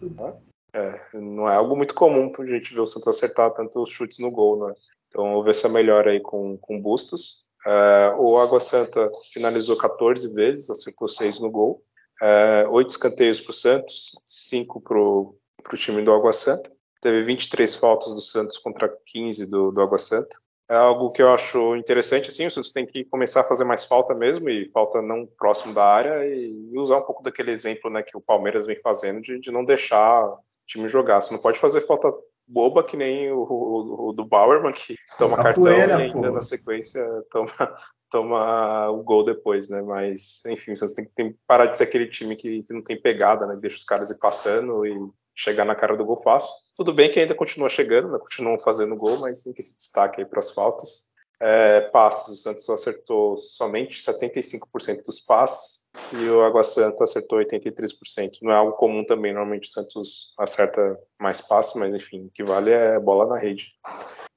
É, 0.75 1.21
não 1.21 1.49
é 1.49 1.55
algo 1.55 1.77
muito 1.77 1.95
comum 1.95 2.33
a 2.37 2.47
gente 2.47 2.75
ver 2.75 2.81
o 2.81 2.87
Santos 2.87 3.07
acertar 3.07 3.53
tantos 3.53 3.91
chutes 3.91 4.19
no 4.19 4.31
gol, 4.31 4.67
né? 4.67 4.75
Então 5.09 5.35
houve 5.35 5.51
essa 5.51 5.69
melhora 5.69 6.11
aí 6.11 6.21
com, 6.21 6.59
com 6.59 6.83
Bustos. 6.83 7.45
Uh, 7.65 8.21
o 8.21 8.39
Água 8.39 8.59
Santa 8.59 9.09
finalizou 9.33 9.77
14 9.77 10.35
vezes, 10.35 10.69
acertou 10.69 11.07
6 11.07 11.41
no 11.41 11.51
gol. 11.51 11.83
Uh, 12.21 12.25
é, 12.27 12.69
8 12.69 12.91
escanteios 12.91 13.41
para 13.41 13.51
o 13.51 13.55
Santos, 13.55 14.21
5 14.25 14.81
para 14.81 14.99
o 14.99 15.39
time 15.77 16.03
do 16.03 16.13
Água 16.13 16.33
Santa. 16.33 16.71
teve 17.01 17.23
23 17.23 17.77
faltas 17.77 18.13
do 18.13 18.21
Santos 18.21 18.59
contra 18.59 18.93
15 19.07 19.47
do, 19.47 19.71
do 19.71 19.81
Água 19.81 19.99
Santa. 19.99 20.37
É 20.69 20.75
algo 20.75 21.13
que 21.13 21.23
eu 21.23 21.33
acho 21.33 21.77
interessante, 21.77 22.31
assim, 22.31 22.47
o 22.47 22.51
Santos 22.51 22.73
tem 22.73 22.87
que 22.87 23.05
começar 23.05 23.43
a 23.43 23.45
fazer 23.45 23.65
mais 23.65 23.85
falta 23.85 24.15
mesmo, 24.15 24.49
e 24.49 24.67
falta 24.71 25.03
não 25.03 25.27
próximo 25.39 25.75
da 25.75 25.85
área, 25.85 26.27
e 26.27 26.73
usar 26.75 26.99
um 26.99 27.03
pouco 27.03 27.23
daquele 27.23 27.51
exemplo 27.51 27.91
né, 27.91 28.03
que 28.03 28.17
o 28.17 28.21
Palmeiras 28.21 28.67
vem 28.67 28.77
fazendo 28.77 29.21
de, 29.21 29.39
de 29.39 29.53
não 29.53 29.63
deixar 29.63 30.27
time 30.67 30.89
jogar. 30.89 31.21
Você 31.21 31.33
não 31.33 31.41
pode 31.41 31.59
fazer 31.59 31.81
falta 31.83 32.13
boba 32.47 32.83
que 32.83 32.97
nem 32.97 33.31
o, 33.33 33.39
o, 33.39 34.09
o 34.09 34.13
do 34.13 34.25
Bauerman, 34.25 34.73
que 34.73 34.97
toma 35.19 35.43
cartão 35.43 35.67
e 35.67 35.93
ainda 35.93 36.31
na 36.31 36.43
sequência 36.43 37.05
toma, 37.31 37.49
toma 38.11 38.91
o 38.91 39.03
gol 39.03 39.25
depois, 39.25 39.69
né? 39.69 39.83
Mas, 39.83 40.45
enfim, 40.47 40.75
você 40.75 40.93
tem 40.95 41.33
que 41.33 41.37
parar 41.47 41.67
de 41.67 41.79
ser 41.79 41.85
aquele 41.85 42.07
time 42.07 42.37
que, 42.37 42.63
que 42.63 42.73
não 42.73 42.83
tem 42.83 43.01
pegada, 43.01 43.47
né? 43.47 43.57
Deixa 43.57 43.79
os 43.79 43.85
caras 43.85 44.11
ir 44.11 44.19
passando 44.19 44.87
e 44.87 44.95
chegar 45.35 45.65
na 45.65 45.75
cara 45.75 45.97
do 45.97 46.05
gol 46.05 46.17
fácil. 46.17 46.51
Tudo 46.77 46.93
bem 46.93 47.11
que 47.11 47.19
ainda 47.19 47.35
continua 47.35 47.69
chegando, 47.69 48.11
né? 48.11 48.19
continuam 48.19 48.59
fazendo 48.61 48.97
gol, 48.97 49.19
mas 49.19 49.43
tem 49.43 49.53
que 49.53 49.63
se 49.63 49.77
destaque 49.77 50.21
aí 50.21 50.27
para 50.27 50.39
as 50.39 50.51
faltas. 50.51 51.13
É, 51.41 51.81
passes, 51.83 52.29
o 52.29 52.37
Santos 52.37 52.69
acertou 52.71 53.37
somente 53.37 53.99
75% 53.99 55.03
dos 55.05 55.21
passes 55.21 55.85
e 56.13 56.29
o 56.29 56.43
Água 56.43 56.63
Santa 56.63 57.05
acertou 57.05 57.39
83%. 57.39 58.39
Não 58.43 58.53
é 58.53 58.57
algo 58.57 58.73
comum 58.77 59.05
também, 59.05 59.33
normalmente 59.33 59.69
o 59.69 59.73
Santos 59.73 60.33
acerta 60.39 60.99
mais 61.21 61.41
passes, 61.41 61.75
mas 61.75 61.95
enfim, 61.95 62.27
o 62.27 62.31
que 62.31 62.45
vale 62.45 62.71
é 62.71 62.99
bola 62.99 63.27
na 63.27 63.39
rede. 63.39 63.73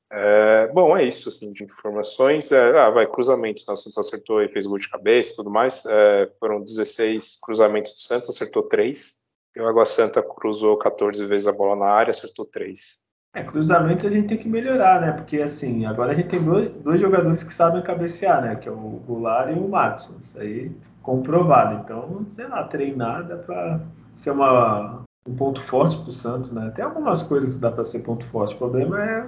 É, 0.10 0.68
bom, 0.68 0.96
é 0.98 1.04
isso, 1.04 1.28
assim, 1.30 1.52
de 1.52 1.64
informações. 1.64 2.52
É, 2.52 2.78
ah, 2.80 2.90
vai, 2.90 3.06
cruzamentos, 3.06 3.66
né? 3.68 3.74
o 3.74 3.78
Santos 3.78 3.98
acertou 3.98 4.42
e 4.42 4.48
fez 4.48 4.66
gol 4.66 4.78
de 4.78 4.90
cabeça 4.90 5.34
e 5.34 5.36
tudo 5.36 5.50
mais. 5.50 5.86
É, 5.86 6.32
foram 6.40 6.62
16 6.62 7.40
cruzamentos 7.42 7.94
do 7.94 8.00
Santos, 8.00 8.30
acertou 8.30 8.64
3. 8.64 9.18
E 9.56 9.62
o 9.62 9.68
Água 9.68 9.86
Santa 9.86 10.22
cruzou 10.24 10.78
14 10.78 11.26
vezes 11.26 11.48
a 11.48 11.52
bola 11.52 11.76
na 11.76 11.92
área, 11.92 12.12
acertou 12.12 12.46
3. 12.46 13.07
É, 13.34 13.44
cruzamentos 13.44 14.06
a 14.06 14.10
gente 14.10 14.28
tem 14.28 14.38
que 14.38 14.50
melhorar, 14.50 15.02
né? 15.02 15.12
Porque 15.12 15.42
assim, 15.42 15.86
agora 15.86 16.12
a 16.12 16.16
gente 16.16 16.30
tem 16.30 16.44
dois, 16.44 16.72
dois 16.82 17.00
jogadores 17.00 17.44
que 17.44 17.54
sabem 17.54 17.82
cabecear, 17.84 18.42
né? 18.42 18.56
Que 18.56 18.68
é 18.68 18.72
o 18.72 19.02
Goulart 19.06 19.50
e 19.50 19.54
o 19.54 19.68
Matson. 19.68 20.16
Isso 20.22 20.40
aí 20.40 20.72
comprovado. 21.08 21.82
Então, 21.84 22.26
sei 22.28 22.48
lá, 22.48 22.66
treinar 22.66 23.26
dá 23.26 23.38
pra 23.38 23.80
ser 24.14 24.32
uma, 24.32 25.04
um 25.26 25.36
ponto 25.36 25.62
forte 25.62 25.98
pro 26.04 26.12
Santos, 26.12 26.52
né? 26.52 26.72
Tem 26.76 26.84
algumas 26.84 27.24
coisas 27.24 27.56
que 27.56 27.62
dá 27.62 27.72
para 27.72 27.86
ser 27.86 28.00
ponto 28.00 28.26
forte. 28.28 28.56
O 28.56 28.58
problema 28.58 29.02
é, 29.02 29.26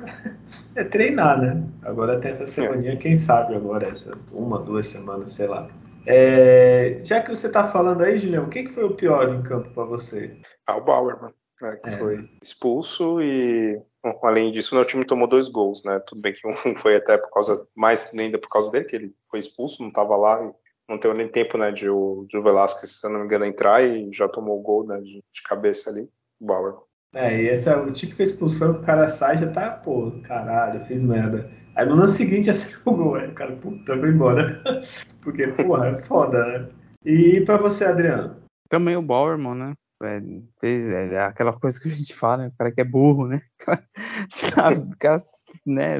é 0.76 0.84
treinar, 0.84 1.40
né? 1.40 1.64
Agora 1.84 2.20
tem 2.20 2.32
essa 2.32 2.46
semaninha, 2.46 2.98
quem 2.98 3.16
sabe 3.16 3.56
agora, 3.56 3.88
essas 3.88 4.26
uma, 4.32 4.60
duas 4.60 4.88
semanas, 4.88 5.32
sei 5.32 5.48
lá. 5.48 5.70
É, 6.06 7.00
já 7.04 7.22
que 7.22 7.30
você 7.30 7.48
está 7.48 7.70
falando 7.70 8.02
aí, 8.02 8.20
Julião, 8.20 8.46
o 8.46 8.50
que, 8.50 8.68
foi 8.70 8.84
o 8.84 8.96
pior 8.96 9.34
em 9.34 9.42
campo 9.42 9.70
para 9.70 9.84
você? 9.84 10.38
Ah, 10.66 10.78
o 10.78 10.84
Bauerman, 10.84 11.32
né, 11.62 11.76
que 11.78 11.90
é. 11.90 11.98
foi 11.98 12.30
expulso 12.42 13.22
e, 13.22 13.82
além 14.24 14.52
disso, 14.52 14.80
o 14.80 14.86
time 14.86 15.06
tomou 15.06 15.28
dois 15.28 15.50
gols, 15.50 15.84
né? 15.84 16.00
Tudo 16.00 16.22
bem 16.22 16.34
que 16.34 16.48
um 16.48 16.54
foi 16.76 16.96
até 16.96 17.18
por 17.18 17.32
causa, 17.32 17.68
mais 17.76 18.14
ainda 18.14 18.38
por 18.38 18.50
causa 18.50 18.72
dele, 18.72 18.86
que 18.86 18.96
ele 18.96 19.16
foi 19.30 19.40
expulso, 19.40 19.82
não 19.82 19.90
estava 19.90 20.16
lá, 20.16 20.52
não 20.90 20.98
teve 20.98 21.14
nem 21.14 21.28
tempo, 21.28 21.58
né, 21.58 21.72
de 21.72 21.90
o, 21.90 22.26
de 22.28 22.38
o 22.38 22.42
Velasquez, 22.42 23.00
se 23.00 23.06
eu 23.06 23.12
não 23.12 23.20
me 23.20 23.26
engano, 23.26 23.46
entrar 23.46 23.84
e 23.84 24.10
já 24.12 24.28
tomou 24.28 24.60
o 24.60 24.62
gol, 24.62 24.86
né, 24.88 25.00
de, 25.02 25.24
de 25.32 25.44
cabeça 25.48 25.90
ali, 25.92 26.10
o 26.40 26.46
Bauer. 26.46 26.76
É, 27.14 27.42
e 27.42 27.50
essa 27.50 27.72
é 27.72 27.92
típica 27.92 28.24
expulsão 28.24 28.74
que 28.74 28.80
o 28.82 28.84
cara 28.84 29.08
sai 29.08 29.38
já 29.38 29.52
tá, 29.52 29.72
pô, 29.72 30.12
caralho, 30.24 30.86
fiz 30.86 31.04
merda. 31.04 31.50
Aí 31.76 31.86
no 31.86 31.94
ano 31.94 32.08
seguinte 32.08 32.48
já 32.48 32.54
saiu 32.56 32.80
o 32.86 32.92
gol, 32.92 33.16
aí 33.16 33.30
o 33.30 33.34
cara, 33.34 33.56
puta, 33.56 33.98
foi 33.98 34.10
embora. 34.10 34.62
Porque, 35.22 35.48
porra, 35.48 35.88
é 35.88 36.02
foda, 36.04 36.46
né? 36.46 36.70
E 37.06 37.42
pra 37.42 37.58
você, 37.58 37.86
Adriano? 37.86 38.38
Também 38.70 38.96
o 38.96 39.02
Bowerman, 39.02 39.56
né? 39.56 39.74
É, 40.02 40.22
fez 40.62 40.90
é, 40.90 41.14
é, 41.14 41.20
aquela 41.26 41.52
coisa 41.52 41.80
que 41.80 41.90
a 41.90 41.92
gente 41.92 42.14
fala, 42.16 42.44
né? 42.44 42.48
O 42.48 42.58
cara 42.58 42.72
que 42.72 42.80
é 42.80 42.86
burro, 42.86 43.28
né? 43.28 43.42
Sabe? 44.32 44.94
O 44.94 44.98
cara, 44.98 45.22
né? 45.66 46.00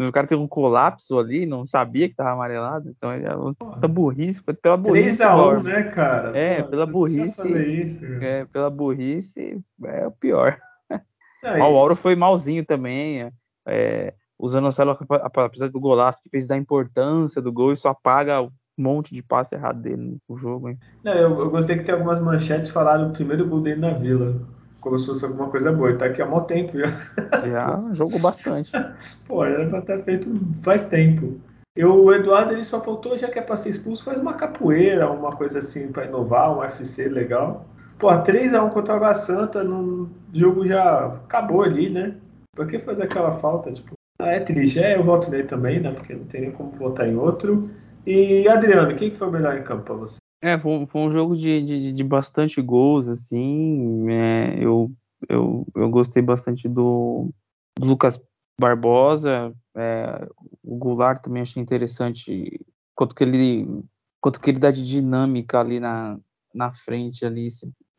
O 0.00 0.10
cara 0.10 0.26
tem 0.26 0.36
um 0.36 0.48
colapso 0.48 1.16
ali, 1.16 1.46
não 1.46 1.64
sabia 1.64 2.08
que 2.08 2.16
tava 2.16 2.32
amarelado, 2.32 2.90
então 2.90 3.14
ele 3.14 3.26
é 3.26 3.34
uma 3.34 3.54
burrice, 3.88 4.42
pela 4.60 4.76
burrice. 4.76 5.22
3x1, 5.22 5.62
né, 5.62 5.82
cara? 5.84 6.36
É, 6.36 6.62
pela 6.62 6.86
burrice. 6.86 7.48
Isso, 7.52 8.04
é, 8.20 8.44
pela 8.46 8.68
burrice 8.68 9.62
é 9.84 10.06
o 10.06 10.12
pior. 10.12 10.58
É 11.42 11.54
o 11.54 11.72
Mauro 11.72 11.96
foi 11.96 12.14
malzinho 12.14 12.66
também. 12.66 13.32
É, 13.66 14.12
usando 14.38 14.68
o 14.68 14.72
Celo, 14.72 14.98
apesar 15.22 15.70
do 15.70 15.80
golaço 15.80 16.22
que 16.22 16.28
fez 16.28 16.46
da 16.46 16.54
importância 16.54 17.40
do 17.40 17.50
gol, 17.50 17.72
isso 17.72 17.88
apaga 17.88 18.42
um 18.42 18.50
monte 18.80 19.14
de 19.14 19.22
passe 19.22 19.54
errado 19.54 19.80
dele 19.80 20.18
no 20.28 20.36
jogo, 20.36 20.68
hein? 20.68 20.78
Não, 21.04 21.12
eu, 21.12 21.38
eu, 21.38 21.50
gostei 21.50 21.78
que 21.78 21.84
tem 21.84 21.94
algumas 21.94 22.20
manchetes 22.20 22.68
falaram 22.68 23.08
o 23.08 23.12
primeiro 23.12 23.46
gol 23.46 23.60
dele 23.60 23.80
na 23.80 23.90
Vila. 23.90 24.36
Como 24.80 24.98
se 24.98 25.06
fosse 25.06 25.24
alguma 25.24 25.48
coisa 25.48 25.70
boa. 25.70 25.90
Ele 25.90 25.98
tá 25.98 26.06
aqui 26.06 26.22
há 26.22 26.26
muito 26.26 26.46
tempo 26.46 26.78
já. 26.78 26.86
Já 27.46 27.92
jogou 27.92 28.18
bastante. 28.18 28.72
Pô, 29.28 29.44
era 29.44 29.68
pra 29.68 29.80
estar 29.80 29.98
feito 30.02 30.28
faz 30.62 30.86
tempo. 30.86 31.38
Eu, 31.76 32.04
o 32.04 32.12
Eduardo 32.12 32.52
ele 32.52 32.64
só 32.64 32.82
faltou, 32.82 33.16
já 33.16 33.28
que 33.28 33.38
é 33.38 33.42
pra 33.42 33.56
ser 33.56 33.70
expulso, 33.70 34.04
faz 34.04 34.20
uma 34.20 34.34
capoeira, 34.34 35.10
uma 35.10 35.30
coisa 35.30 35.60
assim 35.60 35.88
pra 35.88 36.06
inovar, 36.06 36.52
um 36.52 36.60
UFC 36.60 37.08
legal. 37.08 37.66
Pô, 37.98 38.08
3x1 38.08 38.70
contra 38.70 38.94
o 38.94 38.96
Água 38.96 39.14
Santa, 39.14 39.62
no 39.62 40.10
jogo 40.32 40.66
já 40.66 41.06
acabou 41.06 41.62
ali, 41.62 41.90
né? 41.90 42.16
Por 42.56 42.66
que 42.66 42.78
fazer 42.78 43.04
aquela 43.04 43.32
falta? 43.34 43.70
Tipo, 43.70 43.94
ah, 44.18 44.28
é 44.28 44.40
triste. 44.40 44.78
É, 44.78 44.96
eu 44.96 45.04
voto 45.04 45.30
nele 45.30 45.44
também, 45.44 45.80
né? 45.80 45.92
Porque 45.92 46.14
não 46.14 46.24
tem 46.24 46.42
nem 46.42 46.50
como 46.50 46.70
votar 46.72 47.08
em 47.08 47.16
outro. 47.16 47.70
E 48.06 48.48
Adriano, 48.48 48.96
quem 48.96 49.10
que 49.10 49.16
foi 49.16 49.28
o 49.28 49.32
melhor 49.32 49.56
em 49.56 49.64
campo 49.64 49.84
para 49.84 49.94
você? 49.94 50.16
É, 50.42 50.58
foi, 50.58 50.86
foi 50.86 51.00
um 51.02 51.12
jogo 51.12 51.36
de, 51.36 51.62
de, 51.62 51.92
de, 51.92 52.04
bastante 52.04 52.62
gols, 52.62 53.08
assim. 53.08 54.10
É, 54.10 54.56
eu, 54.58 54.90
eu, 55.28 55.66
eu 55.74 55.90
gostei 55.90 56.22
bastante 56.22 56.66
do, 56.68 57.30
do 57.78 57.86
Lucas 57.86 58.18
Barbosa. 58.58 59.52
É, 59.76 60.26
o 60.62 60.76
Goulart 60.76 61.22
também 61.22 61.42
achei 61.42 61.62
interessante 61.62 62.58
quanto 62.94 63.14
que 63.14 63.22
ele 63.22 63.66
quanto 64.20 64.40
que 64.40 64.50
ele 64.50 64.58
dá 64.58 64.70
de 64.70 64.86
dinâmica 64.86 65.60
ali 65.60 65.80
na, 65.80 66.18
na 66.54 66.72
frente 66.72 67.24
ali 67.24 67.48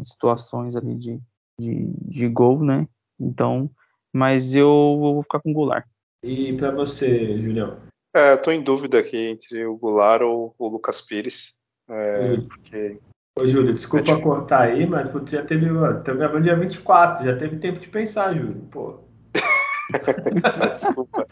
situações 0.04 0.76
ali 0.76 0.96
de, 0.96 1.20
de, 1.60 1.94
de 2.08 2.28
gol, 2.28 2.64
né? 2.64 2.88
Então, 3.20 3.70
mas 4.14 4.54
eu 4.54 4.98
vou 5.00 5.24
ficar 5.24 5.40
com 5.40 5.52
o 5.52 5.54
Goulart. 5.54 5.86
E 6.24 6.54
para 6.54 6.72
você, 6.72 7.42
Julião? 7.42 7.91
É, 8.14 8.36
tô 8.36 8.52
em 8.52 8.62
dúvida 8.62 9.00
aqui 9.00 9.18
entre 9.18 9.66
o 9.66 9.78
Goulart 9.78 10.22
ou 10.22 10.54
o 10.58 10.68
Lucas 10.68 11.02
Pires. 11.02 11.56
É, 11.90 12.38
porque... 12.38 13.00
Ô, 13.40 13.48
Júlio, 13.48 13.74
desculpa 13.74 14.12
é 14.12 14.22
cortar 14.22 14.62
aí, 14.64 14.86
mas 14.86 15.10
tu 15.10 15.26
já 15.26 15.44
teve. 15.44 15.68
Estamos 15.68 16.20
gravando 16.20 16.44
dia 16.44 16.56
24, 16.56 17.26
já 17.26 17.38
teve 17.38 17.58
tempo 17.58 17.80
de 17.80 17.88
pensar, 17.88 18.34
Júlio. 18.34 18.68
Pô. 18.70 19.00
desculpa. 20.74 21.26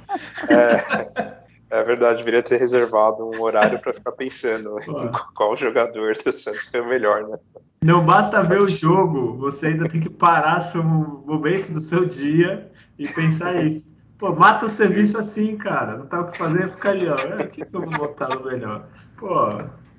É, 0.50 1.42
é, 1.70 1.84
verdade, 1.84 2.20
deveria 2.20 2.42
ter 2.42 2.58
reservado 2.58 3.30
um 3.30 3.42
horário 3.42 3.80
para 3.80 3.94
ficar 3.94 4.14
pensando 4.14 4.78
Pô. 4.86 5.04
em 5.04 5.12
qual 5.36 5.56
jogador 5.58 6.14
do 6.14 6.32
Santos 6.32 6.68
foi 6.68 6.80
o 6.80 6.88
melhor, 6.88 7.28
né? 7.28 7.38
Não 7.84 8.06
basta 8.06 8.42
ver 8.42 8.64
o 8.64 8.68
jogo, 8.68 9.38
você 9.38 9.68
ainda 9.68 9.88
tem 9.88 10.00
que 10.02 10.10
parar 10.10 10.62
seu 10.62 10.84
momento 10.84 11.74
do 11.74 11.82
seu 11.82 12.06
dia 12.06 12.72
e 12.98 13.08
pensar 13.08 13.56
isso. 13.66 13.89
Pô, 14.20 14.36
mata 14.36 14.66
o 14.66 14.70
serviço 14.70 15.18
assim, 15.18 15.58
cara. 15.58 15.98
Não 15.98 16.06
tá 16.06 16.20
o 16.20 16.30
que 16.30 16.38
fazer, 16.38 16.70
fica 16.70 16.90
ali, 16.90 17.08
ó. 17.08 17.18
É, 17.18 17.46
o 17.46 17.50
que, 17.50 17.66
que 17.66 17.76
eu 17.76 17.82
vou 17.82 17.98
botar 17.98 18.28
no 18.36 18.44
melhor? 18.44 18.86
Pô, 19.18 19.48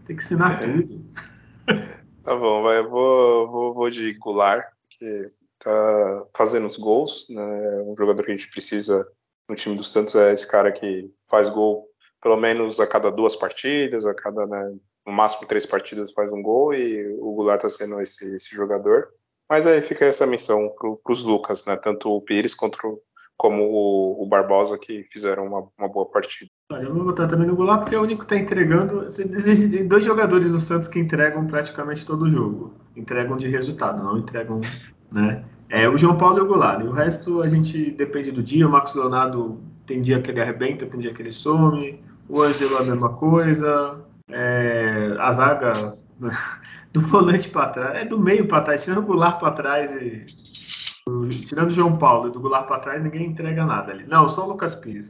tem 0.07 0.15
que 0.15 0.23
ensinar 0.23 0.63
é. 0.63 0.67
tudo. 0.67 1.05
Tá 2.23 2.37
bom, 2.37 2.63
vai, 2.63 2.81
eu 2.81 2.91
vou, 2.91 3.51
vou, 3.51 3.75
vou 3.75 3.91
de 3.91 4.13
Goulart, 4.13 4.63
que 4.91 5.25
tá 5.59 6.27
fazendo 6.37 6.67
os 6.67 6.77
gols, 6.77 7.27
né? 7.31 7.83
Um 7.87 7.95
jogador 7.97 8.23
que 8.23 8.31
a 8.31 8.37
gente 8.37 8.51
precisa 8.51 9.11
no 9.49 9.57
time 9.57 9.75
do 9.75 9.83
Santos 9.83 10.15
é 10.15 10.31
esse 10.35 10.47
cara 10.47 10.71
que 10.71 11.11
faz 11.31 11.49
gol 11.49 11.89
pelo 12.23 12.37
menos 12.37 12.79
a 12.79 12.87
cada 12.87 13.11
duas 13.11 13.35
partidas, 13.35 14.05
a 14.05 14.15
cada, 14.15 14.47
né, 14.47 14.77
no 15.07 15.13
máximo 15.13 15.49
três 15.49 15.65
partidas 15.65 16.13
faz 16.13 16.31
um 16.31 16.43
gol 16.43 16.75
e 16.75 17.09
o 17.19 17.33
Goulart 17.35 17.63
tá 17.63 17.71
sendo 17.71 17.99
esse, 18.03 18.35
esse 18.35 18.55
jogador. 18.55 19.09
Mas 19.49 19.67
aí 19.67 19.81
fica 19.83 20.05
essa 20.05 20.27
missão 20.27 20.69
para 20.79 21.13
os 21.13 21.25
Lucas, 21.25 21.65
né? 21.65 21.75
Tanto 21.77 22.11
o 22.11 22.21
Pires 22.21 22.55
quanto 22.55 23.03
como 23.40 23.62
o, 23.62 24.22
o 24.22 24.26
Barbosa, 24.26 24.76
que 24.76 25.03
fizeram 25.11 25.46
uma, 25.46 25.66
uma, 25.79 25.88
boa 25.88 26.05
partida. 26.05 26.50
Olha, 26.70 26.83
eu 26.83 26.94
vou 26.94 27.05
botar 27.05 27.26
também 27.26 27.46
no 27.46 27.57
Goulart, 27.57 27.81
porque 27.81 27.94
é 27.94 27.98
o 27.98 28.03
único 28.03 28.18
que 28.18 28.26
está 28.26 28.36
entregando. 28.36 29.07
Existem 29.07 29.88
dois 29.88 30.05
jogadores 30.05 30.51
do 30.51 30.59
Santos 30.59 30.88
que 30.88 30.99
entregam 30.99 31.47
praticamente 31.47 32.05
todo 32.05 32.26
o 32.26 32.30
jogo. 32.30 32.74
Entregam 32.95 33.38
de 33.38 33.49
resultado, 33.49 34.05
não 34.05 34.18
entregam. 34.18 34.61
Né? 35.11 35.43
É 35.70 35.88
o 35.88 35.97
João 35.97 36.18
Paulo 36.18 36.36
e 36.36 36.41
o 36.43 36.47
Goulart. 36.47 36.82
E 36.82 36.84
o 36.84 36.91
resto 36.91 37.41
a 37.41 37.49
gente 37.49 37.93
depende 37.93 38.30
do 38.30 38.43
dia. 38.43 38.68
O 38.68 38.70
Marcos 38.70 38.95
Leonardo 38.95 39.59
tem 39.86 40.03
dia 40.03 40.20
que 40.20 40.30
ele 40.30 40.43
arrebenta, 40.43 40.84
tem 40.84 41.01
dia 41.01 41.14
que 41.14 41.22
ele 41.22 41.32
some. 41.32 41.99
O 42.28 42.43
Ângelo 42.43 42.76
a 42.76 42.84
mesma 42.84 43.16
coisa. 43.16 44.05
É, 44.30 45.16
a 45.18 45.32
zaga 45.32 45.72
do 46.93 47.01
volante 47.01 47.49
para 47.49 47.68
trás, 47.68 48.03
é 48.03 48.05
do 48.05 48.20
meio 48.20 48.47
para 48.47 48.61
trás, 48.61 48.84
tirando 48.84 48.99
o 48.99 49.07
Goulart 49.07 49.41
para 49.41 49.53
trás 49.53 49.93
e 49.93 50.26
tirando 51.31 51.69
o 51.69 51.73
João 51.73 51.97
Paulo 51.97 52.29
e 52.29 52.33
do 52.33 52.41
Goulart 52.41 52.67
para 52.67 52.79
trás, 52.79 53.03
ninguém 53.03 53.27
entrega 53.27 53.65
nada 53.65 53.93
ali. 53.93 54.05
Não, 54.07 54.29
só 54.29 54.45
o 54.45 54.49
Lucas 54.49 54.75
Pires, 54.75 55.09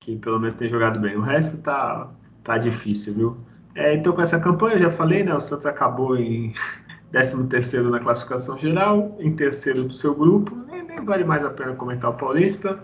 que 0.00 0.16
pelo 0.16 0.38
menos 0.38 0.54
tem 0.54 0.68
jogado 0.68 0.98
bem. 0.98 1.16
O 1.16 1.20
resto 1.20 1.58
tá, 1.58 2.08
tá 2.42 2.58
difícil, 2.58 3.14
viu? 3.14 3.36
É, 3.74 3.94
então, 3.94 4.12
com 4.12 4.22
essa 4.22 4.40
campanha, 4.40 4.78
já 4.78 4.90
falei, 4.90 5.22
né? 5.22 5.34
O 5.34 5.40
Santos 5.40 5.66
acabou 5.66 6.16
em 6.16 6.52
13 7.12 7.82
na 7.82 8.00
classificação 8.00 8.58
geral, 8.58 9.16
em 9.20 9.34
terceiro 9.34 9.84
do 9.84 9.92
seu 9.92 10.14
grupo. 10.14 10.56
Nem, 10.70 10.82
nem, 10.84 11.04
vale 11.04 11.24
mais 11.24 11.44
a 11.44 11.50
pena 11.50 11.74
comentar 11.74 12.10
o 12.10 12.14
Paulista. 12.14 12.78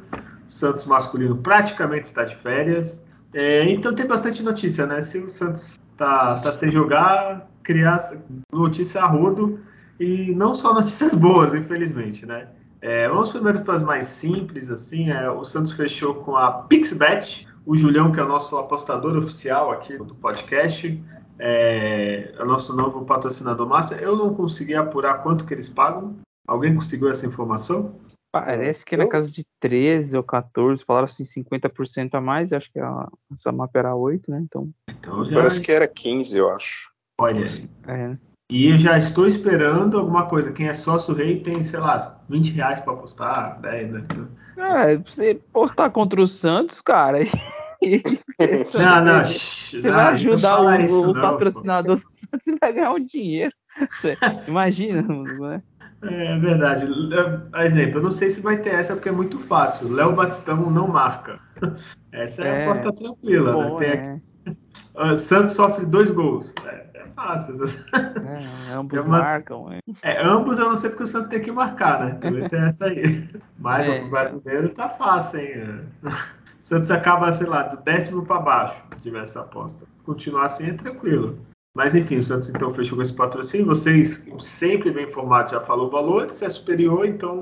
O 0.48 0.52
Santos 0.52 0.84
masculino 0.84 1.36
praticamente 1.36 2.06
está 2.06 2.24
de 2.24 2.36
férias. 2.36 3.02
É, 3.32 3.64
então 3.70 3.94
tem 3.94 4.06
bastante 4.06 4.42
notícia, 4.42 4.86
né? 4.86 5.00
Se 5.00 5.18
o 5.18 5.28
Santos 5.28 5.78
tá, 5.96 6.40
tá 6.40 6.52
sem 6.52 6.70
jogar, 6.70 7.48
criar 7.62 7.98
notícia 8.52 9.02
a 9.02 9.06
rodo 9.06 9.58
e 9.98 10.34
não 10.34 10.54
só 10.54 10.74
notícias 10.74 11.12
boas, 11.14 11.54
infelizmente, 11.54 12.26
né? 12.26 12.48
É, 12.80 13.08
vamos 13.08 13.30
primeiro 13.30 13.62
para 13.62 13.74
as 13.74 13.82
mais 13.82 14.06
simples, 14.06 14.70
assim. 14.70 15.10
É, 15.10 15.30
o 15.30 15.42
Santos 15.42 15.72
fechou 15.72 16.16
com 16.16 16.36
a 16.36 16.52
PixBet, 16.52 17.48
o 17.64 17.74
Julião, 17.74 18.12
que 18.12 18.20
é 18.20 18.22
o 18.22 18.28
nosso 18.28 18.58
apostador 18.58 19.16
oficial 19.16 19.70
aqui 19.70 19.96
do 19.96 20.14
podcast, 20.14 21.02
é, 21.38 22.34
é 22.36 22.42
o 22.42 22.46
nosso 22.46 22.76
novo 22.76 23.04
patrocinador 23.04 23.66
master. 23.66 23.98
Eu 24.02 24.16
não 24.16 24.34
consegui 24.34 24.74
apurar 24.74 25.22
quanto 25.22 25.46
que 25.46 25.54
eles 25.54 25.68
pagam. 25.68 26.16
Alguém 26.46 26.74
conseguiu 26.74 27.08
essa 27.08 27.26
informação? 27.26 27.98
Parece 28.30 28.84
que 28.84 28.96
é 28.96 28.98
na 28.98 29.08
casa 29.08 29.30
de 29.30 29.46
13 29.60 30.16
ou 30.16 30.22
14, 30.22 30.84
falaram 30.84 31.04
assim 31.04 31.22
50% 31.22 32.14
a 32.14 32.20
mais, 32.20 32.52
acho 32.52 32.70
que 32.70 32.80
a, 32.80 33.08
essa 33.32 33.52
mapa 33.52 33.78
era 33.78 33.94
8, 33.94 34.28
né? 34.30 34.40
Então, 34.42 34.70
então 34.90 35.24
já... 35.24 35.36
Parece 35.36 35.62
que 35.62 35.70
era 35.70 35.86
15, 35.86 36.36
eu 36.36 36.50
acho. 36.50 36.90
Olha, 37.18 37.44
é. 37.86 38.18
E 38.54 38.70
eu 38.70 38.78
já 38.78 38.96
estou 38.96 39.26
esperando 39.26 39.98
alguma 39.98 40.26
coisa. 40.26 40.52
Quem 40.52 40.68
é 40.68 40.74
sócio 40.74 41.12
rei 41.12 41.40
tem, 41.40 41.64
sei 41.64 41.80
lá, 41.80 42.20
20 42.28 42.52
reais 42.52 42.78
para 42.78 42.92
apostar, 42.92 43.60
10, 43.60 43.90
né? 43.90 44.04
É, 44.56 44.96
você 44.96 45.34
postar 45.52 45.90
contra 45.90 46.22
o 46.22 46.26
Santos, 46.28 46.80
cara. 46.80 47.18
não, 47.84 49.04
não, 49.04 49.24
você 49.24 49.90
não, 49.90 49.96
vai 49.96 50.06
ajudar 50.14 50.60
o, 50.60 51.00
o 51.02 51.12
não, 51.14 51.20
patrocinador 51.20 51.96
do 51.96 52.02
Santos 52.08 52.46
e 52.46 52.56
vai 52.60 52.72
ganhar 52.72 52.92
um 52.92 53.04
dinheiro. 53.04 53.52
Você, 53.88 54.16
imagina, 54.46 55.02
né? 55.02 55.60
É 56.04 56.38
verdade. 56.38 56.86
É, 57.56 57.64
exemplo, 57.64 57.98
eu 57.98 58.04
não 58.04 58.12
sei 58.12 58.30
se 58.30 58.40
vai 58.40 58.58
ter 58.58 58.74
essa 58.74 58.94
porque 58.94 59.08
é 59.08 59.12
muito 59.12 59.40
fácil. 59.40 59.90
Léo 59.90 60.14
Batistão 60.14 60.70
não 60.70 60.86
marca. 60.86 61.40
Essa 62.12 62.44
é, 62.44 62.46
é 62.46 62.60
a 62.60 62.64
aposta 62.66 62.92
tranquila, 62.92 63.50
né? 63.50 63.52
bom, 63.52 63.70
né? 63.72 63.76
Tem 63.78 63.88
é. 63.88 63.92
aqui... 63.92 65.16
Santos 65.16 65.54
sofre 65.54 65.84
dois 65.84 66.08
gols. 66.10 66.54
É, 66.66 66.74
é 66.74 66.83
fácil. 67.14 67.54
É, 67.94 68.74
ambos 68.74 69.00
umas... 69.02 69.20
marcam. 69.20 69.72
É. 70.02 70.22
ambos 70.22 70.58
eu 70.58 70.68
não 70.68 70.76
sei 70.76 70.90
porque 70.90 71.04
o 71.04 71.06
Santos 71.06 71.28
tem 71.28 71.40
que 71.40 71.52
marcar, 71.52 72.04
né? 72.04 72.14
Também 72.20 72.48
tem 72.48 72.60
essa 72.64 72.86
aí. 72.86 73.28
Mas 73.58 73.88
o 73.88 74.10
brasileiro 74.10 74.68
tá 74.70 74.88
fácil, 74.88 75.40
hein? 75.40 75.80
O 76.02 76.10
Santos 76.58 76.90
acaba, 76.90 77.30
sei 77.32 77.46
lá, 77.46 77.62
do 77.64 77.76
décimo 77.82 78.24
para 78.24 78.40
baixo, 78.40 78.84
se 78.96 79.02
tiver 79.02 79.22
essa 79.22 79.40
aposta. 79.40 79.86
Continuar 80.04 80.46
assim 80.46 80.66
é 80.66 80.72
tranquilo. 80.72 81.38
Mas 81.74 81.94
enfim, 81.94 82.18
o 82.18 82.22
Santos 82.22 82.48
então 82.48 82.70
fechou 82.70 82.96
com 82.96 83.02
esse 83.02 83.12
patrocínio. 83.12 83.66
Vocês, 83.66 84.24
sempre 84.38 84.92
bem 84.92 85.08
informados, 85.08 85.52
já 85.52 85.60
falou 85.60 85.88
o 85.88 85.90
valor. 85.90 86.30
Se 86.30 86.44
é 86.44 86.48
superior, 86.48 87.04
então 87.04 87.40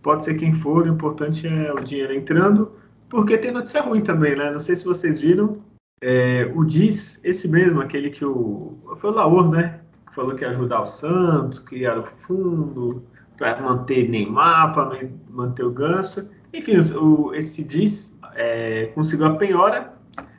pode 0.00 0.24
ser 0.24 0.34
quem 0.34 0.52
for. 0.52 0.84
O 0.84 0.88
importante 0.88 1.46
é 1.48 1.72
o 1.72 1.80
dinheiro 1.80 2.14
entrando. 2.14 2.72
Porque 3.08 3.36
tem 3.36 3.50
notícia 3.50 3.82
ruim 3.82 4.00
também, 4.00 4.36
né? 4.36 4.50
Não 4.50 4.60
sei 4.60 4.76
se 4.76 4.84
vocês 4.84 5.20
viram. 5.20 5.61
É, 6.02 6.50
o 6.54 6.64
Diz, 6.64 7.20
esse 7.22 7.48
mesmo, 7.48 7.80
aquele 7.80 8.10
que 8.10 8.24
o. 8.24 8.76
Foi 9.00 9.10
o 9.10 9.14
Laor, 9.14 9.48
né? 9.48 9.80
Que 10.08 10.14
falou 10.14 10.34
que 10.34 10.44
ia 10.44 10.50
ajudar 10.50 10.82
o 10.82 10.84
Santos, 10.84 11.60
criar 11.60 11.96
o 11.96 12.04
fundo, 12.04 13.04
para 13.38 13.60
manter 13.62 14.08
Neymar, 14.08 14.74
para 14.74 15.08
manter 15.30 15.64
o 15.64 15.70
Ganso. 15.70 16.30
Enfim, 16.52 16.78
o, 16.96 17.32
esse 17.34 17.62
Diz 17.62 18.12
é, 18.34 18.86
conseguiu 18.94 19.26
a 19.26 19.36
penhora 19.36 19.94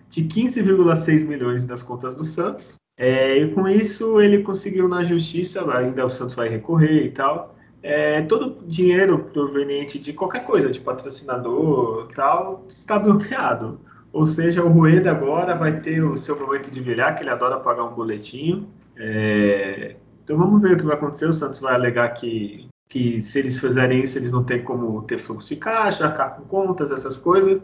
de 0.09 0.23
15,6 0.23 1.25
milhões 1.25 1.65
das 1.65 1.81
contas 1.81 2.13
do 2.13 2.23
Santos 2.23 2.77
é, 2.97 3.37
e 3.37 3.51
com 3.53 3.67
isso 3.67 4.21
ele 4.21 4.43
conseguiu 4.43 4.87
na 4.87 5.03
justiça, 5.03 5.65
ainda 5.75 6.05
o 6.05 6.09
Santos 6.09 6.35
vai 6.35 6.47
recorrer 6.47 7.05
e 7.05 7.11
tal, 7.11 7.55
é, 7.81 8.21
todo 8.21 8.59
o 8.59 8.67
dinheiro 8.67 9.17
proveniente 9.33 9.97
de 9.99 10.13
qualquer 10.13 10.45
coisa, 10.45 10.69
de 10.69 10.79
patrocinador 10.79 12.07
tal, 12.15 12.65
está 12.69 12.99
bloqueado. 12.99 13.79
Ou 14.13 14.27
seja, 14.27 14.63
o 14.63 14.69
Rueda 14.69 15.09
agora 15.09 15.55
vai 15.55 15.81
ter 15.81 16.03
o 16.03 16.15
seu 16.15 16.39
momento 16.39 16.69
de 16.69 16.79
brilhar, 16.79 17.15
que 17.15 17.23
ele 17.23 17.31
adora 17.31 17.59
pagar 17.59 17.83
um 17.83 17.95
boletinho. 17.95 18.69
É, 18.95 19.95
então 20.23 20.37
vamos 20.37 20.61
ver 20.61 20.73
o 20.73 20.77
que 20.77 20.83
vai 20.83 20.95
acontecer. 20.95 21.27
O 21.27 21.33
Santos 21.33 21.59
vai 21.59 21.73
alegar 21.73 22.09
que, 22.09 22.69
que 22.87 23.19
se 23.23 23.39
eles 23.39 23.59
fizerem 23.59 24.03
isso, 24.03 24.19
eles 24.19 24.31
não 24.31 24.43
têm 24.43 24.63
como 24.63 25.01
ter 25.01 25.17
fluxo 25.17 25.49
de 25.49 25.55
caixa, 25.55 26.05
arcar 26.05 26.35
com 26.35 26.43
contas, 26.43 26.91
essas 26.91 27.17
coisas. 27.17 27.59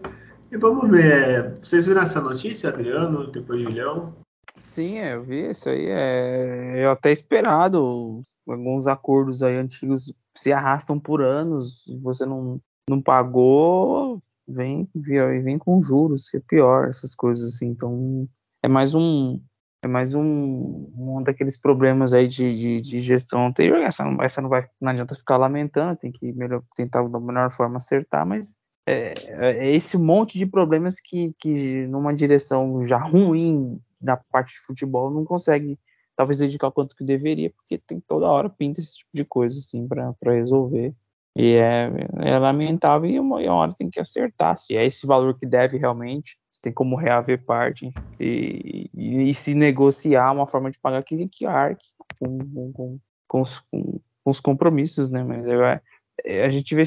E 0.52 0.58
vamos 0.58 0.90
ver. 0.90 1.06
É, 1.06 1.56
vocês 1.62 1.86
viram 1.86 2.02
essa 2.02 2.20
notícia, 2.20 2.70
Adriano, 2.70 3.32
depois 3.32 3.60
de 3.60 3.66
Julião? 3.66 4.16
Sim, 4.58 4.98
é, 4.98 5.14
eu 5.14 5.24
vi 5.24 5.52
isso 5.52 5.70
aí. 5.70 5.86
É, 5.86 6.84
eu 6.84 6.90
até 6.90 7.12
esperado 7.12 8.22
alguns 8.48 8.88
acordos 8.88 9.44
aí 9.44 9.56
antigos 9.56 10.12
se 10.36 10.52
arrastam 10.52 11.00
por 11.00 11.22
anos. 11.22 11.84
Você 12.02 12.26
não, 12.26 12.60
não 12.90 13.00
pagou, 13.00 14.20
vem, 14.50 14.90
vem, 14.96 15.58
com 15.58 15.82
juros, 15.82 16.30
que 16.30 16.38
é 16.38 16.42
pior, 16.42 16.90
essas 16.90 17.16
coisas 17.16 17.54
assim. 17.54 17.68
Então 17.68 18.28
é 18.64 18.68
mais 18.68 18.94
um 18.96 19.40
é 19.82 19.88
mais 19.88 20.14
um, 20.14 20.92
um 20.98 21.24
daqueles 21.24 21.56
problemas 21.56 22.14
aí 22.14 22.28
de, 22.28 22.54
de, 22.54 22.82
de 22.82 23.00
gestão 23.00 23.48
anterior. 23.48 23.78
Essa 23.78 24.04
não, 24.04 24.22
essa 24.22 24.42
não 24.42 24.50
vai 24.50 24.62
não 24.82 24.92
adianta 24.92 25.16
ficar 25.16 25.38
lamentando, 25.38 25.98
tem 25.98 26.12
que 26.12 26.34
melhor, 26.34 26.62
tentar 26.76 27.08
da 27.08 27.20
melhor 27.20 27.52
forma 27.52 27.78
acertar, 27.78 28.26
mas 28.26 28.58
é, 28.86 29.14
é 29.28 29.76
esse 29.76 29.98
monte 29.98 30.38
de 30.38 30.46
problemas 30.46 31.00
que, 31.00 31.34
que 31.40 31.88
numa 31.88 32.14
direção 32.14 32.84
já 32.84 32.98
ruim 32.98 33.80
na 34.02 34.18
parte 34.18 34.54
de 34.56 34.66
futebol 34.66 35.12
não 35.12 35.24
consegue 35.24 35.80
talvez 36.16 36.40
dedicar 36.40 36.68
o 36.68 36.72
quanto 36.72 36.96
que 36.98 37.04
deveria, 37.06 37.50
porque 37.50 37.78
tem 37.78 38.02
toda 38.02 38.28
hora 38.28 38.50
pinta 38.50 38.82
esse 38.82 38.98
tipo 38.98 39.12
de 39.14 39.24
coisa 39.24 39.58
assim 39.58 39.88
para 39.88 40.34
resolver. 40.34 40.94
E 41.42 41.56
é, 41.56 41.90
é 42.18 42.38
lamentável 42.38 43.10
e 43.10 43.18
uma, 43.18 43.38
uma, 43.38 43.54
hora 43.54 43.74
tem 43.74 43.90
que 43.90 43.98
acertar 43.98 44.58
se 44.58 44.76
é 44.76 44.86
esse 44.86 45.08
valor 45.08 45.40
que 45.40 45.46
deve 45.46 45.78
realmente, 45.78 46.38
se 46.52 46.62
tem 46.62 46.74
como 46.74 46.98
reaver 46.98 47.46
parte 47.46 47.94
e, 48.20 48.90
e, 48.94 49.30
e 49.30 49.34
se 49.34 49.56
negociar 49.56 50.34
uma 50.34 50.46
forma 50.46 50.70
de 50.70 50.78
pagar 50.78 51.02
que, 51.02 51.30
que 51.30 51.46
arque 51.46 51.88
com, 52.20 52.40
com, 52.40 52.74
com, 52.74 53.00
com, 53.26 53.42
os, 53.42 53.58
com, 53.72 54.02
os 54.26 54.42
compromissos, 54.42 55.10
né? 55.10 55.24
Mas 55.24 55.46
é, 55.48 55.82
é, 56.26 56.44
a 56.44 56.50
gente 56.50 56.76
vê 56.76 56.84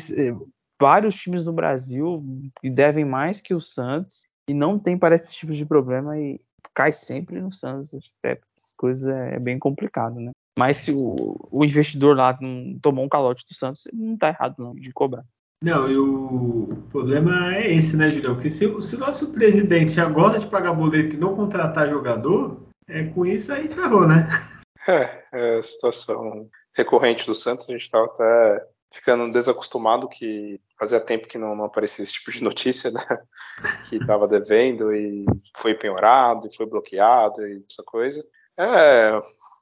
vários 0.78 1.14
times 1.14 1.46
no 1.46 1.52
Brasil 1.54 2.22
que 2.60 2.68
devem 2.68 3.06
mais 3.06 3.40
que 3.40 3.54
o 3.54 3.60
Santos 3.60 4.20
e 4.46 4.52
não 4.52 4.78
tem 4.78 4.98
para 4.98 5.14
esses 5.14 5.34
tipos 5.34 5.56
de 5.56 5.64
problema 5.64 6.18
e, 6.20 6.38
cai 6.74 6.92
sempre 6.92 7.40
no 7.40 7.52
Santos. 7.52 7.88
Essas 8.22 8.74
coisas 8.76 9.06
é, 9.06 9.36
é 9.36 9.38
bem 9.38 9.58
complicado, 9.58 10.20
né? 10.20 10.30
Mas 10.58 10.78
se 10.78 10.92
o, 10.92 11.36
o, 11.50 11.64
investidor 11.64 12.16
lá 12.16 12.36
não 12.40 12.78
tomou 12.80 13.04
um 13.04 13.08
calote 13.08 13.44
do 13.46 13.54
Santos, 13.54 13.84
não 13.92 14.16
tá 14.16 14.28
errado 14.28 14.56
não 14.58 14.74
de 14.74 14.92
cobrar. 14.92 15.24
Não, 15.62 15.88
e 15.88 15.96
o, 15.96 16.76
problema 16.90 17.54
é 17.54 17.72
esse, 17.72 17.96
né, 17.96 18.10
Julião? 18.10 18.34
Porque 18.34 18.50
se, 18.50 18.66
se 18.82 18.96
o 18.96 18.98
nosso 18.98 19.32
presidente 19.32 19.92
já 19.92 20.06
gosta 20.06 20.40
de 20.40 20.46
pagar 20.46 20.74
boleto 20.74 21.16
e 21.16 21.18
não 21.18 21.36
contratar 21.36 21.88
jogador, 21.88 22.60
é 22.88 23.04
com 23.04 23.24
isso 23.24 23.52
aí 23.52 23.68
ferrou, 23.68 24.06
né? 24.06 24.28
É, 24.88 25.22
é 25.32 25.58
a 25.58 25.62
situação 25.62 26.50
recorrente 26.74 27.24
do 27.24 27.36
Santos, 27.36 27.68
a 27.68 27.72
gente 27.72 27.82
estava 27.82 28.06
até 28.06 28.66
ficando 28.92 29.32
desacostumado 29.32 30.08
que 30.08 30.60
fazia 30.76 30.98
tempo 30.98 31.28
que 31.28 31.38
não, 31.38 31.54
não 31.54 31.66
aparecia 31.66 32.02
esse 32.02 32.14
tipo 32.14 32.32
de 32.32 32.42
notícia, 32.42 32.90
né? 32.90 33.00
Que 33.88 33.94
estava 33.94 34.26
devendo 34.26 34.92
e 34.92 35.24
foi 35.56 35.72
penhorado 35.72 36.48
e 36.48 36.56
foi 36.56 36.66
bloqueado 36.66 37.46
e 37.46 37.64
essa 37.70 37.84
coisa. 37.84 38.26
É 38.58 39.12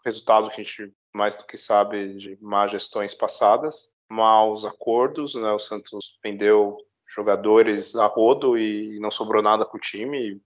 resultado 0.04 0.50
que 0.50 0.60
a 0.60 0.64
gente 0.64 0.92
mais 1.12 1.36
do 1.36 1.44
que 1.44 1.56
sabe 1.56 2.14
de 2.14 2.38
más 2.40 2.70
gestões 2.70 3.14
passadas, 3.14 3.96
maus 4.08 4.64
acordos, 4.64 5.34
né? 5.34 5.50
O 5.52 5.58
Santos 5.58 6.18
vendeu 6.22 6.76
jogadores 7.08 7.96
a 7.96 8.06
rodo 8.06 8.56
e 8.56 8.98
não 9.00 9.10
sobrou 9.10 9.42
nada 9.42 9.66
para 9.66 9.76
o 9.76 9.80
time, 9.80 10.40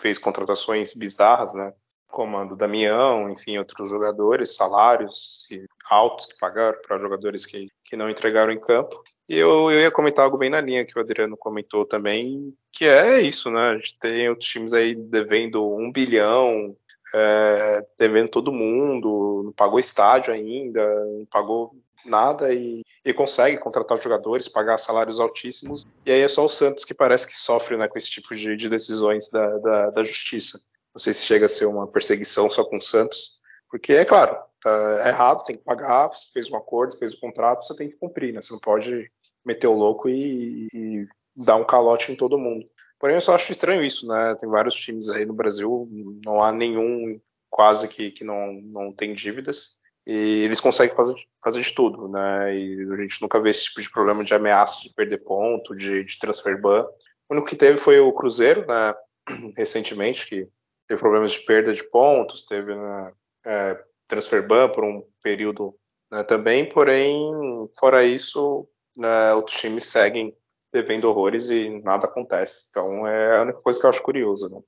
fez 0.00 0.18
contratações 0.18 0.94
bizarras, 0.94 1.54
né? 1.54 1.72
comando 2.14 2.54
Damião, 2.54 3.28
enfim, 3.28 3.58
outros 3.58 3.90
jogadores, 3.90 4.54
salários 4.54 5.48
altos 5.90 6.26
que 6.26 6.38
pagaram 6.38 6.78
para 6.80 7.00
jogadores 7.00 7.44
que, 7.44 7.66
que 7.84 7.96
não 7.96 8.08
entregaram 8.08 8.52
em 8.52 8.60
campo. 8.60 9.02
E 9.28 9.36
eu, 9.36 9.68
eu 9.68 9.80
ia 9.80 9.90
comentar 9.90 10.24
algo 10.24 10.38
bem 10.38 10.48
na 10.48 10.60
linha 10.60 10.84
que 10.84 10.96
o 10.96 11.02
Adriano 11.02 11.36
comentou 11.36 11.84
também, 11.84 12.54
que 12.72 12.84
é 12.84 13.20
isso, 13.20 13.50
né? 13.50 13.70
A 13.70 13.74
gente 13.74 13.98
tem 13.98 14.28
outros 14.28 14.48
times 14.48 14.72
aí 14.72 14.94
devendo 14.94 15.68
um 15.76 15.90
bilhão, 15.90 16.76
é, 17.16 17.86
devendo 17.96 18.28
todo 18.28 18.52
mundo, 18.52 19.42
não 19.44 19.52
pagou 19.52 19.78
estádio 19.78 20.34
ainda, 20.34 21.04
não 21.04 21.24
pagou 21.26 21.76
nada 22.04 22.52
e, 22.52 22.82
e, 23.04 23.14
consegue 23.14 23.56
contratar 23.56 23.96
jogadores, 23.98 24.48
pagar 24.48 24.76
salários 24.78 25.20
altíssimos. 25.20 25.86
E 26.04 26.10
aí 26.10 26.20
é 26.20 26.28
só 26.28 26.44
o 26.44 26.48
Santos 26.48 26.84
que 26.84 26.92
parece 26.92 27.26
que 27.26 27.36
sofre 27.36 27.76
né, 27.76 27.88
com 27.88 27.96
esse 27.96 28.10
tipo 28.10 28.34
de, 28.34 28.56
de 28.56 28.68
decisões 28.68 29.30
da, 29.30 29.58
da, 29.58 29.90
da 29.90 30.02
justiça. 30.02 30.60
Não 30.92 31.00
sei 31.00 31.12
se 31.14 31.24
chega 31.24 31.46
a 31.46 31.48
ser 31.48 31.66
uma 31.66 31.86
perseguição 31.86 32.50
só 32.50 32.64
com 32.64 32.76
o 32.76 32.82
Santos, 32.82 33.34
porque 33.70 33.92
é 33.92 34.04
claro, 34.04 34.36
tá 34.60 35.08
errado, 35.08 35.44
tem 35.44 35.56
que 35.56 35.62
pagar, 35.62 36.08
você 36.08 36.28
fez 36.32 36.50
um 36.50 36.56
acordo, 36.56 36.98
fez 36.98 37.14
o 37.14 37.16
um 37.16 37.20
contrato, 37.20 37.64
você 37.64 37.76
tem 37.76 37.88
que 37.88 37.96
cumprir, 37.96 38.34
né? 38.34 38.42
Você 38.42 38.52
não 38.52 38.60
pode 38.60 39.10
meter 39.44 39.68
o 39.68 39.72
louco 39.72 40.08
e, 40.08 40.68
e 40.72 41.06
dar 41.36 41.56
um 41.56 41.64
calote 41.64 42.12
em 42.12 42.16
todo 42.16 42.38
mundo. 42.38 42.68
Porém, 42.98 43.16
eu 43.16 43.20
só 43.20 43.34
acho 43.34 43.52
estranho 43.52 43.82
isso, 43.82 44.06
né? 44.06 44.34
Tem 44.38 44.48
vários 44.48 44.74
times 44.74 45.10
aí 45.10 45.26
no 45.26 45.34
Brasil, 45.34 45.88
não 46.24 46.42
há 46.42 46.52
nenhum 46.52 47.20
quase 47.50 47.88
que, 47.88 48.10
que 48.10 48.24
não, 48.24 48.52
não 48.62 48.92
tem 48.92 49.14
dívidas. 49.14 49.82
E 50.06 50.42
eles 50.44 50.60
conseguem 50.60 50.94
fazer, 50.94 51.14
fazer 51.42 51.60
de 51.62 51.74
tudo, 51.74 52.08
né? 52.08 52.56
E 52.56 52.92
a 52.92 53.00
gente 53.00 53.22
nunca 53.22 53.40
vê 53.40 53.50
esse 53.50 53.64
tipo 53.64 53.80
de 53.80 53.90
problema 53.90 54.22
de 54.22 54.34
ameaça 54.34 54.80
de 54.82 54.92
perder 54.92 55.18
ponto, 55.24 55.74
de, 55.74 56.04
de 56.04 56.18
transfer 56.18 56.60
ban. 56.60 56.86
O 57.28 57.34
único 57.34 57.48
que 57.48 57.56
teve 57.56 57.78
foi 57.78 57.98
o 58.00 58.12
Cruzeiro, 58.12 58.66
né? 58.66 58.94
Recentemente, 59.56 60.26
que 60.26 60.48
teve 60.86 61.00
problemas 61.00 61.32
de 61.32 61.40
perda 61.40 61.72
de 61.72 61.82
pontos, 61.84 62.44
teve 62.44 62.74
né, 62.74 63.12
é, 63.46 63.84
transfer 64.06 64.46
ban 64.46 64.68
por 64.68 64.84
um 64.84 65.02
período 65.22 65.74
né, 66.10 66.22
também, 66.22 66.68
porém, 66.68 67.32
fora 67.78 68.04
isso, 68.04 68.68
né, 68.96 69.32
outros 69.34 69.58
times 69.58 69.86
seguem 69.86 70.36
devendo 70.74 71.04
horrores 71.04 71.48
e 71.50 71.80
nada 71.84 72.06
acontece. 72.06 72.66
Então 72.68 73.06
é 73.06 73.38
a 73.38 73.42
única 73.42 73.60
coisa 73.60 73.78
que 73.78 73.86
eu 73.86 73.90
acho 73.90 74.02
curioso. 74.02 74.50
Né? 74.50 74.60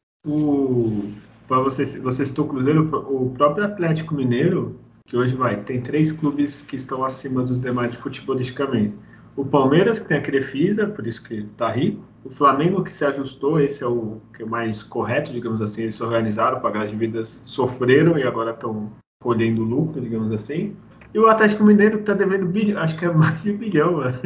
Para 1.49 1.61
você, 1.61 1.85
você 1.99 2.25
citou 2.25 2.45
o 2.45 2.49
Cruzeiro, 2.49 2.89
o 3.11 3.31
próprio 3.31 3.65
Atlético 3.65 4.15
Mineiro, 4.15 4.79
que 5.05 5.17
hoje 5.17 5.35
vai, 5.35 5.63
tem 5.63 5.81
três 5.81 6.13
clubes 6.13 6.63
que 6.63 6.77
estão 6.77 7.05
acima 7.05 7.43
dos 7.43 7.61
demais 7.61 7.95
futebolisticamente. 7.97 8.95
O 9.37 9.45
Palmeiras, 9.45 9.99
que 9.99 10.07
tem 10.07 10.17
a 10.17 10.23
Crefisa, 10.23 10.87
por 10.87 11.07
isso 11.07 11.23
que 11.23 11.35
está 11.35 11.71
rico. 11.71 12.03
O 12.25 12.31
Flamengo, 12.31 12.83
que 12.83 12.91
se 12.91 13.05
ajustou, 13.05 13.61
esse 13.61 13.85
é 13.85 13.87
o 13.87 14.21
que 14.35 14.43
é 14.43 14.47
mais 14.47 14.83
correto, 14.83 15.33
digamos 15.33 15.61
assim. 15.61 15.83
Eles 15.83 15.97
se 15.97 16.03
organizaram, 16.03 16.61
pagaram 16.61 16.85
as 16.85 16.91
dívidas, 16.91 17.41
sofreram 17.45 18.17
e 18.17 18.23
agora 18.23 18.53
estão 18.53 18.91
colhendo 19.23 19.63
lucro, 19.63 20.01
digamos 20.01 20.33
assim. 20.33 20.75
E 21.15 21.19
o 21.19 21.29
Atlético 21.29 21.65
Mineiro, 21.65 21.97
que 21.97 22.03
está 22.03 22.15
devendo, 22.15 22.47
bilhão, 22.47 22.83
acho 22.83 22.97
que 22.97 23.05
é 23.05 23.11
mais 23.11 23.43
de 23.43 23.53
um 23.53 23.57
bilhão, 23.57 23.93
mano. 23.93 24.21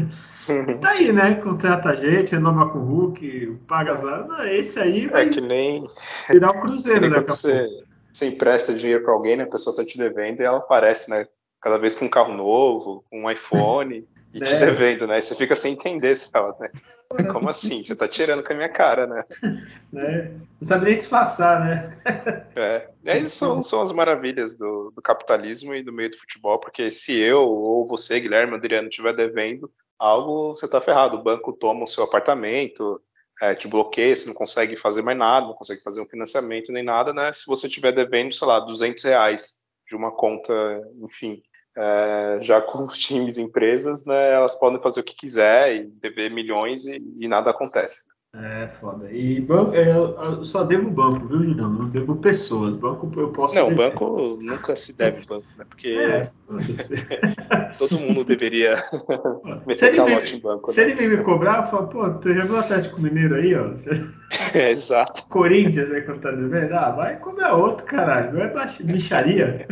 Tá 0.80 0.90
aí, 0.90 1.12
né? 1.12 1.36
Contrata 1.36 1.90
a 1.90 1.96
gente, 1.96 2.32
renova 2.32 2.70
com 2.70 2.78
o 2.78 2.84
Hulk, 2.84 3.58
paga 3.68 3.92
as. 3.92 4.02
Esse 4.46 4.80
aí 4.80 5.06
vai 5.06 5.26
é 5.26 5.28
que 5.28 5.40
nem. 5.40 5.84
Virar 6.28 6.50
o 6.50 6.60
Cruzeiro, 6.60 7.08
né? 7.08 7.20
Você, 7.20 7.68
você 8.12 8.28
empresta 8.28 8.74
dinheiro 8.74 9.04
para 9.04 9.12
alguém, 9.12 9.36
né? 9.36 9.44
A 9.44 9.50
pessoa 9.50 9.76
tá 9.76 9.84
te 9.84 9.96
devendo 9.96 10.40
e 10.40 10.44
ela 10.44 10.58
aparece, 10.58 11.10
né? 11.10 11.26
Cada 11.60 11.78
vez 11.78 11.94
com 11.94 12.06
um 12.06 12.10
carro 12.10 12.32
novo, 12.32 13.04
com 13.10 13.22
um 13.24 13.30
iPhone. 13.30 14.04
E 14.32 14.40
te 14.40 14.54
é. 14.54 14.58
devendo, 14.58 15.06
né? 15.06 15.20
você 15.20 15.34
fica 15.34 15.56
sem 15.56 15.72
entender, 15.72 16.14
você 16.14 16.30
fala, 16.30 16.56
né? 16.60 16.70
Como 17.32 17.48
assim? 17.48 17.82
Você 17.82 17.96
tá 17.96 18.06
tirando 18.06 18.44
com 18.44 18.52
a 18.52 18.56
minha 18.56 18.68
cara, 18.68 19.06
né? 19.06 19.22
né? 19.92 20.30
Não 20.60 20.68
sabe 20.68 20.84
nem 20.84 20.96
disfarçar, 20.96 21.64
né? 21.64 21.98
É. 22.54 22.88
E 23.04 23.10
aí 23.10 23.26
são, 23.26 23.62
são 23.62 23.82
as 23.82 23.90
maravilhas 23.90 24.56
do, 24.56 24.92
do, 24.94 25.02
capitalismo 25.02 25.74
e 25.74 25.82
do 25.82 25.92
meio 25.92 26.10
do 26.10 26.18
futebol, 26.18 26.60
porque 26.60 26.90
se 26.90 27.18
eu 27.18 27.40
ou 27.40 27.86
você, 27.86 28.20
Guilherme 28.20 28.54
Adriano, 28.54 28.88
estiver 28.88 29.12
devendo 29.14 29.70
algo, 29.98 30.54
você 30.54 30.68
tá 30.68 30.80
ferrado. 30.80 31.16
O 31.16 31.22
banco 31.22 31.52
toma 31.52 31.84
o 31.84 31.88
seu 31.88 32.04
apartamento, 32.04 33.02
é, 33.42 33.54
te 33.54 33.66
bloqueia, 33.66 34.14
você 34.14 34.28
não 34.28 34.34
consegue 34.34 34.76
fazer 34.76 35.02
mais 35.02 35.18
nada, 35.18 35.46
não 35.46 35.54
consegue 35.54 35.82
fazer 35.82 36.00
um 36.00 36.08
financiamento 36.08 36.70
nem 36.70 36.84
nada, 36.84 37.12
né? 37.12 37.32
Se 37.32 37.46
você 37.46 37.66
estiver 37.66 37.90
devendo, 37.90 38.32
sei 38.32 38.46
lá, 38.46 38.60
200 38.60 39.02
reais 39.02 39.64
de 39.88 39.96
uma 39.96 40.12
conta, 40.12 40.52
enfim, 41.02 41.42
é, 41.76 42.38
já 42.40 42.60
com 42.60 42.84
os 42.84 42.98
times 42.98 43.38
e 43.38 43.42
empresas, 43.42 44.04
né, 44.04 44.32
elas 44.32 44.54
podem 44.54 44.80
fazer 44.80 45.00
o 45.00 45.04
que 45.04 45.16
quiser 45.16 45.74
e 45.74 45.86
dever 45.86 46.30
milhões 46.30 46.86
e, 46.86 47.02
e 47.18 47.28
nada 47.28 47.50
acontece. 47.50 48.10
É 48.32 48.68
foda. 48.80 49.10
E 49.10 49.40
banco, 49.40 49.74
é, 49.74 49.90
eu 49.90 50.44
só 50.44 50.62
devo 50.62 50.88
banco, 50.88 51.26
viu, 51.26 51.42
Julião? 51.42 51.68
Não 51.68 51.88
devo 51.88 52.14
pessoas. 52.14 52.76
Banco 52.76 53.10
eu 53.16 53.30
posso. 53.30 53.56
Não, 53.56 53.70
dever. 53.70 53.90
banco 53.90 54.38
nunca 54.40 54.76
se 54.76 54.96
deve 54.96 55.26
banco, 55.26 55.46
né? 55.58 55.64
Porque 55.68 55.88
é, 55.88 56.30
todo 57.76 57.98
mundo 57.98 58.24
deveria 58.24 58.76
meter 59.66 59.96
calote 59.96 60.36
em 60.36 60.40
banco. 60.40 60.70
Se 60.70 60.80
né? 60.80 60.90
ele 60.90 60.94
vem 60.94 61.08
me 61.08 61.24
cobrar, 61.24 61.64
eu 61.64 61.70
falo, 61.72 61.88
pô, 61.88 62.08
tu 62.08 62.32
já 62.32 62.44
viu 62.44 62.54
o 62.54 62.58
Atlético 62.58 63.00
Mineiro 63.00 63.34
aí, 63.34 63.52
ó? 63.56 63.72
É, 64.54 64.70
exato. 64.70 65.26
Corinthians, 65.26 65.88
né, 65.88 66.00
quando 66.02 66.20
tá 66.20 66.30
devendo? 66.30 66.72
Ah, 66.72 66.90
vai 66.90 67.18
cobrar 67.18 67.54
outro, 67.54 67.84
caralho. 67.84 68.32
Não 68.32 68.42
é 68.42 68.66
bicharia. 68.84 69.66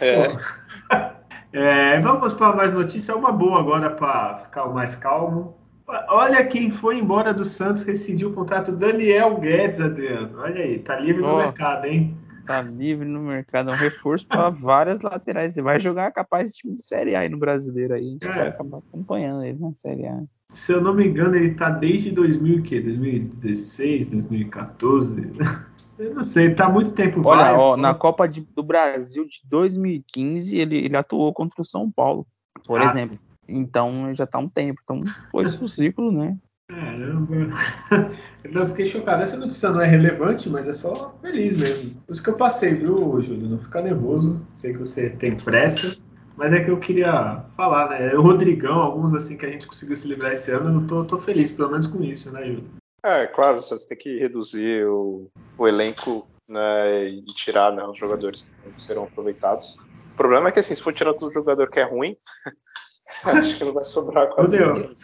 É. 0.00 0.28
Pô. 0.28 0.36
É, 1.52 1.98
vamos 2.00 2.32
para 2.32 2.54
mais 2.54 2.72
notícias. 2.72 3.08
É 3.08 3.14
uma 3.14 3.32
boa 3.32 3.58
agora 3.58 3.90
para 3.90 4.38
ficar 4.44 4.66
mais 4.66 4.94
calmo. 4.94 5.56
Olha 6.08 6.46
quem 6.46 6.70
foi 6.70 6.98
embora 6.98 7.34
do 7.34 7.44
Santos, 7.44 7.82
rescindiu 7.82 8.30
o 8.30 8.32
contrato 8.32 8.70
Daniel 8.70 9.36
Guedes, 9.38 9.80
Adriano. 9.80 10.38
Olha 10.38 10.62
aí, 10.62 10.78
tá 10.78 10.96
livre 10.96 11.22
no 11.22 11.38
mercado, 11.38 11.86
hein? 11.86 12.16
Tá 12.46 12.62
livre 12.62 13.06
no 13.06 13.20
mercado, 13.20 13.70
é 13.70 13.72
um 13.72 13.76
reforço 13.76 14.26
para 14.26 14.50
várias 14.50 15.02
laterais. 15.02 15.52
Você 15.52 15.62
vai 15.62 15.80
jogar 15.80 16.12
capaz 16.12 16.50
de 16.50 16.56
time 16.56 16.74
de 16.74 16.82
Série 16.82 17.16
A 17.16 17.20
aí 17.20 17.28
no 17.28 17.38
brasileiro 17.38 17.94
aí. 17.94 18.06
A 18.06 18.10
gente 18.10 18.26
é. 18.26 18.32
vai 18.32 18.48
acabar 18.48 18.78
acompanhando 18.78 19.44
ele 19.44 19.58
na 19.58 19.72
Série 19.72 20.06
A. 20.06 20.22
Se 20.50 20.72
eu 20.72 20.80
não 20.80 20.94
me 20.94 21.06
engano, 21.06 21.36
ele 21.36 21.54
tá 21.54 21.70
desde 21.70 22.10
2000, 22.10 22.62
2016, 22.62 24.10
2014. 24.10 25.32
Eu 26.00 26.14
não 26.14 26.24
sei, 26.24 26.54
tá 26.54 26.66
muito 26.66 26.92
tempo. 26.92 27.20
Olha, 27.26 27.42
vai, 27.42 27.54
ó, 27.54 27.76
na 27.76 27.94
Copa 27.94 28.26
de, 28.26 28.40
do 28.40 28.62
Brasil 28.62 29.26
de 29.26 29.42
2015, 29.44 30.58
ele, 30.58 30.78
ele 30.78 30.96
atuou 30.96 31.32
contra 31.34 31.60
o 31.60 31.64
São 31.64 31.90
Paulo, 31.90 32.26
por 32.64 32.80
ah, 32.80 32.86
exemplo. 32.86 33.16
Sim. 33.16 33.20
Então 33.46 34.14
já 34.14 34.26
tá 34.26 34.38
um 34.38 34.48
tempo. 34.48 34.80
Então 34.82 35.02
foi 35.30 35.44
o 35.60 35.68
ciclo, 35.68 36.10
né? 36.10 36.38
Caramba. 36.70 37.50
Eu 38.42 38.68
fiquei 38.68 38.86
chocado. 38.86 39.22
Essa 39.22 39.36
notícia 39.36 39.68
não 39.68 39.82
é 39.82 39.86
relevante, 39.86 40.48
mas 40.48 40.66
é 40.66 40.72
só 40.72 41.18
feliz 41.20 41.60
mesmo. 41.60 42.00
Por 42.00 42.12
isso 42.12 42.22
que 42.22 42.30
eu 42.30 42.36
passei, 42.36 42.74
viu, 42.74 43.20
Júlio? 43.20 43.48
Não 43.48 43.58
fica 43.58 43.82
nervoso. 43.82 44.40
Sei 44.54 44.72
que 44.72 44.78
você 44.78 45.10
tem 45.10 45.36
pressa. 45.36 46.00
Mas 46.36 46.54
é 46.54 46.64
que 46.64 46.70
eu 46.70 46.78
queria 46.78 47.44
falar, 47.54 47.90
né? 47.90 48.14
O 48.14 48.22
Rodrigão, 48.22 48.80
alguns 48.80 49.12
assim 49.12 49.36
que 49.36 49.44
a 49.44 49.50
gente 49.50 49.66
conseguiu 49.66 49.94
se 49.94 50.08
livrar 50.08 50.32
esse 50.32 50.50
ano, 50.50 50.80
eu 50.80 50.86
tô, 50.86 51.04
tô 51.04 51.18
feliz, 51.18 51.50
pelo 51.50 51.70
menos 51.70 51.86
com 51.86 52.02
isso, 52.02 52.32
né, 52.32 52.46
Júlio? 52.46 52.79
É, 53.02 53.26
claro, 53.26 53.60
você 53.60 53.86
tem 53.86 53.96
que 53.96 54.18
reduzir 54.18 54.86
o, 54.86 55.30
o 55.56 55.66
elenco 55.66 56.28
né, 56.48 57.04
e 57.04 57.24
tirar 57.26 57.72
né, 57.72 57.84
os 57.84 57.98
jogadores 57.98 58.54
que 58.76 58.82
serão 58.82 59.04
aproveitados. 59.04 59.76
O 60.12 60.16
problema 60.16 60.48
é 60.48 60.52
que 60.52 60.58
assim, 60.58 60.74
se 60.74 60.82
for 60.82 60.92
tirar 60.92 61.14
todo 61.14 61.32
jogador 61.32 61.70
que 61.70 61.80
é 61.80 61.84
ruim, 61.84 62.16
acho 63.24 63.56
que 63.56 63.64
não 63.64 63.72
vai 63.72 63.84
sobrar 63.84 64.28
quase 64.34 64.58
ninguém. 64.58 64.94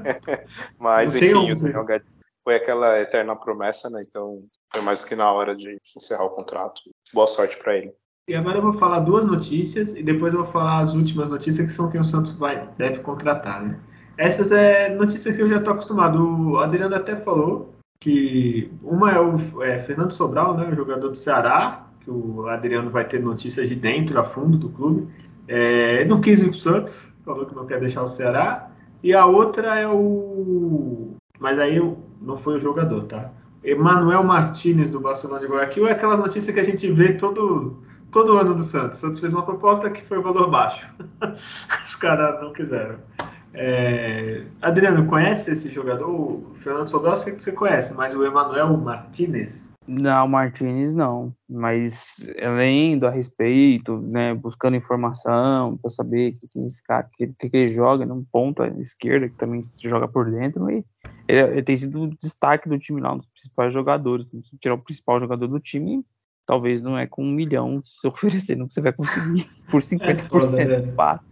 Mas 0.78 1.14
enfim, 1.14 1.34
um, 1.34 1.52
o 1.52 1.54
Daniel 1.54 1.84
Guedes 1.84 2.14
foi 2.42 2.56
aquela 2.56 3.00
eterna 3.00 3.34
promessa, 3.34 3.90
né? 3.90 4.04
Então 4.06 4.44
foi 4.72 4.82
mais 4.82 5.04
que 5.04 5.16
na 5.16 5.30
hora 5.32 5.56
de 5.56 5.78
encerrar 5.96 6.24
o 6.24 6.30
contrato. 6.30 6.82
Boa 7.12 7.26
sorte 7.26 7.58
para 7.58 7.76
ele. 7.76 7.92
E 8.28 8.34
agora 8.34 8.58
eu 8.58 8.62
vou 8.62 8.72
falar 8.74 9.00
duas 9.00 9.26
notícias 9.26 9.94
e 9.94 10.02
depois 10.02 10.32
eu 10.32 10.44
vou 10.44 10.52
falar 10.52 10.80
as 10.80 10.94
últimas 10.94 11.28
notícias 11.28 11.66
que 11.66 11.76
são 11.76 11.90
quem 11.90 12.00
o 12.00 12.04
Santos 12.04 12.32
vai 12.32 12.66
deve 12.78 13.00
contratar, 13.00 13.62
né? 13.62 13.80
Essas 14.16 14.52
é 14.52 14.94
notícias 14.94 15.36
que 15.36 15.42
eu 15.42 15.48
já 15.48 15.58
estou 15.58 15.72
acostumado. 15.72 16.52
O 16.52 16.58
Adriano 16.58 16.94
até 16.94 17.16
falou 17.16 17.74
que 18.00 18.70
uma 18.82 19.10
é 19.10 19.18
o 19.18 19.62
é, 19.62 19.78
Fernando 19.78 20.12
Sobral, 20.12 20.56
né, 20.56 20.68
o 20.70 20.76
jogador 20.76 21.08
do 21.08 21.16
Ceará, 21.16 21.86
que 22.00 22.10
o 22.10 22.46
Adriano 22.48 22.90
vai 22.90 23.04
ter 23.06 23.20
notícias 23.20 23.68
de 23.68 23.74
dentro, 23.74 24.18
a 24.20 24.24
fundo 24.24 24.58
do 24.58 24.68
clube. 24.68 25.08
É, 25.48 26.04
não 26.04 26.20
quis 26.20 26.38
ir 26.38 26.48
para 26.48 26.50
o 26.50 26.58
Santos, 26.58 27.12
falou 27.24 27.46
que 27.46 27.54
não 27.54 27.66
quer 27.66 27.80
deixar 27.80 28.02
o 28.02 28.08
Ceará. 28.08 28.70
E 29.02 29.12
a 29.12 29.26
outra 29.26 29.78
é 29.78 29.88
o. 29.88 31.14
Mas 31.38 31.58
aí 31.58 31.78
não 32.20 32.36
foi 32.36 32.56
o 32.56 32.60
jogador, 32.60 33.04
tá? 33.04 33.30
Emanuel 33.62 34.22
Martinez 34.22 34.90
do 34.90 35.00
Barcelona 35.00 35.40
de 35.40 35.46
Guayaquil 35.46 35.88
é 35.88 35.92
aquelas 35.92 36.20
notícias 36.20 36.54
que 36.54 36.60
a 36.60 36.64
gente 36.64 36.90
vê 36.92 37.14
todo, 37.14 37.82
todo 38.10 38.36
ano 38.36 38.54
do 38.54 38.62
Santos. 38.62 38.98
O 38.98 39.00
Santos 39.00 39.20
fez 39.20 39.32
uma 39.32 39.42
proposta 39.42 39.90
que 39.90 40.04
foi 40.04 40.18
o 40.18 40.22
valor 40.22 40.50
baixo. 40.50 40.86
Os 41.84 41.94
caras 41.96 42.40
não 42.42 42.52
quiseram. 42.52 42.96
É... 43.54 44.42
Adriano, 44.60 45.06
conhece 45.06 45.52
esse 45.52 45.70
jogador? 45.70 46.08
O 46.08 46.54
Fernando 46.60 46.88
Sobral 46.88 47.16
sei 47.16 47.34
que 47.34 47.42
você 47.42 47.52
conhece, 47.52 47.94
mas 47.94 48.14
o 48.14 48.24
Emanuel 48.24 48.76
Martinez? 48.76 49.72
Não, 49.86 50.26
Martinez 50.26 50.92
não. 50.92 51.34
Mas 51.48 52.02
lendo 52.36 53.06
a 53.06 53.10
respeito, 53.10 53.98
né, 53.98 54.34
buscando 54.34 54.76
informação 54.76 55.76
para 55.76 55.90
saber 55.90 56.32
que, 56.32 56.48
que 56.48 56.58
esse 56.66 56.82
cara 56.82 57.08
que, 57.14 57.28
que, 57.28 57.50
ele 57.52 57.68
joga 57.68 58.04
num 58.04 58.24
ponto 58.24 58.62
à 58.62 58.68
esquerda, 58.80 59.28
que 59.28 59.36
também 59.36 59.62
joga 59.82 60.08
por 60.08 60.30
dentro, 60.30 60.68
e 60.70 60.84
ele, 61.28 61.40
ele 61.40 61.62
tem 61.62 61.76
sido 61.76 62.02
o 62.02 62.16
destaque 62.16 62.68
do 62.68 62.78
time 62.78 63.00
lá, 63.00 63.12
um 63.12 63.18
dos 63.18 63.28
principais 63.28 63.72
jogadores. 63.72 64.26
Se 64.26 64.58
tirar 64.58 64.74
o 64.74 64.82
principal 64.82 65.20
jogador 65.20 65.46
do 65.46 65.60
time, 65.60 66.04
talvez 66.46 66.82
não 66.82 66.98
é 66.98 67.06
com 67.06 67.22
um 67.22 67.30
milhão 67.30 67.82
se 67.84 68.06
oferecendo 68.08 68.66
que 68.66 68.74
você 68.74 68.80
vai 68.80 68.92
conseguir 68.92 69.48
por 69.70 69.82
50% 69.82 70.58
é 70.58 70.76
do 70.76 70.92
passe. 70.92 71.28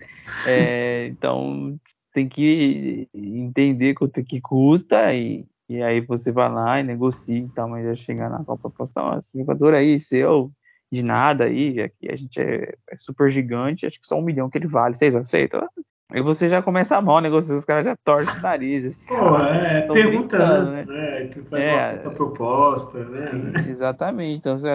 É, 0.47 1.07
então 1.07 1.79
tem 2.13 2.29
que 2.29 3.09
entender 3.15 3.95
quanto 3.95 4.23
que 4.23 4.41
custa 4.41 5.15
e, 5.15 5.47
e 5.69 5.83
aí 5.83 6.01
você 6.01 6.31
vai 6.31 6.51
lá 6.51 6.81
e 6.81 6.85
negocia 6.85 7.39
e 7.39 7.49
tal, 7.49 7.69
mas 7.69 7.85
já 7.85 7.95
chegar 7.95 8.29
na 8.29 8.45
Copa 8.45 8.69
proposta, 8.69 9.19
esse 9.19 9.39
jogador 9.39 9.75
aí 9.75 9.99
seu, 9.99 10.53
de 10.91 11.03
nada 11.03 11.45
aí, 11.45 11.81
aqui 11.81 12.11
a 12.11 12.17
gente 12.17 12.39
é, 12.41 12.75
é, 12.91 12.97
super 12.99 13.31
gigante, 13.31 13.87
acho 13.87 13.99
que 13.99 14.07
só 14.07 14.19
um 14.19 14.23
milhão 14.23 14.51
que 14.51 14.59
ele 14.59 14.69
vale, 14.69 14.95
vocês 14.95 15.17
aceitam? 15.17 15.67
Aí 16.11 16.21
você 16.21 16.47
já 16.47 16.61
começa 16.61 16.95
a 16.95 17.01
mão, 17.01 17.23
negociar, 17.23 17.57
os 17.57 17.65
caras 17.65 17.87
já 17.87 17.97
torcem 18.05 18.39
o 18.39 18.43
nariz. 18.43 18.85
Assim, 18.85 19.09
Pô, 19.09 19.39
é, 19.39 19.81
pergunta 19.91 20.37
antes, 20.37 20.87
né? 20.87 21.21
né? 21.21 21.27
Tu 21.29 21.43
faz 21.45 21.65
é, 21.65 22.01
uma 22.05 22.15
proposta, 22.15 23.03
né? 23.03 23.29
Exatamente. 23.67 24.39
Então, 24.39 24.59
você 24.59 24.69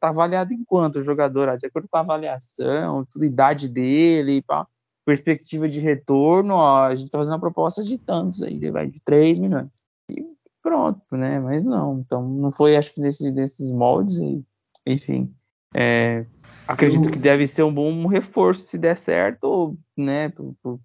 tá 0.00 0.10
avaliado 0.10 0.52
em 0.52 0.62
quanto 0.64 1.00
o 1.00 1.02
jogador, 1.02 1.58
de 1.58 1.66
acordo 1.66 1.88
com 1.90 1.96
a 1.96 2.02
avaliação, 2.02 3.04
tudo, 3.10 3.24
idade 3.24 3.68
dele 3.68 4.36
e 4.36 4.42
pá 4.42 4.64
perspectiva 5.04 5.68
de 5.68 5.80
retorno, 5.80 6.54
ó, 6.54 6.86
a 6.86 6.94
gente 6.94 7.06
está 7.06 7.18
fazendo 7.18 7.34
uma 7.34 7.40
proposta 7.40 7.82
de 7.82 7.98
tantos 7.98 8.42
aí, 8.42 8.70
vai 8.70 8.88
de 8.88 9.00
3 9.00 9.38
milhões. 9.38 9.70
E 10.10 10.24
pronto, 10.62 11.00
né? 11.12 11.40
Mas 11.40 11.64
não, 11.64 12.00
então 12.00 12.26
não 12.26 12.52
foi, 12.52 12.76
acho 12.76 12.94
que 12.94 13.00
nesse, 13.00 13.30
nesses 13.30 13.70
moldes, 13.70 14.18
e, 14.18 14.44
enfim. 14.86 15.34
É, 15.74 16.26
Acredito 16.70 17.06
eu... 17.06 17.10
que 17.10 17.18
deve 17.18 17.48
ser 17.48 17.64
um 17.64 17.74
bom 17.74 18.06
reforço 18.06 18.62
se 18.62 18.78
der 18.78 18.96
certo, 18.96 19.76
né? 19.96 20.32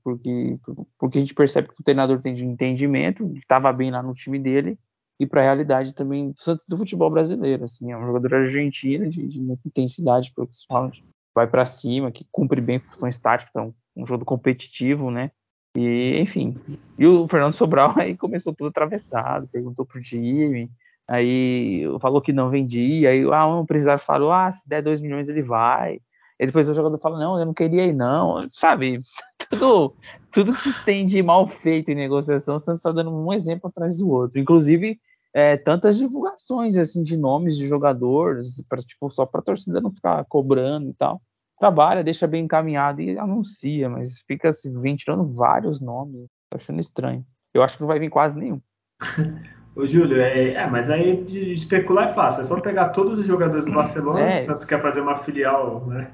Porque, 0.04 0.60
porque 0.98 1.20
a 1.20 1.22
gente 1.22 1.36
percebe 1.36 1.68
que 1.68 1.80
o 1.80 1.84
treinador 1.84 2.20
tem 2.20 2.34
de 2.34 2.44
entendimento, 2.44 3.32
estava 3.36 3.72
bem 3.72 3.92
lá 3.92 4.02
no 4.02 4.12
time 4.12 4.40
dele, 4.40 4.80
e 5.20 5.28
para 5.28 5.42
a 5.42 5.44
realidade 5.44 5.94
também 5.94 6.34
do 6.68 6.78
futebol 6.78 7.12
brasileiro. 7.12 7.66
Assim, 7.66 7.92
é 7.92 7.98
um 7.98 8.06
jogador 8.08 8.34
argentino 8.34 9.08
de, 9.08 9.28
de 9.28 9.40
muita 9.40 9.68
intensidade, 9.68 10.34
pelo 10.34 10.48
que 10.48 10.58
se 10.58 10.66
fala, 10.66 10.92
vai 11.36 11.46
para 11.46 11.66
cima, 11.66 12.12
que 12.12 12.26
cumpre 12.32 12.60
bem 12.60 12.80
funções 12.80 13.20
táticas, 13.20 13.52
então 13.52 13.76
um 13.96 14.06
jogo 14.06 14.26
competitivo, 14.26 15.10
né? 15.10 15.32
E, 15.76 16.20
enfim. 16.20 16.58
E 16.98 17.06
o 17.06 17.28
Fernando 17.28 17.54
Sobral 17.54 17.94
aí 18.00 18.16
começou 18.16 18.54
tudo 18.54 18.70
atravessado, 18.70 19.48
perguntou 19.52 19.86
pro 19.86 20.02
time, 20.02 20.70
aí 21.08 21.84
falou 22.00 22.22
que 22.22 22.34
não 22.34 22.50
vendia, 22.50 23.10
aí 23.10 23.24
ah, 23.24 23.48
um 23.48 23.62
empresário 23.62 24.02
falou, 24.02 24.32
ah, 24.32 24.52
se 24.52 24.68
der 24.68 24.82
2 24.82 25.02
milhões 25.02 25.30
ele 25.30 25.42
vai. 25.42 26.00
E 26.40 26.46
depois 26.46 26.68
o 26.68 26.74
jogador 26.74 26.98
fala, 27.00 27.20
não, 27.20 27.40
eu 27.40 27.46
não 27.46 27.54
queria 27.54 27.86
ir 27.86 27.94
não, 27.94 28.48
sabe? 28.50 29.02
Tudo, 29.50 29.94
tudo 30.32 30.54
que 30.56 30.74
tem 30.84 31.06
de 31.06 31.22
mal 31.22 31.46
feito 31.46 31.92
em 31.92 31.96
negociação, 31.96 32.58
você 32.58 32.72
está 32.72 32.92
dando 32.92 33.12
um 33.12 33.32
exemplo 33.32 33.70
atrás 33.70 34.00
do 34.00 34.10
outro. 34.10 34.40
Inclusive, 34.40 35.00
é, 35.32 35.56
tantas 35.56 36.00
divulgações 36.00 36.76
assim 36.78 37.04
de 37.04 37.16
nomes 37.16 37.56
de 37.56 37.68
jogadores, 37.68 38.64
pra, 38.68 38.80
tipo, 38.80 39.12
só 39.12 39.24
para 39.24 39.42
a 39.42 39.44
torcida 39.44 39.80
não 39.80 39.94
ficar 39.94 40.26
cobrando 40.26 40.90
e 40.90 40.94
tal 40.96 41.22
trabalha, 41.58 42.04
deixa 42.04 42.28
bem 42.28 42.46
encaminhado 42.46 43.02
e 43.02 43.18
anuncia, 43.18 43.90
mas 43.90 44.20
fica 44.28 44.52
se 44.52 44.70
ventilando 44.70 45.26
vários 45.32 45.82
nomes. 45.82 46.28
Tô 46.50 46.58
achando 46.58 46.80
estranho. 46.80 47.26
Eu 47.54 47.64
acho 47.64 47.78
que 47.78 47.82
não 47.82 47.88
vai 47.88 48.00
vir 48.00 48.10
quase 48.10 48.38
nenhum. 48.38 48.62
Ô, 49.76 49.86
Júlio, 49.86 50.22
é, 50.22 50.54
é, 50.54 50.68
mas 50.68 50.90
aí 50.90 51.22
de 51.22 51.54
especular 51.54 52.10
é 52.10 52.14
fácil. 52.14 52.42
É 52.42 52.44
só 52.46 52.60
pegar 52.62 52.90
todos 52.90 53.20
os 53.20 53.28
jogadores 53.28 53.66
do 53.66 53.74
Barcelona. 53.74 54.22
É, 54.22 54.42
o 54.42 54.46
Santos 54.46 54.64
quer 54.64 54.82
fazer 54.82 55.02
uma 55.02 55.18
filial 55.18 55.86
né, 55.86 56.10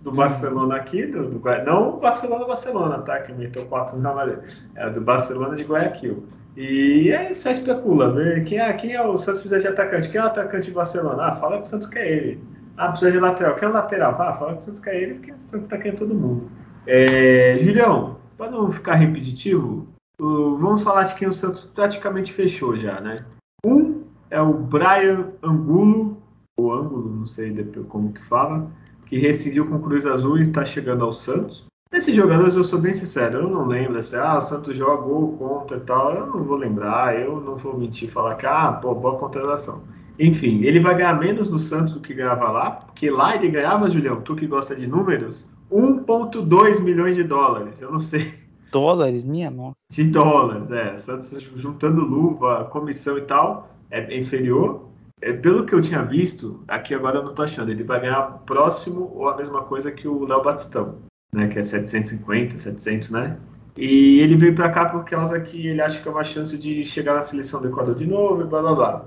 do 0.00 0.08
uhum. 0.08 0.16
Barcelona 0.16 0.76
aqui, 0.76 1.04
do, 1.04 1.28
do, 1.28 1.42
não 1.66 1.90
o 1.90 2.00
Barcelona 2.00 2.46
Barcelona, 2.46 2.98
tá? 3.00 3.20
Que 3.20 3.34
meteu 3.34 3.66
quatro 3.66 3.98
na 3.98 4.38
é 4.76 4.88
do 4.88 5.02
Barcelona 5.02 5.54
de 5.54 5.62
Guayaquil. 5.62 6.26
E 6.56 7.12
aí 7.12 7.34
só 7.34 7.50
especula, 7.50 8.12
ver 8.12 8.44
quem, 8.44 8.58
é, 8.58 8.72
quem 8.72 8.92
é 8.92 9.02
o 9.02 9.18
Santos 9.18 9.42
precisa 9.42 9.60
de 9.60 9.68
atacante, 9.68 10.08
quem 10.08 10.18
é 10.18 10.24
o 10.24 10.26
atacante 10.26 10.66
de 10.66 10.72
Barcelona? 10.72 11.26
Ah, 11.26 11.34
fala 11.34 11.56
que 11.56 11.62
o 11.62 11.66
Santos 11.66 11.88
quer 11.88 12.06
ele. 12.06 12.40
Ah, 12.76 12.88
precisa 12.88 13.12
de 13.12 13.20
lateral. 13.20 13.54
Quer 13.54 13.68
lateral? 13.68 14.16
Ah, 14.20 14.34
fala 14.34 14.52
que 14.52 14.58
o 14.58 14.62
Santos 14.62 14.80
quer 14.80 14.96
ele, 14.96 15.14
porque 15.14 15.32
o 15.32 15.40
Santos 15.40 15.68
tá 15.68 15.78
querendo 15.78 15.98
todo 15.98 16.14
mundo. 16.14 16.50
É, 16.86 17.56
Julião, 17.60 18.16
para 18.36 18.50
não 18.50 18.70
ficar 18.70 18.94
repetitivo, 18.94 19.86
vamos 20.18 20.82
falar 20.82 21.04
de 21.04 21.14
quem 21.14 21.28
o 21.28 21.32
Santos 21.32 21.62
praticamente 21.62 22.32
fechou 22.32 22.76
já, 22.76 23.00
né? 23.00 23.24
Um 23.64 24.02
é 24.30 24.40
o 24.40 24.54
Brian 24.54 25.28
Angulo, 25.42 26.16
ou 26.56 26.72
Ângulo, 26.72 27.08
não 27.10 27.26
sei 27.26 27.54
como 27.88 28.12
que 28.12 28.24
fala, 28.24 28.68
que 29.06 29.18
rescindiu 29.18 29.66
com 29.68 29.76
o 29.76 29.82
Cruz 29.82 30.06
Azul 30.06 30.38
e 30.38 30.42
está 30.42 30.64
chegando 30.64 31.04
ao 31.04 31.12
Santos. 31.12 31.66
Esses 31.92 32.16
jogadores, 32.16 32.56
eu 32.56 32.64
sou 32.64 32.80
bem 32.80 32.94
sincero, 32.94 33.40
eu 33.40 33.50
não 33.50 33.66
lembro 33.66 33.98
assim, 33.98 34.16
ah, 34.16 34.38
o 34.38 34.40
Santos 34.40 34.74
jogou 34.74 35.36
contra 35.36 35.76
e 35.76 35.80
tal, 35.80 36.14
eu 36.14 36.26
não 36.26 36.42
vou 36.42 36.56
lembrar, 36.56 37.20
eu 37.20 37.38
não 37.38 37.56
vou 37.56 37.78
mentir 37.78 38.10
falar 38.10 38.36
que, 38.36 38.46
ah, 38.46 38.72
pô, 38.72 38.94
boa 38.94 39.18
contratação. 39.18 39.82
Enfim, 40.22 40.62
ele 40.62 40.78
vai 40.78 40.94
ganhar 40.94 41.18
menos 41.18 41.50
no 41.50 41.58
Santos 41.58 41.94
do 41.94 42.00
que 42.00 42.14
ganhava 42.14 42.48
lá, 42.48 42.70
porque 42.70 43.10
lá 43.10 43.34
ele 43.34 43.48
ganhava, 43.48 43.90
Julião, 43.90 44.20
tu 44.20 44.36
que 44.36 44.46
gosta 44.46 44.76
de 44.76 44.86
números, 44.86 45.48
1,2 45.68 46.80
milhões 46.80 47.16
de 47.16 47.24
dólares. 47.24 47.80
Eu 47.80 47.90
não 47.90 47.98
sei. 47.98 48.32
Dólares? 48.70 49.24
Minha 49.24 49.50
nossa. 49.50 49.76
De 49.90 50.04
dólares, 50.04 50.70
é. 50.70 50.96
Santos 50.96 51.42
juntando 51.56 52.02
luva, 52.02 52.66
comissão 52.66 53.18
e 53.18 53.22
tal, 53.22 53.68
é 53.90 54.16
inferior. 54.16 54.88
É, 55.20 55.32
pelo 55.32 55.66
que 55.66 55.74
eu 55.74 55.80
tinha 55.80 56.02
visto, 56.02 56.62
aqui 56.68 56.94
agora 56.94 57.18
eu 57.18 57.24
não 57.24 57.34
tô 57.34 57.42
achando, 57.42 57.72
ele 57.72 57.82
vai 57.82 58.00
ganhar 58.00 58.22
próximo 58.46 59.10
ou 59.16 59.28
a 59.28 59.36
mesma 59.36 59.62
coisa 59.62 59.90
que 59.90 60.06
o 60.06 60.24
Léo 60.24 60.44
Batistão, 60.44 60.98
né? 61.34 61.48
Que 61.48 61.58
é 61.58 61.62
750, 61.64 62.58
700, 62.58 63.10
né? 63.10 63.36
E 63.76 64.20
ele 64.20 64.36
veio 64.36 64.54
para 64.54 64.70
cá 64.70 64.84
por 64.86 65.04
causa 65.04 65.40
que 65.40 65.66
ele 65.66 65.80
acha 65.80 66.00
que 66.00 66.06
é 66.06 66.10
uma 66.12 66.22
chance 66.22 66.56
de 66.56 66.84
chegar 66.84 67.14
na 67.14 67.22
seleção 67.22 67.60
do 67.60 67.68
Equador 67.68 67.96
de 67.96 68.06
novo 68.06 68.42
e 68.42 68.44
blá 68.44 68.60
blá 68.60 68.74
blá. 68.74 69.06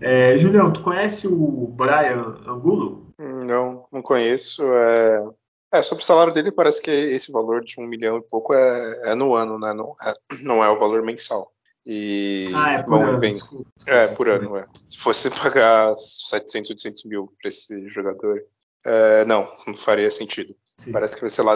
É, 0.00 0.36
Julião, 0.36 0.72
tu 0.72 0.82
conhece 0.82 1.26
o 1.26 1.66
Brian 1.68 2.38
Angulo? 2.46 3.14
Não, 3.18 3.86
não 3.90 4.02
conheço. 4.02 4.62
É... 4.72 5.24
é... 5.72 5.82
sobre 5.82 6.02
o 6.02 6.06
salário 6.06 6.32
dele, 6.32 6.52
parece 6.52 6.82
que 6.82 6.90
esse 6.90 7.32
valor 7.32 7.64
de 7.64 7.80
um 7.80 7.86
milhão 7.86 8.18
e 8.18 8.22
pouco 8.22 8.54
é, 8.54 9.10
é 9.10 9.14
no 9.14 9.34
ano, 9.34 9.58
né? 9.58 9.72
Não 9.72 9.94
é, 10.02 10.14
não 10.42 10.64
é 10.64 10.68
o 10.68 10.78
valor 10.78 11.02
mensal. 11.02 11.52
E 11.84 12.50
ah, 12.52 12.72
é 12.72 12.82
por 12.82 12.90
bom, 12.90 13.04
ano, 13.04 13.18
bem, 13.18 13.34
desculpa, 13.34 13.70
É, 13.86 14.08
por 14.08 14.28
ano, 14.28 14.56
é. 14.56 14.64
Se 14.86 14.98
fosse 14.98 15.30
pagar 15.30 15.96
700, 15.96 16.70
800 16.70 17.04
mil 17.04 17.32
para 17.40 17.48
esse 17.48 17.88
jogador, 17.88 18.42
é, 18.84 19.24
não, 19.24 19.48
não 19.66 19.76
faria 19.76 20.10
sentido. 20.10 20.56
Sim. 20.78 20.90
Parece 20.90 21.18
que, 21.18 21.30
sei 21.30 21.44
lá, 21.44 21.54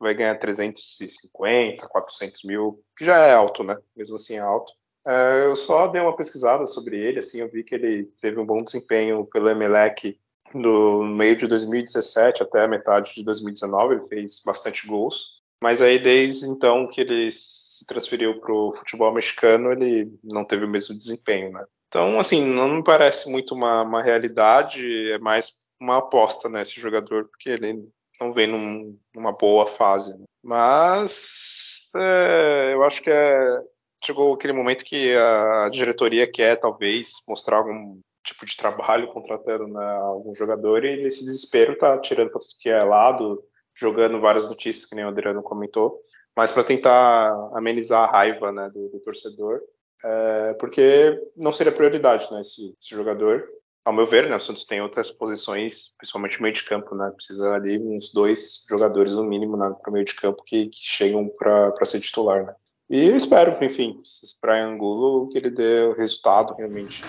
vai 0.00 0.14
ganhar 0.14 0.36
350, 0.36 1.88
400 1.88 2.44
mil, 2.44 2.80
que 2.96 3.04
já 3.04 3.18
é 3.18 3.34
alto, 3.34 3.64
né? 3.64 3.76
Mesmo 3.96 4.14
assim 4.14 4.34
é 4.34 4.40
alto. 4.40 4.72
Uh, 5.06 5.50
eu 5.50 5.56
só 5.56 5.86
dei 5.86 6.02
uma 6.02 6.16
pesquisada 6.16 6.66
sobre 6.66 7.00
ele, 7.00 7.20
assim, 7.20 7.40
eu 7.40 7.48
vi 7.48 7.62
que 7.62 7.76
ele 7.76 8.10
teve 8.20 8.40
um 8.40 8.44
bom 8.44 8.58
desempenho 8.58 9.24
pelo 9.24 9.48
Emelec 9.48 10.18
do 10.52 11.04
meio 11.04 11.36
de 11.36 11.46
2017 11.46 12.42
até 12.42 12.64
a 12.64 12.68
metade 12.68 13.14
de 13.14 13.24
2019, 13.24 13.94
ele 13.94 14.08
fez 14.08 14.42
bastante 14.44 14.86
gols. 14.86 15.36
Mas 15.62 15.80
aí 15.80 15.98
desde 15.98 16.48
então 16.48 16.88
que 16.88 17.00
ele 17.00 17.30
se 17.30 17.86
transferiu 17.86 18.40
para 18.40 18.52
o 18.52 18.74
futebol 18.76 19.12
mexicano, 19.12 19.72
ele 19.72 20.12
não 20.22 20.44
teve 20.44 20.64
o 20.64 20.68
mesmo 20.68 20.96
desempenho, 20.96 21.52
né? 21.52 21.64
Então, 21.88 22.18
assim, 22.18 22.44
não 22.44 22.68
me 22.68 22.84
parece 22.84 23.30
muito 23.30 23.54
uma, 23.54 23.82
uma 23.82 24.02
realidade, 24.02 25.12
é 25.12 25.18
mais 25.18 25.66
uma 25.80 25.98
aposta 25.98 26.48
nesse 26.48 26.76
né, 26.76 26.82
jogador, 26.82 27.26
porque 27.28 27.50
ele 27.50 27.88
não 28.20 28.32
vem 28.32 28.46
num, 28.46 28.98
numa 29.14 29.32
boa 29.32 29.66
fase. 29.66 30.18
Né? 30.18 30.24
Mas 30.42 31.88
é, 31.94 32.72
eu 32.74 32.82
acho 32.82 33.02
que 33.02 33.10
é, 33.10 33.60
chegou 34.06 34.32
aquele 34.32 34.52
momento 34.52 34.84
que 34.84 35.14
a 35.16 35.68
diretoria 35.68 36.30
quer 36.30 36.56
talvez 36.56 37.22
mostrar 37.28 37.58
algum 37.58 38.00
tipo 38.22 38.46
de 38.46 38.56
trabalho 38.56 39.12
contratando 39.12 39.66
né, 39.66 39.84
algum 39.84 40.32
jogador 40.32 40.84
e 40.84 41.02
nesse 41.02 41.24
desespero 41.24 41.76
tá 41.76 41.98
tirando 41.98 42.30
para 42.30 42.40
tudo 42.40 42.58
que 42.60 42.68
é 42.68 42.82
lado, 42.82 43.42
jogando 43.74 44.20
várias 44.20 44.48
notícias 44.48 44.86
que 44.86 44.94
nem 44.94 45.04
o 45.04 45.08
Adriano 45.08 45.42
comentou, 45.42 46.00
mas 46.36 46.52
para 46.52 46.64
tentar 46.64 47.32
amenizar 47.54 48.08
a 48.08 48.12
raiva 48.12 48.52
né, 48.52 48.70
do, 48.72 48.88
do 48.88 49.00
torcedor, 49.00 49.60
é, 50.04 50.54
porque 50.54 51.20
não 51.36 51.52
seria 51.52 51.72
prioridade 51.72 52.30
né, 52.32 52.40
esse, 52.40 52.74
esse, 52.80 52.94
jogador. 52.94 53.48
Ao 53.84 53.92
meu 53.92 54.06
ver, 54.06 54.28
né, 54.28 54.36
o 54.36 54.40
Santos 54.40 54.64
tem 54.64 54.82
outras 54.82 55.10
posições, 55.10 55.94
principalmente 55.96 56.42
meio 56.42 56.54
de 56.54 56.64
campo, 56.64 56.94
né, 56.94 57.10
precisa 57.14 57.54
ali 57.54 57.78
uns 57.78 58.12
dois 58.12 58.64
jogadores 58.68 59.14
no 59.14 59.24
mínimo 59.24 59.56
né, 59.56 59.72
para 59.80 59.90
o 59.90 59.92
meio 59.92 60.04
de 60.04 60.14
campo 60.14 60.42
que, 60.44 60.66
que 60.66 60.78
chegam 60.80 61.28
para 61.28 61.84
ser 61.84 62.00
titular. 62.00 62.44
Né. 62.46 62.54
E 62.88 63.08
eu 63.08 63.16
espero, 63.16 63.62
enfim, 63.64 64.00
para 64.40 64.64
Angulo 64.64 65.28
que 65.28 65.38
ele 65.38 65.50
dê 65.50 65.86
o 65.86 65.92
resultado 65.92 66.54
realmente, 66.54 67.02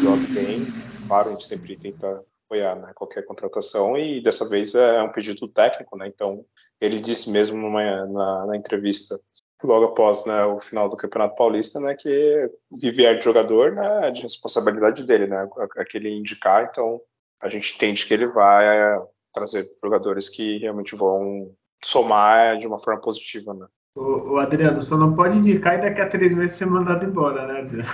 jogue 0.00 0.26
bem. 0.32 0.66
Claro, 1.06 1.28
a 1.28 1.32
gente 1.32 1.44
sempre 1.44 1.76
tenta 1.76 2.24
apoiar 2.46 2.76
né, 2.76 2.92
qualquer 2.94 3.24
contratação 3.26 3.96
e 3.98 4.22
dessa 4.22 4.48
vez 4.48 4.74
é 4.74 5.02
um 5.02 5.12
pedido 5.12 5.46
técnico, 5.46 5.98
né? 5.98 6.06
Então 6.06 6.44
ele 6.80 6.98
disse 6.98 7.30
mesmo 7.30 7.58
numa, 7.58 8.06
na, 8.06 8.46
na 8.46 8.56
entrevista 8.56 9.20
logo 9.62 9.86
após 9.86 10.24
né, 10.24 10.44
o 10.44 10.58
final 10.60 10.88
do 10.88 10.96
Campeonato 10.96 11.34
Paulista, 11.34 11.80
né, 11.80 11.94
que 11.94 12.50
o 12.70 12.78
que 12.78 12.92
vier 12.92 13.18
de 13.18 13.24
jogador 13.24 13.72
né, 13.72 14.08
é 14.08 14.10
de 14.10 14.22
responsabilidade 14.22 15.04
dele, 15.04 15.26
né, 15.26 15.48
aquele 15.76 16.08
indicar. 16.10 16.68
Então 16.70 17.00
a 17.40 17.48
gente 17.48 17.74
entende 17.74 18.06
que 18.06 18.14
ele 18.14 18.26
vai 18.26 18.98
trazer 19.32 19.68
jogadores 19.82 20.28
que 20.28 20.58
realmente 20.58 20.94
vão 20.94 21.54
somar 21.84 22.58
de 22.58 22.66
uma 22.66 22.78
forma 22.78 23.00
positiva, 23.00 23.52
né. 23.52 23.66
O, 23.98 24.34
o, 24.34 24.38
Adriano, 24.38 24.80
só 24.80 24.96
não 24.96 25.12
pode 25.12 25.36
indicar 25.36 25.76
e 25.76 25.82
daqui 25.82 26.00
a 26.00 26.08
três 26.08 26.32
meses 26.32 26.54
ser 26.54 26.66
mandado 26.66 27.04
embora, 27.04 27.44
né, 27.48 27.60
Adriano? 27.62 27.88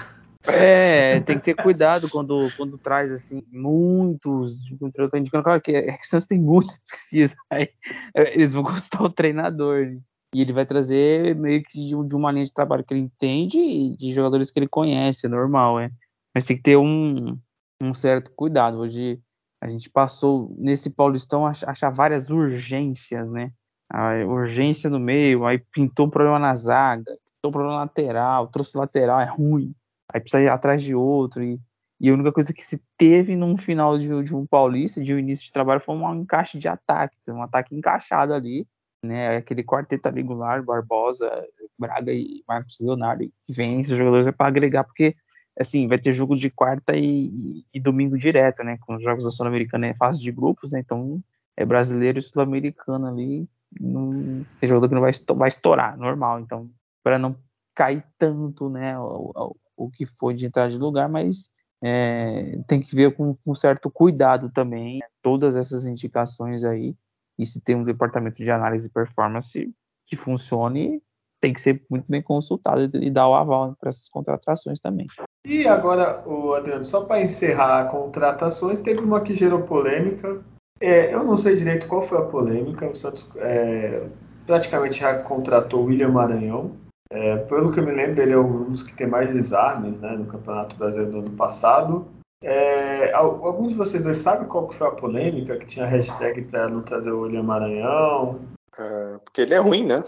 É, 0.47 1.19
tem 1.21 1.39
que 1.39 1.45
ter 1.45 1.55
cuidado 1.55 2.11
quando, 2.11 2.51
quando 2.59 2.77
traz 2.77 3.11
assim 3.11 3.43
muitos. 3.51 4.59
Eu 4.95 5.09
tô 5.09 5.17
indicando 5.17 5.43
claro 5.43 5.63
que 5.63 5.73
é 5.73 5.97
que 5.97 6.07
Santos 6.07 6.27
tem 6.27 6.39
muitos 6.39 6.77
que 6.77 6.89
precisa. 6.89 7.35
Aí, 7.51 7.71
eles 8.15 8.53
vão 8.53 8.63
gostar 8.63 9.03
o 9.03 9.09
treinador. 9.09 9.87
Né? 9.87 9.99
E 10.35 10.43
ele 10.43 10.53
vai 10.53 10.67
trazer 10.67 11.35
meio 11.37 11.63
que 11.63 11.81
de, 11.81 12.07
de, 12.07 12.15
uma 12.15 12.31
linha 12.31 12.45
de 12.45 12.53
trabalho 12.53 12.85
que 12.85 12.93
ele 12.93 13.01
entende 13.01 13.59
e 13.59 13.97
de 13.97 14.13
jogadores 14.13 14.51
que 14.51 14.59
ele 14.59 14.69
conhece, 14.69 15.25
é 15.25 15.29
normal, 15.31 15.81
é. 15.81 15.91
Mas 16.35 16.45
tem 16.45 16.59
que 16.59 16.63
ter 16.63 16.77
um, 16.77 17.39
um 17.83 17.95
certo 17.95 18.31
cuidado. 18.33 18.79
Hoje 18.79 19.19
a 19.59 19.71
gente 19.71 19.89
passou 19.89 20.55
nesse 20.59 20.91
Paulistão 20.91 21.47
a 21.47 21.53
achar 21.67 21.89
várias 21.89 22.29
urgências, 22.29 23.31
né? 23.31 23.51
A 23.91 24.25
urgência 24.27 24.89
no 24.91 24.99
meio, 24.99 25.47
aí 25.47 25.59
pintou 25.59 26.07
um 26.07 26.11
problema 26.11 26.39
na 26.39 26.55
zaga, 26.55 27.13
pintou 27.13 27.49
um 27.49 27.53
problema 27.53 27.77
lateral, 27.79 28.49
trouxe 28.49 28.77
lateral, 28.77 29.21
é 29.21 29.27
ruim, 29.27 29.75
aí 30.13 30.21
precisa 30.21 30.43
ir 30.43 30.49
atrás 30.49 30.83
de 30.83 30.95
outro, 30.95 31.43
e, 31.43 31.61
e 32.01 32.11
a 32.11 32.15
única 32.15 32.33
coisa 32.33 32.53
que 32.53 32.65
se 32.65 32.83
teve 32.97 33.37
num 33.37 33.57
final 33.57 33.99
de, 33.99 34.23
de 34.23 34.35
um 34.35 34.47
paulista, 34.47 35.03
de 35.03 35.15
um 35.15 35.19
início 35.19 35.45
de 35.45 35.53
trabalho, 35.53 35.81
foi 35.81 35.95
um 35.95 36.15
encaixe 36.15 36.59
de 36.59 36.69
ataque, 36.69 37.17
um 37.29 37.43
ataque 37.43 37.75
encaixado 37.75 38.33
ali, 38.33 38.67
né, 39.03 39.37
aquele 39.37 39.63
quarteto 39.63 40.09
ali, 40.09 40.23
Goulart, 40.23 40.65
Barbosa, 40.65 41.31
Braga 41.79 42.13
e 42.13 42.43
Marcos 42.49 42.79
Leonardo, 42.81 43.31
que 43.45 43.53
vem 43.53 43.81
esses 43.81 43.97
jogadores 43.97 44.27
é 44.27 44.33
para 44.33 44.49
agregar, 44.49 44.85
porque 44.85 45.15
assim, 45.59 45.87
vai 45.87 45.99
ter 45.99 46.13
jogo 46.13 46.35
de 46.35 46.51
quarta 46.51 46.97
e, 46.97 47.27
e, 47.27 47.65
e 47.75 47.81
domingo 47.81 48.17
direto, 48.19 48.65
né, 48.65 48.77
com 48.81 48.97
os 48.97 49.03
jogos 49.05 49.25
da 49.25 49.31
Sul-Americana 49.31 49.87
é 49.87 49.95
fase 49.95 50.21
de 50.21 50.33
grupos, 50.33 50.73
né, 50.73 50.81
então 50.81 51.23
é 51.57 51.65
brasileiro 51.65 52.19
e 52.19 52.23
sul-americano 52.23 53.07
ali. 53.07 53.49
Não, 53.81 54.45
tem 54.59 54.69
jogador 54.69 54.89
que 54.89 54.95
não 54.95 55.01
vai, 55.01 55.13
vai 55.37 55.49
estourar, 55.49 55.97
normal. 55.97 56.41
Então, 56.41 56.71
para 57.03 57.19
não 57.19 57.37
cair 57.75 58.05
tanto, 58.19 58.69
né, 58.69 58.99
o, 58.99 59.33
o, 59.35 59.57
o, 59.77 59.91
que 59.91 60.07
foi 60.07 60.35
de 60.35 60.47
entrar 60.47 60.69
de 60.69 60.79
lugar, 60.79 61.09
mas 61.09 61.51
é, 61.83 62.59
tem 62.67 62.81
que 62.81 62.95
ver 62.95 63.15
com, 63.15 63.35
com 63.35 63.55
certo 63.55 63.91
cuidado 63.91 64.51
também 64.51 65.01
todas 65.23 65.57
essas 65.57 65.87
indicações 65.87 66.65
aí. 66.65 66.95
E 67.39 67.45
se 67.45 67.61
tem 67.61 67.75
um 67.75 67.85
departamento 67.85 68.43
de 68.43 68.51
análise 68.51 68.87
de 68.87 68.95
performance 68.95 69.75
que 70.07 70.17
funcione, 70.17 71.03
tem 71.41 71.53
que 71.53 71.61
ser 71.61 71.85
muito 71.91 72.07
bem 72.09 72.23
consultado 72.23 72.89
e 72.97 73.11
dar 73.11 73.29
o 73.29 73.35
aval 73.35 73.77
para 73.79 73.91
essas 73.91 74.09
contratações 74.09 74.81
também. 74.81 75.07
E 75.45 75.69
agora, 75.69 76.27
o 76.27 76.55
Adriano, 76.55 76.87
só 76.87 77.05
para 77.05 77.21
encerrar 77.21 77.91
contratações, 77.91 78.81
teve 78.81 79.01
uma 79.01 79.21
que 79.21 79.37
gerou 79.37 79.63
polêmica. 79.63 80.43
É, 80.81 81.15
eu 81.15 81.25
não 81.25 81.39
sei 81.39 81.57
direito 81.57 81.87
qual 81.87 82.03
foi 82.03 82.19
a 82.19 82.23
polêmica. 82.23 82.87
O 82.87 82.97
Santos 82.97 83.29
é, 83.37 84.07
praticamente 84.47 85.01
já 85.01 85.19
contratou 85.19 85.83
o 85.83 85.85
William 85.85 86.11
Maranhão. 86.11 86.73
É, 87.11 87.37
pelo 87.37 87.73
que 87.73 87.81
eu 87.81 87.85
me 87.85 87.93
lembro, 87.93 88.21
ele 88.21 88.33
é 88.33 88.39
um 88.39 88.65
dos 88.65 88.83
que 88.83 88.95
tem 88.95 89.07
mais 89.07 89.33
desarmes 89.33 89.99
né, 90.01 90.11
no 90.17 90.27
Campeonato 90.27 90.77
Brasileiro 90.77 91.13
do 91.13 91.19
ano 91.19 91.31
passado. 91.31 92.07
É, 92.43 93.13
alguns 93.15 93.71
de 93.71 93.75
vocês 93.75 94.03
dois 94.03 94.19
sabem 94.19 94.47
qual 94.49 94.71
foi 94.73 94.87
a 94.87 94.91
polêmica 94.91 95.57
que 95.57 95.67
tinha 95.67 95.87
hashtag 95.87 96.43
para 96.43 96.69
não 96.69 96.83
trazer 96.83 97.11
o 97.11 97.23
William 97.23 97.43
Maranhão? 97.43 98.41
É, 98.79 99.19
porque 99.25 99.43
ele 99.43 99.55
é 99.55 99.59
ruim, 99.59 99.87
né? 99.87 100.03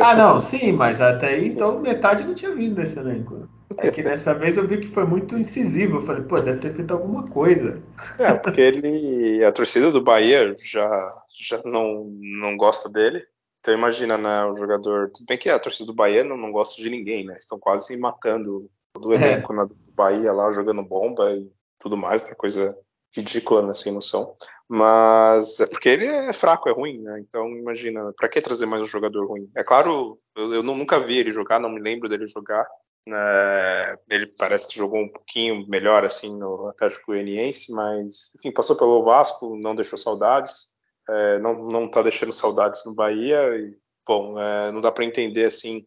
Ah, 0.00 0.14
não, 0.14 0.40
sim, 0.40 0.72
mas 0.72 1.00
até 1.00 1.28
aí 1.28 1.48
então 1.48 1.80
metade 1.80 2.24
não 2.24 2.34
tinha 2.34 2.54
vindo 2.54 2.74
desse 2.74 2.98
elenco. 2.98 3.48
É 3.78 3.90
que 3.90 4.02
dessa 4.02 4.34
vez 4.34 4.56
eu 4.56 4.66
vi 4.66 4.78
que 4.78 4.92
foi 4.92 5.04
muito 5.04 5.36
incisivo. 5.36 5.98
Eu 5.98 6.06
falei, 6.06 6.22
pô, 6.22 6.40
deve 6.40 6.60
ter 6.60 6.74
feito 6.74 6.92
alguma 6.92 7.24
coisa. 7.24 7.80
É, 8.18 8.32
porque 8.34 8.60
ele. 8.60 9.44
A 9.44 9.52
torcida 9.52 9.90
do 9.90 10.02
Bahia 10.02 10.54
já, 10.62 11.10
já 11.38 11.62
não, 11.64 12.10
não 12.20 12.56
gosta 12.56 12.88
dele. 12.88 13.24
Então 13.60 13.74
imagina, 13.74 14.18
né, 14.18 14.44
o 14.46 14.54
jogador. 14.54 15.10
Tudo 15.10 15.26
bem 15.26 15.38
que 15.38 15.48
a 15.48 15.58
torcida 15.58 15.86
do 15.86 15.94
Bahia 15.94 16.24
não, 16.24 16.36
não 16.36 16.50
gosta 16.50 16.82
de 16.82 16.90
ninguém, 16.90 17.24
né? 17.24 17.34
Estão 17.34 17.58
quase 17.58 17.96
matando 17.96 18.68
todo 18.92 19.08
o 19.08 19.14
elenco 19.14 19.52
é. 19.52 19.56
na 19.56 19.68
Bahia 19.94 20.32
lá, 20.32 20.50
jogando 20.50 20.82
bomba 20.82 21.30
e 21.32 21.48
tudo 21.78 21.96
mais, 21.96 22.26
né? 22.26 22.34
Coisa 22.34 22.76
ridícula, 23.14 23.62
né, 23.62 23.74
sem 23.74 23.92
noção. 23.92 24.34
Mas 24.68 25.60
é 25.60 25.66
porque 25.66 25.88
ele 25.88 26.06
é 26.06 26.32
fraco, 26.32 26.68
é 26.68 26.72
ruim, 26.72 27.00
né? 27.00 27.20
Então 27.20 27.48
imagina, 27.50 28.12
para 28.16 28.28
que 28.28 28.40
trazer 28.40 28.66
mais 28.66 28.82
um 28.82 28.86
jogador 28.86 29.26
ruim? 29.26 29.50
É 29.56 29.64
claro, 29.64 30.18
eu, 30.36 30.54
eu, 30.54 30.62
nunca 30.62 31.00
vi 31.00 31.18
ele 31.18 31.32
jogar, 31.32 31.58
não 31.58 31.70
me 31.70 31.80
lembro 31.80 32.08
dele 32.08 32.26
jogar, 32.26 32.66
é, 33.08 33.98
ele 34.08 34.26
parece 34.26 34.68
que 34.68 34.76
jogou 34.76 35.00
um 35.00 35.08
pouquinho 35.08 35.66
melhor 35.68 36.04
assim 36.04 36.36
no 36.38 36.68
Atlético 36.68 37.06
Goianiense, 37.08 37.72
mas 37.72 38.32
enfim, 38.36 38.52
passou 38.52 38.76
pelo 38.76 39.02
Vasco, 39.04 39.56
não 39.56 39.74
deixou 39.74 39.98
saudades, 39.98 40.74
é, 41.08 41.38
não 41.38 41.54
não 41.54 41.84
está 41.86 42.02
deixando 42.02 42.32
saudades 42.32 42.84
no 42.84 42.94
Bahia. 42.94 43.40
E, 43.56 43.76
bom, 44.06 44.38
é, 44.38 44.70
não 44.72 44.80
dá 44.80 44.92
para 44.92 45.04
entender 45.04 45.46
assim 45.46 45.86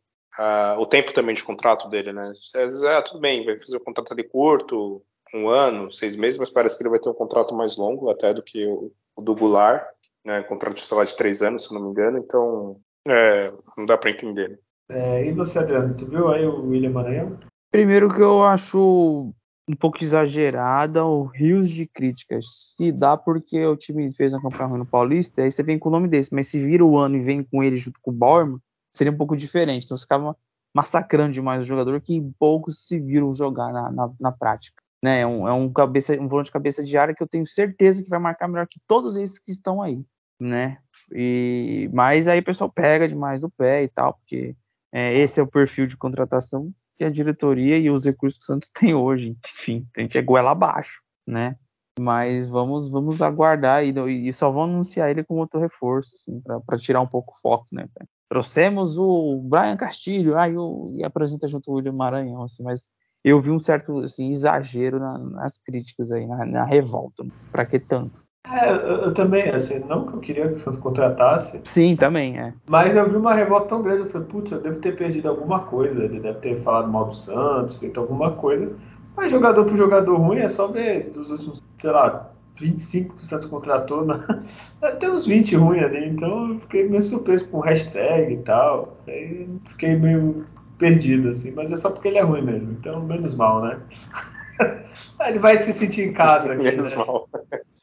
o 0.80 0.86
tempo 0.88 1.14
também 1.14 1.36
de 1.36 1.44
contrato 1.44 1.88
dele, 1.90 2.12
né? 2.12 2.32
Às 2.56 2.84
é, 2.84 3.02
tudo 3.04 3.20
bem, 3.20 3.46
vai 3.46 3.60
fazer 3.60 3.78
um 3.78 3.84
contrato 3.84 4.14
ali 4.14 4.24
curto, 4.24 5.04
um 5.34 5.50
ano, 5.50 5.92
seis 5.92 6.16
meses, 6.16 6.40
mas 6.40 6.50
parece 6.50 6.78
que 6.78 6.84
ele 6.84 6.90
vai 6.90 7.00
ter 7.00 7.10
um 7.10 7.14
contrato 7.14 7.54
mais 7.56 7.78
longo 7.78 8.10
até 8.10 8.34
do 8.34 8.44
que 8.44 8.66
o, 8.66 8.92
o 9.16 9.22
do 9.22 9.36
Goulart, 9.36 9.88
né? 10.26 10.42
Contrato 10.44 10.76
de 10.76 11.06
de 11.06 11.16
três 11.16 11.42
anos, 11.42 11.66
se 11.66 11.74
não 11.74 11.82
me 11.82 11.90
engano. 11.90 12.18
Então, 12.18 12.82
é, 13.08 13.52
não 13.78 13.86
dá 13.86 13.98
para 13.98 14.12
entender. 14.12 14.50
Né? 14.50 14.58
É, 14.90 15.26
e 15.26 15.32
você, 15.32 15.60
Adriano, 15.60 15.96
tu 15.96 16.06
viu 16.06 16.30
aí 16.30 16.46
o 16.46 16.68
William 16.68 16.92
Maranhão? 16.92 17.40
Primeiro 17.72 18.14
que 18.14 18.22
eu 18.22 18.44
acho 18.44 19.34
um 19.68 19.76
pouco 19.76 20.04
exagerada 20.04 21.06
o 21.06 21.24
rios 21.24 21.70
de 21.70 21.88
críticas. 21.88 22.76
Se 22.78 22.92
dá 22.92 23.16
porque 23.16 23.66
o 23.66 23.78
time 23.78 24.14
fez 24.14 24.34
uma 24.34 24.42
campanha 24.42 24.70
ruim 24.70 24.80
no 24.80 24.86
Paulista, 24.86 25.42
aí 25.42 25.50
você 25.50 25.64
vem 25.64 25.80
com 25.80 25.90
o 25.90 25.92
nome 25.92 26.08
desse, 26.08 26.34
mas 26.34 26.48
se 26.48 26.60
vira 26.60 26.84
o 26.84 26.98
ano 26.98 27.16
e 27.16 27.22
vem 27.22 27.44
com 27.44 27.64
ele 27.64 27.78
junto 27.78 28.00
com 28.02 28.12
o 28.12 28.14
Bauerman, 28.14 28.60
seria 28.92 29.14
um 29.14 29.18
pouco 29.18 29.36
diferente. 29.36 29.86
Então 29.86 29.98
você 29.98 30.04
ficava 30.04 30.36
massacrando 30.76 31.32
demais 31.32 31.64
o 31.64 31.66
jogador 31.66 32.00
que 32.02 32.22
poucos 32.38 32.86
se 32.88 33.00
viram 33.00 33.32
jogar 33.32 33.72
na, 33.72 33.92
na, 33.92 34.12
na 34.20 34.32
prática. 34.32 34.82
Né? 35.04 35.22
É, 35.22 35.28
um, 35.28 35.48
é 35.48 35.54
um, 35.54 35.72
cabeça, 35.72 36.14
um 36.20 36.28
volante 36.28 36.48
de 36.48 36.54
cabeça 36.54 36.84
de 36.84 36.98
área 36.98 37.14
que 37.14 37.22
eu 37.22 37.28
tenho 37.28 37.46
certeza 37.46 38.04
que 38.04 38.10
vai 38.10 38.20
marcar 38.20 38.48
melhor 38.48 38.68
que 38.68 38.80
todos 38.88 39.16
esses 39.16 39.40
que 39.40 39.52
estão 39.52 39.82
aí. 39.82 40.04
Né? 40.40 40.78
E, 41.12 41.90
mas 41.94 42.28
aí 42.28 42.40
o 42.40 42.44
pessoal 42.44 42.70
pega 42.70 43.08
demais 43.08 43.40
do 43.40 43.50
pé 43.50 43.84
e 43.84 43.88
tal, 43.88 44.14
porque 44.16 44.56
é, 44.94 45.12
esse 45.14 45.40
é 45.40 45.44
o 45.44 45.48
perfil 45.48 45.88
de 45.88 45.98
contratação 45.98 46.72
que 46.96 47.04
a 47.04 47.10
diretoria 47.10 47.80
e 47.80 47.90
os 47.90 48.06
recursos 48.06 48.38
que 48.38 48.44
o 48.44 48.46
Santos 48.46 48.70
tem 48.74 48.94
hoje. 48.94 49.36
Enfim, 49.56 49.88
a 49.98 50.02
gente 50.02 50.18
é 50.18 50.22
goela 50.22 50.52
abaixo, 50.52 51.02
né? 51.28 51.58
Mas 52.00 52.48
vamos 52.48 52.90
vamos 52.90 53.22
aguardar 53.22 53.84
e, 53.84 54.28
e 54.28 54.34
só 54.34 54.52
vão 54.52 54.64
anunciar 54.64 55.10
ele 55.10 55.24
como 55.24 55.40
outro 55.40 55.60
reforço, 55.60 56.16
assim, 56.16 56.42
para 56.66 56.78
tirar 56.78 57.02
um 57.02 57.08
pouco 57.08 57.34
o 57.34 57.42
foco, 57.42 57.68
né? 57.72 57.88
Trouxemos 58.30 58.98
o 58.98 59.42
Brian 59.44 59.78
Castilho, 59.78 60.38
aí 60.38 60.54
e 60.96 61.04
apresenta 61.04 61.48
junto 61.48 61.70
o 61.70 61.76
William 61.76 61.94
Maranhão, 61.94 62.44
assim, 62.44 62.64
mas 62.64 62.90
eu 63.24 63.40
vi 63.40 63.52
um 63.52 63.60
certo 63.60 64.00
assim, 64.00 64.30
exagero 64.30 65.00
na, 65.00 65.18
nas 65.18 65.58
críticas 65.58 66.12
aí, 66.12 66.26
na, 66.26 66.46
na 66.46 66.66
revolta. 66.66 67.24
Para 67.52 67.66
que 67.66 67.80
tanto? 67.80 68.23
É, 68.46 68.70
eu, 68.72 69.14
também, 69.14 69.50
assim, 69.50 69.80
não 69.88 70.06
que 70.06 70.14
eu 70.14 70.20
queria 70.20 70.48
que 70.50 70.56
o 70.56 70.60
Santos 70.60 70.82
contratasse. 70.82 71.62
Sim, 71.64 71.96
também, 71.96 72.38
é. 72.38 72.54
Mas 72.68 72.94
eu 72.96 73.10
vi 73.10 73.16
uma 73.16 73.34
revolta 73.34 73.68
tão 73.68 73.82
grande, 73.82 74.02
eu 74.02 74.10
falei, 74.10 74.28
putz, 74.28 74.52
eu 74.52 74.62
devo 74.62 74.80
ter 74.80 74.96
perdido 74.98 75.30
alguma 75.30 75.62
coisa, 75.62 76.04
ele 76.04 76.20
deve 76.20 76.40
ter 76.40 76.62
falado 76.62 76.92
mal 76.92 77.06
do 77.06 77.16
Santos, 77.16 77.76
feito 77.78 78.00
alguma 78.00 78.32
coisa. 78.32 78.76
Mas 79.16 79.32
jogador 79.32 79.64
por 79.66 79.78
jogador 79.78 80.18
ruim 80.18 80.40
é 80.40 80.50
só 80.50 80.68
ver 80.68 81.10
dos 81.12 81.32
últimos, 81.32 81.64
sei 81.78 81.92
lá, 81.92 82.32
25 82.60 83.16
que 83.16 83.24
o 83.24 83.28
Santos 83.28 83.46
contratou, 83.48 84.06
na... 84.06 84.20
tem 85.00 85.10
uns 85.10 85.26
20 85.26 85.56
ruins 85.56 85.84
ali, 85.84 86.10
então 86.10 86.50
eu 86.50 86.60
fiquei 86.60 86.88
meio 86.88 87.02
surpreso 87.02 87.48
com 87.48 87.60
hashtag 87.62 88.34
e 88.34 88.38
tal. 88.38 88.98
Aí 89.08 89.48
fiquei 89.66 89.96
meio 89.96 90.46
perdido, 90.78 91.30
assim, 91.30 91.52
mas 91.52 91.72
é 91.72 91.78
só 91.78 91.90
porque 91.90 92.10
ele 92.10 92.18
é 92.18 92.24
ruim 92.24 92.42
mesmo, 92.42 92.72
então 92.74 93.02
menos 93.02 93.36
mal, 93.36 93.64
né? 93.64 93.80
ele 95.28 95.40
vai 95.40 95.58
se 95.58 95.74
sentir 95.74 96.10
em 96.10 96.14
casa 96.14 96.54
aqui, 96.54 96.64
né? 96.64 96.72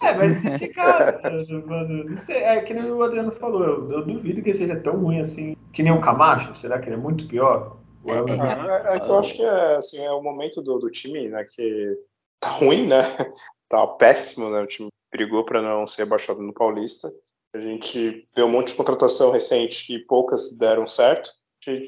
É, 0.03 0.15
vai 0.15 0.31
se 0.31 0.41
sentir 0.41 0.71
em 0.71 0.73
casa. 0.73 1.21
não 1.23 2.19
sei, 2.19 2.39
é 2.39 2.61
que 2.61 2.75
nem 2.75 2.91
o 2.91 3.03
Adriano 3.03 3.33
falou, 3.33 3.65
eu, 3.65 3.93
eu, 3.93 4.07
duvido 4.07 4.43
que 4.43 4.51
ele 4.51 4.59
seja 4.59 4.77
tão 4.81 4.97
ruim 4.97 5.21
assim, 5.21 5.57
que 5.73 5.83
nem 5.83 5.93
o 5.93 6.01
Camacho, 6.01 6.55
será 6.55 6.79
que 6.79 6.89
ele 6.89 6.97
é 6.97 6.99
muito 6.99 7.27
pior? 7.29 7.79
É, 8.07 8.13
é, 8.13 8.97
é, 8.97 9.01
que 9.01 9.09
eu 9.09 9.19
acho 9.19 9.35
que 9.35 9.43
é, 9.43 9.77
assim, 9.77 10.03
é 10.03 10.11
o 10.11 10.23
momento 10.23 10.63
do, 10.63 10.79
do 10.79 10.91
time, 10.91 11.29
né, 11.29 11.45
que 11.45 11.99
tá 12.41 12.49
ruim, 12.49 12.87
né, 12.87 13.01
tá 13.69 13.87
péssimo, 13.87 14.51
né, 14.51 14.61
o 14.61 14.67
time 14.67 14.89
brigou 15.13 15.45
para 15.45 15.61
não 15.61 15.87
ser 15.87 16.03
abaixado 16.03 16.41
no 16.41 16.55
Paulista. 16.55 17.11
A 17.53 17.59
gente 17.59 18.25
vê 18.35 18.43
um 18.43 18.49
monte 18.49 18.69
de 18.69 18.77
contratação 18.77 19.33
recente 19.33 19.85
que 19.85 19.99
poucas 19.99 20.57
deram 20.57 20.87
certo 20.87 21.31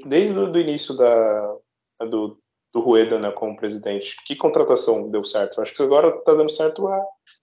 desde 0.04 0.38
o 0.38 0.58
início 0.58 0.94
da, 0.96 1.56
do, 2.00 2.38
do 2.72 2.80
Rueda 2.80 3.18
né, 3.18 3.30
como 3.30 3.56
presidente, 3.56 4.16
que 4.24 4.34
contratação 4.34 5.10
deu 5.10 5.22
certo? 5.22 5.60
Acho 5.60 5.74
que 5.74 5.82
agora 5.82 6.08
está 6.08 6.34
dando 6.34 6.50
certo 6.50 6.88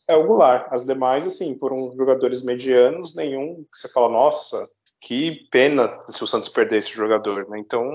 é, 0.07 0.15
o 0.15 0.25
Goulart. 0.25 0.67
As 0.71 0.85
demais, 0.85 1.27
assim, 1.27 1.57
foram 1.59 1.95
jogadores 1.95 2.43
medianos, 2.43 3.15
nenhum 3.15 3.63
que 3.71 3.77
você 3.77 3.87
fala, 3.89 4.09
nossa, 4.09 4.67
que 5.01 5.47
pena 5.51 5.87
se 6.09 6.23
o 6.23 6.27
Santos 6.27 6.49
perder 6.49 6.79
esse 6.79 6.91
jogador, 6.91 7.47
né? 7.47 7.59
Então, 7.59 7.89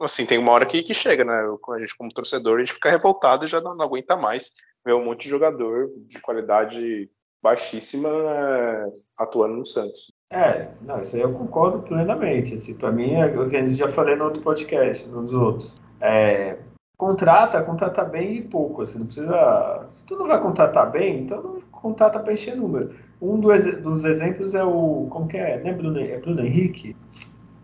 assim, 0.00 0.26
tem 0.26 0.38
uma 0.38 0.52
hora 0.52 0.66
que, 0.66 0.82
que 0.82 0.94
chega, 0.94 1.24
né? 1.24 1.32
A 1.32 1.78
gente, 1.80 1.96
como 1.96 2.12
torcedor, 2.12 2.56
a 2.56 2.60
gente 2.60 2.74
fica 2.74 2.90
revoltado 2.90 3.44
e 3.44 3.48
já 3.48 3.60
não, 3.60 3.74
não 3.74 3.84
aguenta 3.84 4.16
mais 4.16 4.52
ver 4.84 4.94
um 4.94 5.04
monte 5.04 5.24
de 5.24 5.30
jogador 5.30 5.90
de 6.06 6.20
qualidade 6.20 7.10
baixíssima 7.42 8.08
é, 8.08 8.84
atuando 9.18 9.56
no 9.56 9.66
Santos. 9.66 10.12
É, 10.30 10.68
não, 10.82 11.00
isso 11.00 11.16
aí 11.16 11.22
eu 11.22 11.32
concordo 11.32 11.82
plenamente. 11.82 12.54
Assim, 12.54 12.74
para 12.74 12.92
mim, 12.92 13.14
é 13.14 13.26
o 13.26 13.48
que 13.48 13.56
a 13.56 13.62
gente 13.62 13.76
já 13.76 13.90
falei 13.92 14.16
no 14.16 14.24
outro 14.24 14.42
podcast, 14.42 15.06
nos 15.08 15.32
outros. 15.32 15.74
É, 16.00 16.58
contrata, 16.96 17.62
contrata 17.62 18.04
bem 18.04 18.36
e 18.36 18.42
pouco. 18.42 18.82
Assim, 18.82 18.98
não 18.98 19.06
precisa. 19.06 19.86
Se 19.92 20.06
tu 20.06 20.16
não 20.16 20.26
vai 20.26 20.40
contratar 20.40 20.90
bem, 20.90 21.20
então 21.20 21.42
não 21.42 21.60
contrata 21.70 22.18
para 22.18 22.32
encher 22.32 22.56
número. 22.56 22.90
Um 23.20 23.38
dos, 23.38 23.64
dos 23.76 24.04
exemplos 24.04 24.54
é 24.54 24.64
o. 24.64 25.06
Como 25.10 25.28
que 25.28 25.36
é? 25.36 25.60
Não 25.60 25.70
é 25.70 25.72
Bruno, 25.72 26.00
é 26.00 26.18
Bruno 26.18 26.44
Henrique? 26.44 26.96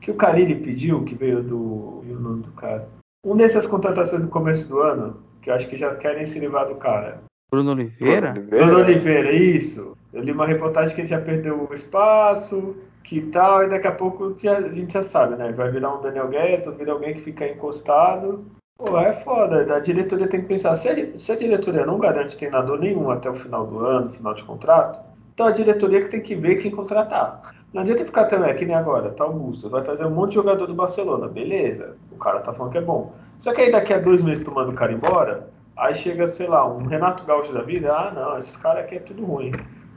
Que 0.00 0.10
o 0.10 0.14
Carilli 0.14 0.54
pediu, 0.54 1.04
que 1.04 1.14
veio 1.14 1.42
do. 1.42 2.02
E 2.06 2.12
o 2.12 2.20
nome 2.20 2.42
do 2.42 2.52
cara. 2.52 2.88
Um 3.24 3.36
dessas 3.36 3.66
contratações 3.66 4.22
do 4.22 4.28
começo 4.28 4.68
do 4.68 4.80
ano, 4.80 5.22
que 5.42 5.50
eu 5.50 5.54
acho 5.54 5.68
que 5.68 5.76
já 5.76 5.94
querem 5.96 6.24
se 6.24 6.38
livrar 6.38 6.68
do 6.68 6.76
cara. 6.76 7.20
Bruno 7.50 7.72
Oliveira? 7.72 8.32
Bruno 8.48 8.78
Oliveira, 8.78 9.32
isso. 9.32 9.96
Eu 10.12 10.22
li 10.22 10.32
uma 10.32 10.46
reportagem 10.46 10.94
que 10.94 11.02
ele 11.02 11.08
já 11.08 11.20
perdeu 11.20 11.68
o 11.68 11.74
espaço, 11.74 12.76
que 13.04 13.20
tal, 13.22 13.64
e 13.64 13.68
daqui 13.68 13.86
a 13.86 13.92
pouco 13.92 14.34
já, 14.38 14.56
a 14.58 14.72
gente 14.72 14.94
já 14.94 15.02
sabe, 15.02 15.36
né? 15.36 15.52
Vai 15.52 15.70
virar 15.70 15.94
um 15.94 16.00
Daniel 16.00 16.28
Guedes, 16.28 16.66
ou 16.66 16.74
virar 16.74 16.92
alguém 16.92 17.14
que 17.14 17.20
fica 17.20 17.46
encostado. 17.46 18.44
Pô, 18.80 18.98
é 18.98 19.12
foda. 19.12 19.76
A 19.76 19.80
diretoria 19.80 20.26
tem 20.26 20.40
que 20.40 20.48
pensar. 20.48 20.74
Se 20.74 20.88
a, 20.88 21.18
se 21.18 21.32
a 21.32 21.36
diretoria 21.36 21.84
não 21.84 21.98
garante 21.98 22.36
treinador 22.36 22.78
nenhum 22.78 23.10
até 23.10 23.28
o 23.28 23.34
final 23.34 23.66
do 23.66 23.78
ano, 23.80 24.10
final 24.10 24.32
de 24.32 24.42
contrato, 24.42 25.00
então 25.34 25.46
a 25.46 25.50
diretoria 25.50 26.00
que 26.00 26.08
tem 26.08 26.22
que 26.22 26.34
ver 26.34 26.56
quem 26.56 26.70
contratar. 26.70 27.52
Não 27.74 27.82
adianta 27.82 28.04
ficar 28.04 28.24
também, 28.24 28.56
que 28.56 28.64
nem 28.64 28.74
agora, 28.74 29.10
tá 29.10 29.24
Augusto, 29.24 29.68
vai 29.68 29.82
trazer 29.82 30.06
um 30.06 30.10
monte 30.10 30.30
de 30.30 30.34
jogador 30.36 30.66
do 30.66 30.74
Barcelona, 30.74 31.28
beleza, 31.28 31.96
o 32.10 32.16
cara 32.16 32.40
tá 32.40 32.52
falando 32.52 32.72
que 32.72 32.78
é 32.78 32.80
bom. 32.80 33.12
Só 33.38 33.52
que 33.54 33.60
aí 33.60 33.70
daqui 33.70 33.92
a 33.92 33.98
dois 33.98 34.22
meses 34.22 34.42
tu 34.42 34.50
manda 34.50 34.70
o 34.70 34.74
cara 34.74 34.92
embora, 34.92 35.48
Aí 35.80 35.94
chega, 35.94 36.28
sei 36.28 36.46
lá, 36.46 36.68
um 36.70 36.84
Renato 36.84 37.24
Gaúcho 37.24 37.54
da 37.54 37.62
vida, 37.62 37.90
ah 37.90 38.10
não, 38.10 38.36
esses 38.36 38.54
caras 38.54 38.84
aqui 38.84 38.96
é 38.96 39.00
tudo 39.00 39.24
ruim. 39.24 39.50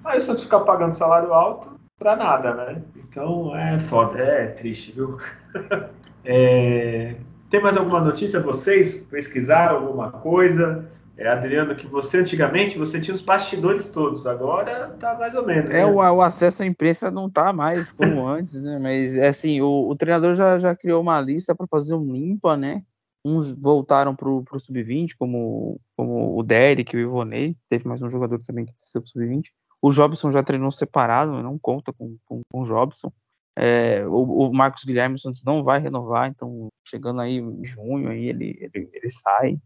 Aí 0.06 0.18
o 0.18 0.22
Santos 0.22 0.44
fica 0.44 0.58
pagando 0.62 0.94
salário 0.94 1.34
alto 1.34 1.78
pra 2.00 2.16
nada, 2.16 2.54
né? 2.54 2.82
Então 2.96 3.54
é 3.54 3.78
foda, 3.80 4.18
é 4.18 4.48
triste, 4.48 4.94
viu? 4.94 5.18
é... 6.24 7.18
Tem 7.54 7.62
mais 7.62 7.78
alguma 7.78 8.02
notícia? 8.02 8.40
Vocês 8.40 8.96
pesquisaram 8.96 9.76
alguma 9.76 10.12
coisa? 10.12 10.90
É, 11.16 11.28
Adriano, 11.28 11.76
que 11.76 11.86
você 11.86 12.18
antigamente 12.18 12.80
você 12.80 13.00
tinha 13.00 13.14
os 13.14 13.22
bastidores 13.22 13.92
todos, 13.92 14.26
agora 14.26 14.90
tá 15.00 15.14
mais 15.14 15.36
ou 15.36 15.46
menos. 15.46 15.70
É, 15.70 15.74
né? 15.74 15.86
o, 15.86 15.98
o, 15.98 16.22
acesso 16.24 16.64
à 16.64 16.66
imprensa 16.66 17.12
não 17.12 17.30
tá 17.30 17.54
mais 17.54 17.92
como 17.92 18.26
antes, 18.26 18.60
né? 18.60 18.80
Mas 18.80 19.16
é 19.16 19.28
assim, 19.28 19.62
o, 19.62 19.88
o 19.88 19.96
treinador 19.96 20.34
já, 20.34 20.58
já 20.58 20.76
criou 20.76 21.00
uma 21.00 21.22
lista 21.22 21.54
para 21.54 21.68
fazer 21.68 21.94
um 21.94 22.12
limpa, 22.12 22.58
né? 22.58 22.82
Uns 23.24 23.52
voltaram 23.52 24.16
para 24.16 24.28
o 24.28 24.44
sub-20, 24.58 25.12
como, 25.20 25.80
como 25.96 26.36
o 26.36 26.42
Derek, 26.42 26.98
o 26.98 27.00
Ivonei, 27.00 27.56
teve 27.70 27.88
mais 27.88 28.02
um 28.02 28.10
jogador 28.10 28.42
também 28.42 28.66
que 28.66 28.74
desceu 28.80 29.00
para 29.00 29.10
o 29.10 29.12
sub-20. 29.12 29.50
O 29.80 29.92
Jobson 29.92 30.32
já 30.32 30.42
treinou 30.42 30.72
separado, 30.72 31.44
não 31.44 31.60
conta 31.60 31.94
com, 31.94 32.18
com, 32.26 32.42
com 32.52 32.62
o 32.62 32.66
Jobson. 32.66 33.12
É, 33.56 34.06
o, 34.08 34.48
o, 34.48 34.54
Marcos 34.54 34.84
Guilherme 34.84 35.20
Santos 35.20 35.44
não 35.44 35.64
vai 35.64 35.80
renovar, 35.80 36.30
então 36.30 36.70
chegando 36.88 37.22
aí 37.22 37.38
em 37.38 37.64
junho 37.64 38.10
aí 38.10 38.26
ele, 38.26 38.58
ele, 38.60 38.90
ele 38.92 39.10
sai. 39.10 39.58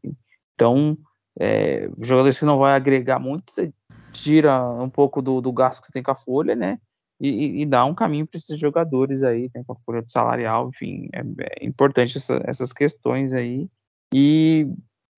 Então 0.54 0.98
é, 1.40 1.90
jogadores 2.02 2.40
que 2.40 2.46
não 2.46 2.58
vai 2.58 2.74
agregar 2.74 3.20
muito, 3.20 3.52
você 3.52 3.72
tira 4.12 4.62
um 4.82 4.90
pouco 4.90 5.22
do, 5.22 5.40
do 5.40 5.52
gasto 5.52 5.82
que 5.82 5.88
você 5.88 5.94
tem 5.94 6.04
com 6.04 6.12
a 6.12 6.16
folha, 6.16 6.56
né? 6.56 6.80
E, 7.20 7.62
e 7.62 7.66
dá 7.66 7.84
um 7.86 7.96
caminho 7.96 8.28
para 8.28 8.38
esses 8.38 8.60
jogadores 8.60 9.24
aí, 9.24 9.50
tem 9.50 9.64
com 9.64 9.74
a 9.74 9.80
folha 9.86 10.04
salarial, 10.08 10.70
enfim, 10.70 11.10
é, 11.14 11.22
é 11.62 11.66
importante 11.66 12.18
essa, 12.18 12.42
essas 12.46 12.72
questões 12.72 13.34
aí. 13.34 13.68
E, 14.14 14.68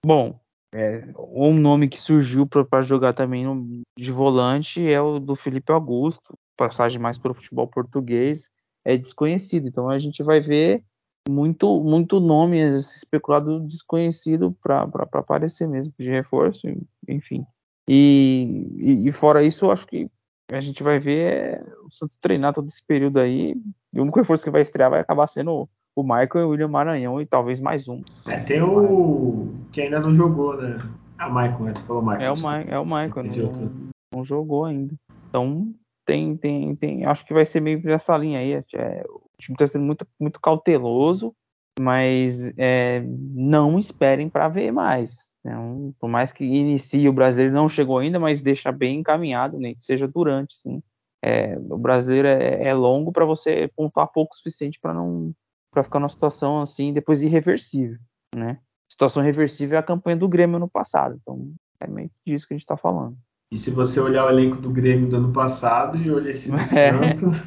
bom, 0.05 0.39
é, 0.73 1.03
um 1.17 1.53
nome 1.53 1.89
que 1.89 1.99
surgiu 1.99 2.47
para 2.47 2.81
jogar 2.81 3.13
também 3.13 3.45
no, 3.45 3.81
de 3.97 4.11
volante 4.11 4.87
é 4.87 5.01
o 5.01 5.19
do 5.19 5.35
Felipe 5.35 5.71
Augusto, 5.71 6.37
passagem 6.55 6.99
mais 6.99 7.17
para 7.17 7.31
o 7.31 7.35
futebol 7.35 7.67
português, 7.67 8.49
é 8.85 8.97
desconhecido. 8.97 9.67
Então 9.67 9.89
a 9.89 9.99
gente 9.99 10.23
vai 10.23 10.39
ver 10.39 10.83
muito 11.29 11.81
muito 11.83 12.19
nome 12.19 12.59
especulado 12.59 13.59
desconhecido 13.59 14.55
para 14.61 14.87
aparecer 15.13 15.67
mesmo 15.67 15.93
de 15.99 16.09
reforço, 16.09 16.67
enfim. 17.07 17.45
E, 17.87 18.67
e, 18.77 19.07
e, 19.07 19.11
fora 19.11 19.43
isso, 19.43 19.65
eu 19.65 19.71
acho 19.71 19.87
que 19.87 20.09
a 20.51 20.61
gente 20.61 20.83
vai 20.83 20.99
ver 20.99 21.63
o 21.83 21.91
Santos 21.91 22.15
treinar 22.17 22.53
todo 22.53 22.67
esse 22.67 22.83
período 22.85 23.19
aí. 23.19 23.55
E 23.95 23.99
o 23.99 24.03
único 24.03 24.19
reforço 24.19 24.43
que 24.43 24.51
vai 24.51 24.61
estrear 24.61 24.91
vai 24.91 24.99
acabar 24.99 25.25
sendo 25.25 25.67
o 25.95 26.03
Michael 26.03 26.29
e 26.35 26.43
o 26.43 26.49
William 26.49 26.67
Maranhão 26.67 27.19
e 27.19 27.25
talvez 27.25 27.59
mais 27.59 27.87
um. 27.87 28.03
É, 28.27 28.39
tem 28.41 28.61
o 28.61 29.51
que 29.71 29.81
ainda 29.81 29.99
não 29.99 30.13
jogou, 30.13 30.55
né? 30.55 30.79
É 31.19 31.25
o 31.25 31.33
Michael, 31.33 31.63
né? 31.63 31.73
Tu 31.73 31.81
falou 31.81 32.01
Michael. 32.03 32.21
É 32.21 32.31
o, 32.31 32.37
Ma 32.39 32.61
é 32.61 32.79
o 32.79 32.85
Michael, 32.85 33.23
não, 33.25 33.89
não, 34.15 34.23
jogou 34.23 34.65
ainda. 34.65 34.93
Então 35.27 35.73
tem, 36.09 36.35
tem, 36.35 36.75
tem. 36.75 37.05
Acho 37.05 37.23
que 37.23 37.35
vai 37.35 37.45
ser 37.45 37.61
meio 37.61 37.79
nessa 37.83 38.17
linha 38.17 38.39
aí. 38.39 38.53
É, 38.53 39.03
o 39.07 39.21
time 39.37 39.53
está 39.53 39.67
sendo 39.67 39.85
muito, 39.85 40.07
muito 40.19 40.41
cauteloso, 40.41 41.35
mas 41.79 42.51
é, 42.57 43.03
não 43.05 43.77
esperem 43.77 44.27
para 44.27 44.47
ver 44.47 44.71
mais. 44.71 45.31
Então, 45.45 45.93
por 45.99 46.09
mais 46.09 46.33
que 46.33 46.43
inicie 46.43 47.07
o 47.07 47.13
brasileiro, 47.13 47.53
não 47.53 47.69
chegou 47.69 47.99
ainda, 47.99 48.19
mas 48.19 48.41
deixa 48.41 48.71
bem 48.71 48.99
encaminhado, 48.99 49.59
nem 49.59 49.73
né, 49.73 49.77
que 49.77 49.85
seja 49.85 50.07
durante, 50.07 50.55
sim. 50.55 50.81
É, 51.23 51.55
o 51.59 51.77
brasileiro 51.77 52.27
é, 52.27 52.69
é 52.69 52.73
longo 52.73 53.11
para 53.11 53.25
você 53.25 53.69
pontuar 53.75 54.07
pouco 54.07 54.33
o 54.33 54.37
suficiente 54.37 54.79
para 54.79 54.93
não 54.93 55.33
para 55.69 55.83
ficar 55.83 55.99
numa 55.99 56.09
situação 56.09 56.61
assim 56.61 56.93
depois 56.93 57.21
irreversível, 57.21 57.99
né? 58.33 58.57
Situação 58.89 59.21
reversível 59.21 59.75
é 59.75 59.79
a 59.79 59.83
campanha 59.83 60.15
do 60.15 60.29
Grêmio 60.29 60.57
no 60.57 60.69
passado, 60.69 61.19
então 61.21 61.53
é 61.79 61.87
meio 61.87 62.09
disso 62.25 62.47
que 62.47 62.53
a 62.53 62.57
gente 62.57 62.63
está 62.63 62.77
falando. 62.77 63.17
E 63.51 63.57
se 63.57 63.71
você 63.71 63.99
olhar 63.99 64.25
o 64.25 64.29
elenco 64.29 64.57
do 64.57 64.69
Grêmio 64.69 65.09
do 65.09 65.15
ano 65.15 65.33
passado 65.33 65.97
e 65.97 66.11
olhar 66.11 66.29
esse 66.29 66.51
do 66.51 66.57
é. 66.57 66.91
Santos. 66.91 67.37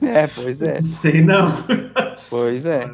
É, 0.00 0.26
pois 0.26 0.62
é. 0.62 0.74
Não 0.80 0.82
sei 0.82 1.22
não. 1.22 1.48
Pois 2.30 2.64
é. 2.64 2.90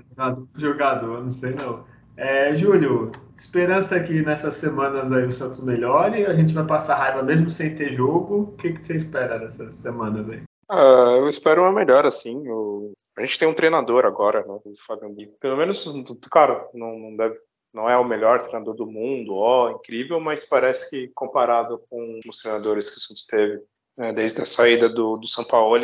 Jogador, 0.57 1.23
não 1.23 1.31
sei 1.31 1.55
não. 1.55 1.85
É, 2.17 2.55
Júlio, 2.57 3.13
esperança 3.37 4.01
que 4.01 4.23
nessas 4.23 4.55
semanas 4.55 5.13
aí 5.13 5.25
o 5.25 5.31
Santos 5.31 5.63
melhore. 5.63 6.27
A 6.27 6.35
gente 6.35 6.53
vai 6.53 6.67
passar 6.67 6.97
raiva 6.97 7.23
mesmo 7.23 7.49
sem 7.49 7.75
ter 7.75 7.93
jogo. 7.93 8.41
O 8.41 8.57
que, 8.57 8.73
que 8.73 8.85
você 8.85 8.97
espera 8.97 9.39
dessas 9.39 9.77
semanas 9.77 10.29
aí? 10.29 10.43
Uh, 10.69 11.19
eu 11.19 11.29
espero 11.29 11.63
uma 11.63 11.73
melhora, 11.73 12.09
assim. 12.09 12.43
O... 12.49 12.93
A 13.17 13.25
gente 13.25 13.39
tem 13.39 13.47
um 13.47 13.55
treinador 13.55 14.05
agora, 14.05 14.41
né, 14.41 14.59
o 14.65 14.73
Fábio 14.85 15.15
Pelo 15.41 15.57
menos, 15.57 15.87
claro, 16.29 16.69
não, 16.75 16.99
não 16.99 17.17
deve 17.17 17.39
não 17.73 17.89
é 17.89 17.97
o 17.97 18.05
melhor 18.05 18.41
treinador 18.41 18.75
do 18.75 18.87
mundo, 18.87 19.35
ó, 19.35 19.71
incrível, 19.71 20.19
mas 20.21 20.45
parece 20.45 20.89
que 20.89 21.09
comparado 21.15 21.79
com 21.91 22.21
os 22.27 22.39
treinadores 22.41 22.91
que 22.91 22.99
o 22.99 23.01
Santos 23.01 23.27
teve 23.27 23.63
né, 23.97 24.13
desde 24.13 24.43
a 24.43 24.47
saída 24.47 24.89
do, 24.89 25.17
do 25.17 25.47
Paulo, 25.47 25.77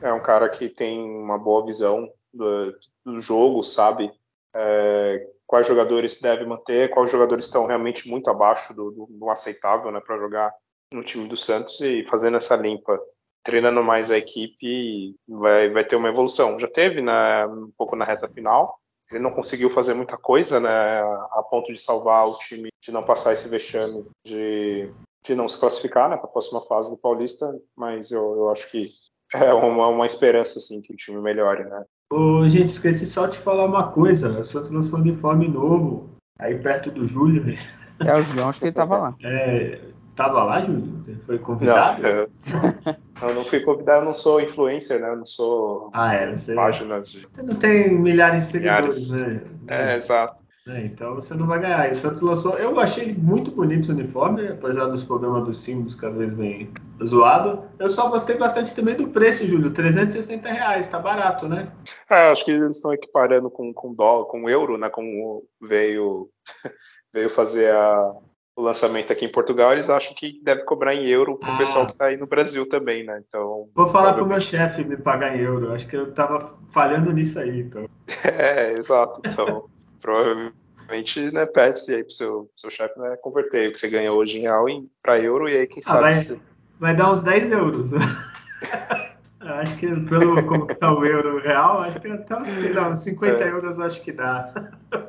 é 0.00 0.12
um 0.12 0.22
cara 0.22 0.48
que 0.48 0.68
tem 0.68 1.02
uma 1.02 1.38
boa 1.38 1.64
visão 1.64 2.10
do, 2.32 2.72
do 3.04 3.20
jogo, 3.20 3.62
sabe 3.62 4.12
é, 4.54 5.26
quais 5.46 5.66
jogadores 5.66 6.20
deve 6.20 6.44
manter, 6.44 6.90
quais 6.90 7.10
jogadores 7.10 7.46
estão 7.46 7.66
realmente 7.66 8.08
muito 8.08 8.28
abaixo 8.30 8.74
do, 8.74 8.90
do, 8.90 9.06
do 9.06 9.30
aceitável 9.30 9.90
né, 9.90 10.00
para 10.00 10.18
jogar 10.18 10.52
no 10.92 11.02
time 11.02 11.26
do 11.26 11.36
Santos 11.36 11.80
e 11.80 12.04
fazendo 12.04 12.36
essa 12.36 12.54
limpa, 12.54 13.00
treinando 13.42 13.82
mais 13.82 14.10
a 14.10 14.18
equipe, 14.18 15.16
vai, 15.28 15.70
vai 15.70 15.84
ter 15.84 15.96
uma 15.96 16.08
evolução. 16.08 16.58
Já 16.58 16.68
teve 16.68 17.00
né, 17.00 17.46
um 17.46 17.70
pouco 17.76 17.96
na 17.96 18.04
reta 18.04 18.28
final, 18.28 18.78
ele 19.10 19.22
não 19.22 19.30
conseguiu 19.30 19.70
fazer 19.70 19.94
muita 19.94 20.16
coisa, 20.16 20.60
né, 20.60 21.00
a 21.32 21.42
ponto 21.48 21.72
de 21.72 21.78
salvar 21.78 22.26
o 22.26 22.38
time 22.38 22.68
de 22.82 22.92
não 22.92 23.02
passar 23.02 23.32
esse 23.32 23.48
vexame 23.48 24.04
de, 24.24 24.90
de 25.24 25.34
não 25.34 25.48
se 25.48 25.58
classificar 25.58 26.08
né, 26.08 26.16
para 26.16 26.26
a 26.26 26.32
próxima 26.32 26.60
fase 26.62 26.90
do 26.90 27.00
Paulista, 27.00 27.54
mas 27.76 28.10
eu, 28.10 28.36
eu 28.36 28.50
acho 28.50 28.70
que 28.70 28.88
é 29.34 29.52
uma, 29.52 29.88
uma 29.88 30.06
esperança 30.06 30.58
assim 30.58 30.80
que 30.80 30.92
o 30.92 30.96
time 30.96 31.20
melhore, 31.20 31.64
né? 31.64 31.84
Ô, 32.12 32.48
gente, 32.48 32.70
esqueci 32.70 33.06
só 33.06 33.26
de 33.26 33.38
falar 33.38 33.64
uma 33.64 33.90
coisa. 33.90 34.40
O 34.40 34.44
Santos 34.44 34.70
lançou 34.70 34.98
um 34.98 35.02
uniforme 35.02 35.48
novo 35.48 36.10
aí 36.38 36.56
perto 36.58 36.90
do 36.90 37.06
Júlio. 37.06 37.56
É, 38.00 38.12
o 38.12 38.22
João 38.22 38.48
acho 38.48 38.60
que 38.60 38.66
ele 38.66 38.72
tava 38.72 38.98
lá. 38.98 39.14
É, 39.24 39.80
tava 40.14 40.42
lá, 40.44 40.60
Júlio? 40.60 41.02
Você 41.04 41.14
foi 41.26 41.38
convidado? 41.38 42.02
Não, 42.02 42.08
eu, 42.08 42.28
eu, 43.28 43.34
não 43.34 43.44
fui 43.44 43.60
convidado, 43.60 44.00
eu 44.00 44.06
não 44.06 44.14
sou 44.14 44.40
influencer, 44.40 45.00
né? 45.00 45.08
Eu 45.08 45.16
não 45.16 45.26
sou 45.26 45.90
ah, 45.92 46.14
é, 46.14 46.30
você, 46.30 46.54
página 46.54 47.00
de... 47.00 47.26
Você 47.32 47.42
não 47.42 47.56
tem 47.56 47.92
milhares 47.92 48.46
de 48.46 48.52
seguidores, 48.52 49.10
milhares. 49.10 49.42
né? 49.42 49.48
É, 49.68 49.96
exato. 49.96 50.44
É, 50.66 50.86
então 50.86 51.14
você 51.14 51.34
não 51.34 51.46
vai 51.46 51.60
ganhar. 51.60 51.86
E 51.88 51.92
o 51.92 51.94
Santos 51.94 52.22
lançou. 52.22 52.58
Eu 52.58 52.80
achei 52.80 53.14
muito 53.14 53.50
bonito 53.50 53.90
o 53.90 53.92
uniforme, 53.92 54.48
apesar 54.48 54.86
dos 54.86 55.04
problemas 55.04 55.44
dos 55.44 55.58
símbolos 55.58 55.94
que 55.94 56.06
às 56.06 56.16
vezes 56.16 56.34
vem 56.34 56.70
zoado. 57.04 57.64
Eu 57.78 57.90
só 57.90 58.08
gostei 58.08 58.36
bastante 58.38 58.74
também 58.74 58.96
do 58.96 59.08
preço, 59.08 59.46
Júlio. 59.46 59.70
360 59.70 60.48
reais, 60.48 60.88
tá 60.88 60.98
barato, 60.98 61.46
né? 61.46 61.70
É, 62.10 62.30
acho 62.30 62.46
que 62.46 62.50
eles 62.50 62.76
estão 62.76 62.94
equiparando 62.94 63.50
com, 63.50 63.74
com 63.74 63.92
dólar, 63.92 64.24
com 64.24 64.48
euro, 64.48 64.78
né? 64.78 64.88
Como 64.88 65.46
veio, 65.60 66.30
veio 67.12 67.28
fazer 67.28 67.70
a, 67.74 68.12
o 68.56 68.62
lançamento 68.62 69.12
aqui 69.12 69.24
em 69.24 69.32
Portugal, 69.32 69.72
eles 69.72 69.90
acham 69.90 70.14
que 70.14 70.40
deve 70.42 70.62
cobrar 70.62 70.94
em 70.94 71.08
euro 71.08 71.36
pro 71.36 71.50
ah. 71.50 71.56
pessoal 71.56 71.86
que 71.86 71.92
está 71.92 72.06
aí 72.06 72.16
no 72.16 72.26
Brasil 72.26 72.68
também, 72.68 73.04
né? 73.04 73.20
Então. 73.26 73.68
Vou 73.74 73.86
falar 73.88 74.14
pro 74.14 74.26
meu 74.26 74.40
chefe 74.40 74.84
me 74.84 74.96
pagar 74.96 75.36
em 75.36 75.40
euro. 75.40 75.72
Acho 75.72 75.86
que 75.88 75.96
eu 75.96 76.12
tava 76.12 76.54
falhando 76.70 77.12
nisso 77.12 77.38
aí, 77.38 77.60
então. 77.60 77.88
É, 78.24 78.72
exato. 78.72 79.20
Então 79.26 79.68
provavelmente 80.00 81.32
né, 81.32 81.46
pede 81.46 81.94
aí 81.94 82.04
pro 82.04 82.12
seu, 82.12 82.50
seu 82.54 82.70
chefe 82.70 82.98
né, 82.98 83.16
converter 83.22 83.68
o 83.68 83.72
que 83.72 83.78
você 83.78 83.88
ganha 83.88 84.12
hoje 84.12 84.38
em 84.38 84.42
real 84.42 84.66
para 85.02 85.18
euro 85.18 85.48
e 85.48 85.56
aí 85.56 85.66
quem 85.66 85.78
ah, 85.78 85.88
sabe. 85.88 86.00
Vai, 86.00 86.12
se... 86.12 86.42
vai 86.78 86.96
dar 86.96 87.10
uns 87.10 87.20
10 87.20 87.52
euros. 87.52 87.84
acho 89.40 89.76
que 89.76 89.88
pelo 90.08 90.42
como 90.46 90.66
que 90.66 90.74
tá 90.74 90.92
o 90.92 91.04
euro 91.04 91.40
real, 91.40 91.80
acho 91.80 92.00
que 92.00 92.08
até 92.08 92.36
uns 92.36 92.98
50 93.00 93.44
é. 93.44 93.50
euros 93.50 93.78
acho 93.78 94.02
que 94.02 94.12
dá. 94.12 94.52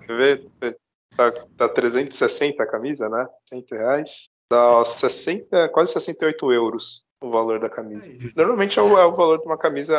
Você 0.01 0.15
vê? 0.15 0.75
Tá, 1.15 1.31
tá 1.57 1.69
360 1.69 2.61
a 2.61 2.67
camisa, 2.67 3.09
né? 3.09 3.27
100 3.45 3.65
reais. 3.71 4.29
Dá 4.49 4.85
60, 4.85 5.69
quase 5.69 5.93
68 5.93 6.51
euros 6.51 7.05
o 7.21 7.31
valor 7.31 7.59
da 7.59 7.69
camisa. 7.69 8.15
Normalmente 8.35 8.77
é 8.77 8.81
o, 8.81 8.97
é 8.97 9.05
o 9.05 9.15
valor 9.15 9.39
de 9.39 9.45
uma 9.45 9.57
camisa 9.57 9.97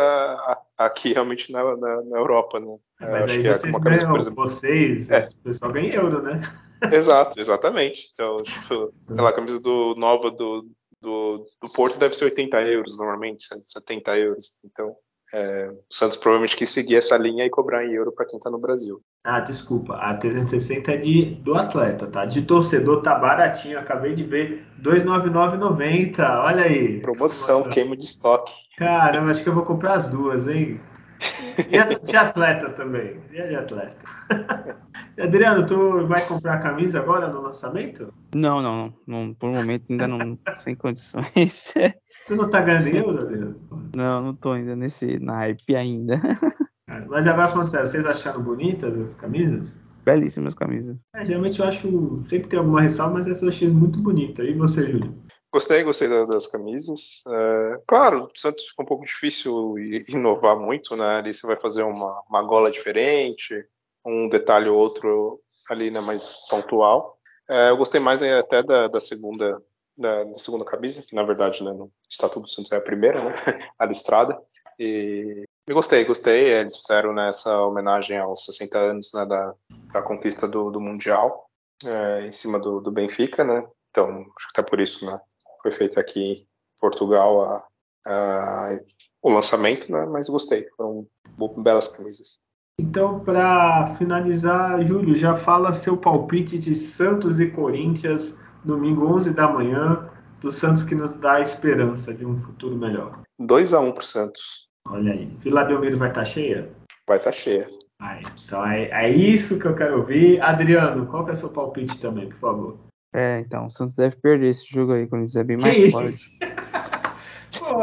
aqui 0.76 1.12
realmente 1.12 1.50
na, 1.50 1.76
na, 1.76 2.02
na 2.02 2.18
Europa, 2.18 2.60
né? 2.60 2.76
É, 3.00 3.10
mas 3.10 3.30
aí 3.30 3.42
vocês 3.42 3.74
é 3.74 3.78
camisa, 3.80 4.04
ganham, 4.04 4.16
exemplo, 4.16 4.44
vocês, 4.44 5.10
é. 5.10 5.18
o 5.20 5.42
pessoal 5.42 5.72
ganha 5.72 5.94
euro, 5.94 6.22
né? 6.22 6.40
Exato, 6.92 7.40
exatamente. 7.40 8.10
Então, 8.12 8.42
tipo, 8.42 8.92
a 9.18 9.32
camisa 9.32 9.60
do 9.60 9.94
nova 9.96 10.30
do, 10.30 10.68
do, 11.00 11.46
do 11.60 11.68
Porto 11.70 11.98
deve 11.98 12.14
ser 12.14 12.26
80 12.26 12.60
euros 12.62 12.96
normalmente, 12.98 13.46
70 13.64 14.18
euros. 14.18 14.62
Então, 14.64 14.94
é, 15.32 15.68
o 15.70 15.82
Santos 15.90 16.16
provavelmente 16.16 16.56
quis 16.56 16.68
seguir 16.68 16.96
essa 16.96 17.16
linha 17.16 17.44
e 17.44 17.50
cobrar 17.50 17.84
em 17.84 17.92
euro 17.92 18.12
para 18.12 18.26
quem 18.26 18.36
está 18.38 18.50
no 18.50 18.58
Brasil. 18.58 19.00
Ah, 19.24 19.40
desculpa, 19.40 19.96
a 19.96 20.14
360 20.14 20.92
é 20.92 20.96
de, 20.96 21.24
do 21.36 21.54
atleta, 21.54 22.06
tá? 22.06 22.24
De 22.24 22.42
torcedor 22.42 23.02
tá 23.02 23.14
baratinho, 23.16 23.78
acabei 23.78 24.14
de 24.14 24.22
ver, 24.22 24.64
299,90, 24.80 26.20
olha 26.44 26.64
aí. 26.64 27.00
Promoção, 27.00 27.64
queima 27.64 27.96
de 27.96 28.04
estoque. 28.04 28.52
Caramba, 28.76 29.30
acho 29.30 29.42
que 29.42 29.48
eu 29.48 29.54
vou 29.54 29.64
comprar 29.64 29.94
as 29.94 30.08
duas, 30.08 30.46
hein? 30.46 30.80
E 31.70 31.78
a 31.78 31.84
de 31.84 32.16
atleta 32.16 32.70
também, 32.70 33.20
e 33.32 33.40
a 33.40 33.46
de 33.46 33.56
atleta? 33.56 34.04
Adriano, 35.18 35.64
tu 35.64 36.06
vai 36.06 36.26
comprar 36.26 36.54
a 36.54 36.58
camisa 36.58 36.98
agora 36.98 37.28
no 37.28 37.40
lançamento? 37.40 38.12
Não, 38.34 38.60
não, 38.60 38.94
não, 39.06 39.32
por 39.32 39.48
um 39.48 39.54
momento 39.54 39.86
ainda 39.88 40.06
não 40.06 40.38
sem 40.58 40.74
condições. 40.74 41.72
Tu 42.26 42.34
não 42.34 42.50
tá 42.50 42.60
ganhando 42.60 42.88
euro, 42.88 43.20
Adriano? 43.20 43.60
Não, 43.94 44.20
não 44.20 44.34
tô 44.34 44.52
ainda 44.52 44.74
nesse 44.74 45.18
naipe 45.20 45.76
ainda. 45.76 46.20
Mas 47.08 47.26
agora 47.26 47.48
falando 47.48 47.68
sério, 47.68 47.86
vocês 47.86 48.04
acharam 48.04 48.42
bonitas 48.42 48.98
as 48.98 49.14
camisas? 49.14 49.74
Belíssimas 50.04 50.54
camisas. 50.54 50.96
É, 51.14 51.24
geralmente 51.24 51.58
eu 51.58 51.66
acho. 51.66 52.20
Sempre 52.22 52.48
tem 52.48 52.58
alguma 52.58 52.80
ressalva, 52.80 53.18
mas 53.18 53.26
essa 53.26 53.44
eu 53.44 53.48
achei 53.48 53.66
muito 53.66 53.98
bonita. 53.98 54.44
E 54.44 54.54
você, 54.54 54.86
Júlio? 54.86 55.20
Gostei, 55.52 55.82
gostei 55.82 56.08
das 56.26 56.46
camisas. 56.46 57.24
É, 57.28 57.80
claro, 57.88 58.24
o 58.24 58.30
Santos 58.38 58.66
ficou 58.68 58.84
um 58.84 58.88
pouco 58.88 59.04
difícil 59.04 59.74
inovar 60.08 60.56
muito, 60.56 60.96
né? 60.96 61.16
Ali 61.16 61.32
você 61.32 61.44
vai 61.44 61.56
fazer 61.56 61.82
uma, 61.82 62.22
uma 62.30 62.42
gola 62.42 62.70
diferente, 62.70 63.64
um 64.04 64.28
detalhe 64.28 64.68
ou 64.68 64.78
outro 64.78 65.40
ali 65.68 65.90
né, 65.90 66.00
mais 66.00 66.34
pontual. 66.48 67.18
É, 67.48 67.70
eu 67.70 67.76
gostei 67.76 68.00
mais 68.00 68.22
até 68.22 68.62
da, 68.62 68.86
da 68.86 69.00
segunda 69.00 69.60
da, 69.96 70.32
segunda 70.34 70.64
camisa, 70.64 71.02
que 71.02 71.14
na 71.14 71.22
verdade 71.22 71.64
né, 71.64 71.72
no 71.72 71.90
Estatuto 72.08 72.40
do 72.40 72.48
Santos 72.48 72.72
é 72.72 72.76
a 72.76 72.80
primeira, 72.80 73.24
né? 73.24 73.32
a 73.78 73.84
listrada. 73.86 74.40
E 74.78 75.44
eu 75.66 75.74
gostei, 75.74 76.04
gostei. 76.04 76.52
Eles 76.52 76.76
fizeram 76.76 77.12
nessa 77.12 77.50
né, 77.50 77.56
homenagem 77.56 78.18
aos 78.18 78.44
60 78.44 78.78
anos 78.78 79.10
né, 79.14 79.24
da, 79.24 79.54
da 79.92 80.02
conquista 80.02 80.46
do, 80.46 80.70
do 80.70 80.80
Mundial 80.80 81.46
é, 81.84 82.26
em 82.26 82.32
cima 82.32 82.58
do, 82.58 82.80
do, 82.80 82.90
Benfica, 82.90 83.44
né? 83.44 83.66
Então, 83.90 84.08
acho 84.36 84.52
que 84.52 84.60
até 84.60 84.62
por 84.62 84.80
isso, 84.80 85.04
né? 85.06 85.18
Foi 85.62 85.72
feito 85.72 85.98
aqui 85.98 86.32
em 86.32 86.46
Portugal 86.80 87.42
a, 87.42 87.66
a, 88.06 88.78
o 89.22 89.30
lançamento, 89.30 89.90
né? 89.90 90.06
Mas 90.06 90.28
gostei, 90.28 90.68
foram 90.76 91.06
belas 91.58 91.88
camisas. 91.88 92.38
Então, 92.78 93.20
para 93.20 93.94
finalizar, 93.96 94.84
Júlio, 94.84 95.14
já 95.14 95.34
fala 95.34 95.72
seu 95.72 95.96
palpite 95.96 96.58
de 96.58 96.74
Santos 96.74 97.40
e 97.40 97.50
Corinthians, 97.50 98.38
domingo 98.66 99.06
11 99.14 99.32
da 99.32 99.48
manhã, 99.48 100.08
do 100.40 100.52
Santos 100.52 100.82
que 100.82 100.94
nos 100.94 101.16
dá 101.16 101.34
a 101.34 101.40
esperança 101.40 102.12
de 102.12 102.26
um 102.26 102.36
futuro 102.36 102.76
melhor. 102.76 103.20
2 103.38 103.74
a 103.74 103.80
1 103.80 103.92
para 103.92 104.02
o 104.02 104.04
Santos. 104.04 104.68
Olha 104.88 105.12
aí. 105.12 105.26
Vila 105.40 105.64
Belmiro 105.64 105.98
vai 105.98 106.08
estar 106.08 106.22
tá 106.22 106.26
cheia? 106.26 106.70
Vai 107.06 107.18
estar 107.18 107.30
tá 107.30 107.36
cheia. 107.36 107.66
Aí, 108.00 108.22
então 108.22 108.66
é, 108.66 108.88
é, 108.90 109.10
isso 109.10 109.58
que 109.58 109.66
eu 109.66 109.74
quero 109.74 109.98
ouvir. 109.98 110.40
Adriano, 110.40 111.06
qual 111.06 111.24
que 111.24 111.30
é 111.30 111.32
o 111.32 111.36
seu 111.36 111.48
palpite 111.48 111.98
também, 111.98 112.28
por 112.28 112.38
favor? 112.38 112.78
É, 113.14 113.40
então, 113.40 113.66
o 113.66 113.70
Santos 113.70 113.94
deve 113.94 114.16
perder 114.16 114.50
esse 114.50 114.66
jogo 114.68 114.92
aí, 114.92 115.06
quando 115.06 115.22
ele 115.22 115.40
é 115.40 115.44
bem 115.44 115.56
mais 115.56 115.90
forte. 115.90 116.38
Pô, 117.58 117.80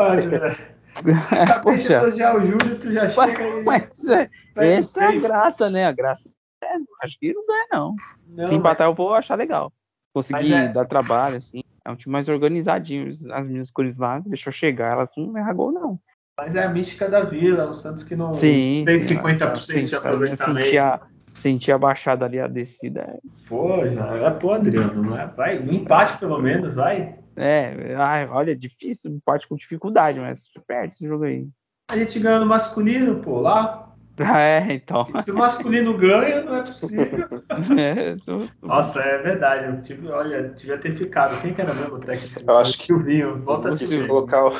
Acabei 1.31 1.75
de 1.77 1.91
elogiar 1.91 2.35
o 2.35 2.41
Júlio, 2.41 2.79
tu 2.79 2.91
já 2.91 3.09
chega 3.09 3.43
aí. 3.43 3.63
Mas 3.63 4.07
é, 4.07 4.29
essa 4.55 5.05
é 5.05 5.07
a 5.07 5.19
graça, 5.19 5.69
né? 5.69 5.87
A 5.87 5.91
graça 5.91 6.29
é, 6.63 6.75
acho 7.01 7.17
que 7.19 7.33
não 7.33 7.45
ganha, 7.45 7.67
não. 7.71 7.95
não 8.27 8.47
Se 8.47 8.55
empatar, 8.55 8.87
mas... 8.87 8.91
eu 8.91 8.95
vou 8.95 9.13
achar 9.13 9.35
legal. 9.35 9.71
Conseguir 10.13 10.53
é... 10.53 10.67
dar 10.67 10.85
trabalho, 10.85 11.37
assim. 11.37 11.61
É 11.85 11.91
um 11.91 11.95
time 11.95 12.13
mais 12.13 12.29
organizadinho. 12.29 13.11
As 13.31 13.47
minhas 13.47 13.71
cores 13.71 13.97
lá, 13.97 14.19
deixou 14.19 14.53
chegar, 14.53 14.93
elas 14.93 15.11
não 15.17 15.37
erram 15.37 15.55
gol, 15.55 15.71
não. 15.71 15.99
Mas 16.37 16.55
é 16.55 16.63
a 16.63 16.69
mística 16.69 17.09
da 17.09 17.21
vila, 17.21 17.69
o 17.69 17.73
Santos 17.75 18.03
que 18.03 18.15
não 18.15 18.33
sim, 18.33 18.83
tem 18.85 18.97
sim, 18.97 19.17
50% 19.17 19.59
sim, 19.59 19.83
de 19.83 19.95
aproveitamento. 19.95 20.65
Sentir 20.65 20.77
a, 20.79 21.01
sentir 21.33 21.71
a 21.71 21.77
baixada 21.77 22.25
ali, 22.25 22.39
a 22.39 22.47
descida. 22.47 23.19
Pô, 23.47 23.85
já 23.87 24.15
é 24.15 24.29
pô, 24.31 24.53
Adriano, 24.53 25.03
não 25.03 25.19
é? 25.19 25.27
Vai, 25.27 25.59
um 25.59 25.71
empate 25.71 26.17
pelo 26.17 26.39
menos, 26.39 26.73
vai. 26.73 27.19
É, 27.35 27.95
ai, 27.95 28.27
olha, 28.27 28.55
difícil, 28.55 29.11
empate 29.11 29.47
com 29.47 29.55
dificuldade, 29.55 30.19
mas 30.19 30.45
perde 30.67 30.95
esse 30.95 31.07
jogo 31.07 31.25
aí. 31.25 31.47
A 31.89 31.97
gente 31.97 32.19
ganhou 32.19 32.39
no 32.39 32.45
masculino, 32.45 33.19
pô, 33.19 33.39
lá. 33.39 33.92
É, 34.37 34.73
então. 34.73 35.07
Se 35.23 35.31
o 35.31 35.35
masculino 35.35 35.97
ganha, 35.97 36.41
não 36.41 36.55
é 36.55 36.59
possível. 36.59 37.27
É, 37.77 38.15
tô. 38.25 38.47
Nossa, 38.61 38.99
é 39.01 39.17
verdade. 39.19 39.65
Eu 39.65 39.81
tive, 39.81 40.07
olha, 40.09 40.49
devia 40.49 40.77
ter 40.77 40.95
ficado. 40.95 41.41
Quem 41.41 41.53
que 41.53 41.61
era 41.61 41.73
mesmo 41.73 41.95
o 41.95 41.99
técnico? 41.99 42.41
Eu 42.47 42.57
acho 42.57 42.77
que 42.77 42.93
o 42.93 42.99
Vinho. 42.99 43.41
Volta 43.43 43.69
a 43.69 43.71
se 43.71 44.07
colocar 44.07 44.45
o, 44.45 44.59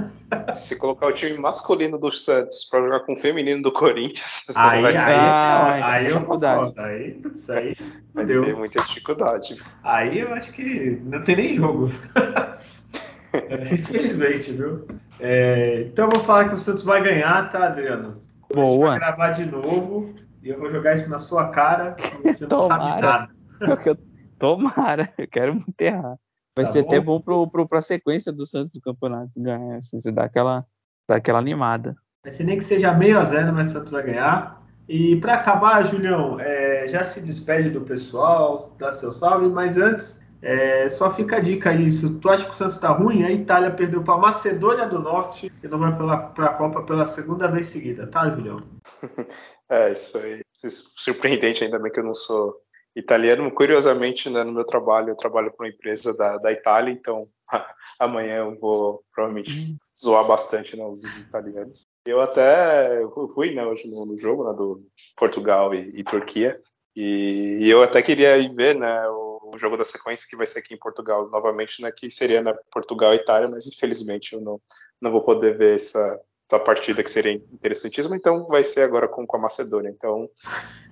se 0.54 0.78
colocar 0.78 1.06
o 1.06 1.12
time 1.12 1.38
masculino 1.38 1.98
do 1.98 2.10
Santos 2.10 2.64
para 2.64 2.80
jogar 2.80 3.00
com 3.00 3.14
o 3.14 3.16
feminino 3.16 3.62
do 3.62 3.72
Corinthians, 3.72 4.46
aí, 4.54 4.82
vai... 4.82 4.96
aí, 4.96 5.14
ah, 5.14 5.86
aí, 5.86 6.06
eu 6.08 6.20
concordo. 6.22 6.80
Aí, 6.80 7.12
putz, 7.12 7.50
aí 7.50 7.74
vai 8.14 8.24
deu. 8.24 8.44
ter 8.44 8.56
muita 8.56 8.82
dificuldade. 8.82 9.62
Aí 9.82 10.20
eu 10.20 10.32
acho 10.32 10.52
que 10.52 11.00
não 11.04 11.22
tem 11.22 11.36
nem 11.36 11.56
jogo. 11.56 11.90
é, 13.32 13.74
infelizmente, 13.74 14.52
viu? 14.52 14.86
É, 15.20 15.84
então 15.86 16.06
eu 16.06 16.10
vou 16.10 16.24
falar 16.24 16.48
que 16.48 16.54
o 16.54 16.58
Santos 16.58 16.82
vai 16.82 17.02
ganhar, 17.02 17.50
tá, 17.50 17.66
Adriano? 17.66 18.14
Boa. 18.54 18.94
Gravar 18.96 19.30
de 19.30 19.44
novo 19.44 20.14
e 20.42 20.48
eu 20.48 20.58
vou 20.58 20.70
jogar 20.70 20.94
isso 20.94 21.08
na 21.08 21.18
sua 21.18 21.48
cara 21.48 21.96
e 22.24 22.32
você 22.32 22.46
não 22.46 22.68
sabe 22.68 23.00
nada. 23.00 23.28
Tomara, 24.38 25.12
eu 25.16 25.28
quero 25.28 25.54
muito 25.54 25.80
errar. 25.80 26.16
Vai 26.56 26.66
tá 26.66 26.72
ser 26.72 26.82
bom? 26.82 26.88
até 26.88 27.00
bom 27.00 27.20
pro, 27.20 27.50
pro, 27.50 27.68
pra 27.68 27.82
sequência 27.82 28.32
do 28.32 28.46
Santos 28.46 28.70
do 28.70 28.80
campeonato 28.80 29.30
ganhar. 29.36 29.78
Assim, 29.78 30.00
você 30.00 30.12
dá 30.12 30.24
aquela, 30.24 30.64
dá 31.08 31.16
aquela 31.16 31.38
animada. 31.38 31.96
Vai 32.22 32.32
ser 32.32 32.44
nem 32.44 32.58
que 32.58 32.64
seja 32.64 32.92
meio 32.92 33.18
a 33.18 33.24
zero, 33.24 33.52
mas 33.52 33.68
o 33.68 33.72
Santos 33.72 33.90
vai 33.90 34.02
ganhar. 34.02 34.62
E 34.88 35.16
para 35.16 35.34
acabar, 35.34 35.84
Julião, 35.84 36.38
é, 36.38 36.86
já 36.86 37.02
se 37.02 37.20
despede 37.20 37.70
do 37.70 37.80
pessoal, 37.80 38.74
dá 38.78 38.92
seu 38.92 39.12
salve, 39.12 39.48
mas 39.48 39.78
antes, 39.78 40.22
é, 40.44 40.90
só 40.90 41.10
fica 41.10 41.36
a 41.36 41.40
dica 41.40 41.70
aí. 41.70 41.88
Tu 42.20 42.28
acha 42.28 42.44
que 42.44 42.50
o 42.50 42.54
Santos 42.54 42.74
está 42.74 42.90
ruim, 42.90 43.24
a 43.24 43.32
Itália 43.32 43.70
perdeu 43.70 44.04
para 44.04 44.14
a 44.14 44.18
Macedônia 44.18 44.86
do 44.86 44.98
Norte 44.98 45.50
e 45.62 45.68
não 45.68 45.78
vai 45.78 45.96
para 45.96 46.46
a 46.46 46.54
Copa 46.54 46.82
pela 46.82 47.06
segunda 47.06 47.48
vez 47.48 47.66
seguida, 47.66 48.06
tá, 48.06 48.28
Julião? 48.30 48.62
é, 49.70 49.90
isso 49.90 50.12
foi 50.12 50.42
surpreendente, 50.98 51.64
ainda 51.64 51.78
bem 51.78 51.90
que 51.90 51.98
eu 51.98 52.04
não 52.04 52.14
sou 52.14 52.60
italiano. 52.94 53.50
Curiosamente, 53.50 54.28
né, 54.28 54.44
no 54.44 54.52
meu 54.52 54.64
trabalho, 54.64 55.10
eu 55.10 55.16
trabalho 55.16 55.50
para 55.50 55.64
uma 55.64 55.72
empresa 55.72 56.14
da, 56.14 56.36
da 56.36 56.52
Itália, 56.52 56.92
então 56.92 57.22
amanhã 57.98 58.36
eu 58.36 58.58
vou 58.58 59.02
provavelmente 59.14 59.76
zoar 59.98 60.26
bastante 60.26 60.76
né, 60.76 60.84
os, 60.84 61.02
italianos. 61.24 61.86
Eu 62.04 62.20
até 62.20 63.00
fui 63.32 63.54
né, 63.54 63.64
hoje 63.64 63.88
no, 63.88 64.04
no 64.04 64.16
jogo 64.16 64.44
né, 64.44 64.54
do 64.54 64.86
Portugal 65.16 65.74
e, 65.74 66.00
e 66.00 66.04
Turquia, 66.04 66.54
e, 66.94 67.58
e, 67.62 67.70
eu 67.70 67.82
até 67.82 68.00
queria 68.00 68.36
ir 68.36 68.54
ver 68.54 68.76
né, 68.76 69.08
o, 69.08 69.23
o, 69.54 69.58
jogo 69.58 69.76
da 69.76 69.84
sequência 69.84 70.26
que 70.28 70.36
vai 70.36 70.46
ser 70.46 70.60
aqui 70.60 70.74
em 70.74 70.78
Portugal 70.78 71.28
novamente, 71.30 71.80
né, 71.82 71.90
que 71.90 72.10
seria 72.10 72.42
na 72.42 72.54
Portugal 72.72 73.12
e 73.12 73.16
Itália, 73.16 73.48
mas 73.48 73.66
infelizmente 73.66 74.34
eu 74.34 74.40
não, 74.40 74.60
não 75.00 75.10
vou 75.10 75.22
poder 75.22 75.56
ver 75.56 75.74
essa, 75.74 76.20
essa 76.48 76.58
partida 76.58 77.02
que 77.02 77.10
seria 77.10 77.32
interessantíssima, 77.32 78.16
então 78.16 78.46
vai 78.46 78.62
ser 78.62 78.82
agora 78.82 79.08
com, 79.08 79.26
com 79.26 79.36
a 79.36 79.40
Macedônia. 79.40 79.88
Então 79.88 80.28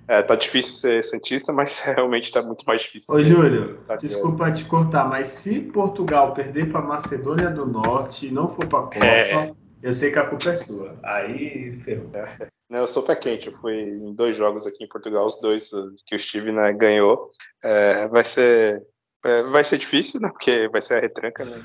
é, 0.09 0.23
tá 0.23 0.35
difícil 0.35 0.73
ser 0.73 1.05
Santista, 1.05 1.53
mas 1.53 1.81
realmente 1.85 2.33
tá 2.33 2.43
muito 2.43 2.65
mais 2.65 2.83
difícil. 2.83 3.15
Ô, 3.15 3.19
ser 3.19 3.25
Júlio, 3.25 3.81
desculpa 4.01 4.51
te 4.53 4.65
cortar, 4.65 5.09
mas 5.09 5.29
se 5.29 5.61
Portugal 5.61 6.35
perder 6.35 6.71
para 6.71 6.81
Macedônia 6.83 7.51
do 7.51 7.67
Norte 7.67 8.27
e 8.27 8.31
não 8.31 8.49
for 8.49 8.67
para 8.67 8.79
a 8.79 8.83
Copa, 8.83 9.05
é... 9.05 9.51
eu 9.83 9.93
sei 9.93 10.11
que 10.11 10.19
a 10.19 10.27
culpa 10.27 10.51
é 10.51 10.55
sua. 10.57 10.99
Aí 11.03 11.81
ferrou. 11.85 12.11
É. 12.15 12.49
Eu 12.79 12.87
sou 12.87 13.03
pé 13.03 13.17
quente. 13.17 13.49
Eu 13.49 13.53
fui 13.53 13.81
em 13.81 14.15
dois 14.15 14.37
jogos 14.37 14.67
aqui 14.67 14.85
em 14.85 14.89
Portugal, 14.89 15.27
os 15.27 15.41
dois 15.41 15.71
que 16.07 16.15
o 16.15 16.19
Steve 16.19 16.53
né, 16.53 16.73
ganhou. 16.73 17.31
É, 17.63 18.09
vai 18.09 18.25
ser 18.25 18.87
é, 19.25 19.43
vai 19.45 19.65
ser 19.65 19.79
difícil, 19.79 20.21
né? 20.21 20.29
Porque 20.29 20.69
vai 20.69 20.81
ser 20.81 20.95
a 20.95 21.01
retranca 21.01 21.45
né, 21.45 21.63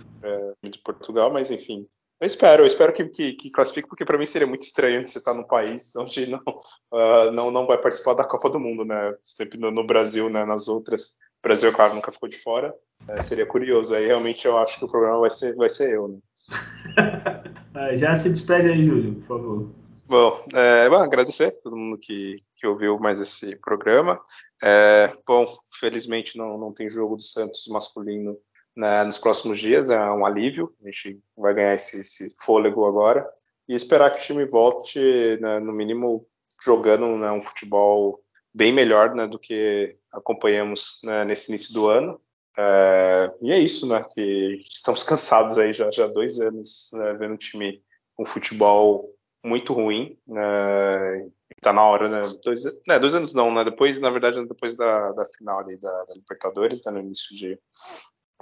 de 0.64 0.80
Portugal, 0.80 1.32
mas 1.34 1.50
enfim, 1.50 1.88
eu 2.20 2.26
espero, 2.26 2.64
eu 2.64 2.68
espero 2.68 2.94
que, 2.94 3.06
que, 3.06 3.34
que 3.34 3.50
classifique, 3.52 3.88
porque 3.88 4.06
para 4.06 4.18
mim 4.18 4.26
seria 4.26 4.48
muito 4.48 4.64
estranho 4.64 5.08
você 5.08 5.20
estar 5.20 5.32
tá 5.32 5.38
num 5.38 5.44
país 5.44 5.96
onde 5.96 6.26
não, 6.26 6.40
uh, 6.92 7.30
não, 7.34 7.52
não 7.52 7.68
vai 7.68 7.78
participar 7.78 8.16
da 8.16 8.26
Copa 8.26 8.50
do 8.50 8.60
Mundo, 8.60 8.84
né? 8.84 9.16
Sempre 9.24 9.60
no, 9.60 9.70
no 9.70 9.86
Brasil, 9.86 10.30
né? 10.30 10.44
Nas 10.44 10.68
outras. 10.68 11.18
O 11.40 11.48
Brasil, 11.48 11.72
claro, 11.72 11.94
nunca 11.94 12.12
ficou 12.12 12.28
de 12.28 12.38
fora. 12.38 12.74
É, 13.08 13.22
seria 13.22 13.46
curioso. 13.46 13.94
Aí 13.94 14.08
realmente 14.08 14.48
eu 14.48 14.58
acho 14.58 14.80
que 14.80 14.86
o 14.86 14.90
problema 14.90 15.20
vai 15.20 15.30
ser, 15.30 15.56
vai 15.56 15.70
ser 15.70 15.94
eu, 15.94 16.08
né? 16.08 16.20
Já 17.98 18.16
se 18.16 18.30
despede 18.30 18.70
aí, 18.70 18.84
Júlio, 18.84 19.16
por 19.16 19.28
favor. 19.28 19.70
Bom, 20.08 20.32
é, 20.56 20.90
bom, 20.90 20.96
agradecer 20.96 21.48
a 21.48 21.62
todo 21.62 21.76
mundo 21.76 21.98
que, 21.98 22.38
que 22.56 22.66
ouviu 22.66 22.98
mais 22.98 23.20
esse 23.20 23.58
programa. 23.58 24.18
É, 24.64 25.14
bom, 25.28 25.46
felizmente 25.78 26.38
não, 26.38 26.58
não 26.58 26.74
tem 26.74 26.90
jogo 26.90 27.18
do 27.18 27.22
Santos 27.22 27.68
masculino 27.68 28.38
né, 28.74 29.04
nos 29.04 29.18
próximos 29.18 29.60
dias, 29.60 29.90
é 29.90 30.00
um 30.10 30.26
alívio, 30.26 30.74
a 30.82 30.86
gente 30.86 31.20
vai 31.36 31.54
ganhar 31.54 31.74
esse, 31.74 32.00
esse 32.00 32.34
fôlego 32.40 32.86
agora, 32.86 33.28
e 33.68 33.76
esperar 33.76 34.12
que 34.12 34.22
o 34.22 34.24
time 34.24 34.46
volte, 34.46 34.98
né, 35.42 35.60
no 35.60 35.74
mínimo, 35.74 36.26
jogando 36.64 37.06
né, 37.18 37.30
um 37.32 37.42
futebol 37.42 38.24
bem 38.54 38.72
melhor 38.72 39.14
né, 39.14 39.28
do 39.28 39.38
que 39.38 39.94
acompanhamos 40.14 41.02
né, 41.04 41.26
nesse 41.26 41.52
início 41.52 41.74
do 41.74 41.86
ano. 41.86 42.22
É, 42.58 43.34
e 43.42 43.52
é 43.52 43.60
isso, 43.60 43.86
né? 43.86 44.04
Que 44.10 44.62
estamos 44.72 45.04
cansados 45.06 45.58
aí 45.58 45.74
já 45.74 45.92
já 45.92 46.08
dois 46.08 46.40
anos 46.40 46.90
né, 46.94 47.14
vendo 47.14 47.34
um 47.34 47.38
time 47.38 47.84
com 48.16 48.24
um 48.24 48.26
futebol 48.26 49.17
muito 49.48 49.74
ruim. 49.74 50.18
Né, 50.28 51.28
tá 51.62 51.74
na 51.74 51.84
hora, 51.84 52.10
né? 52.10 52.24
Dois, 52.44 52.64
né, 52.88 53.00
dois 53.00 53.16
anos 53.16 53.34
não, 53.34 53.54
né? 53.54 53.64
Depois, 53.64 54.00
na 54.00 54.10
verdade, 54.10 54.46
depois 54.46 54.76
da, 54.76 55.12
da 55.14 55.26
final 55.26 55.60
ali 55.60 55.80
da, 55.80 56.06
da 56.06 56.14
Libertadores, 56.14 56.84
né, 56.86 56.92
no 56.92 57.00
início 57.00 57.36
de, 57.36 57.60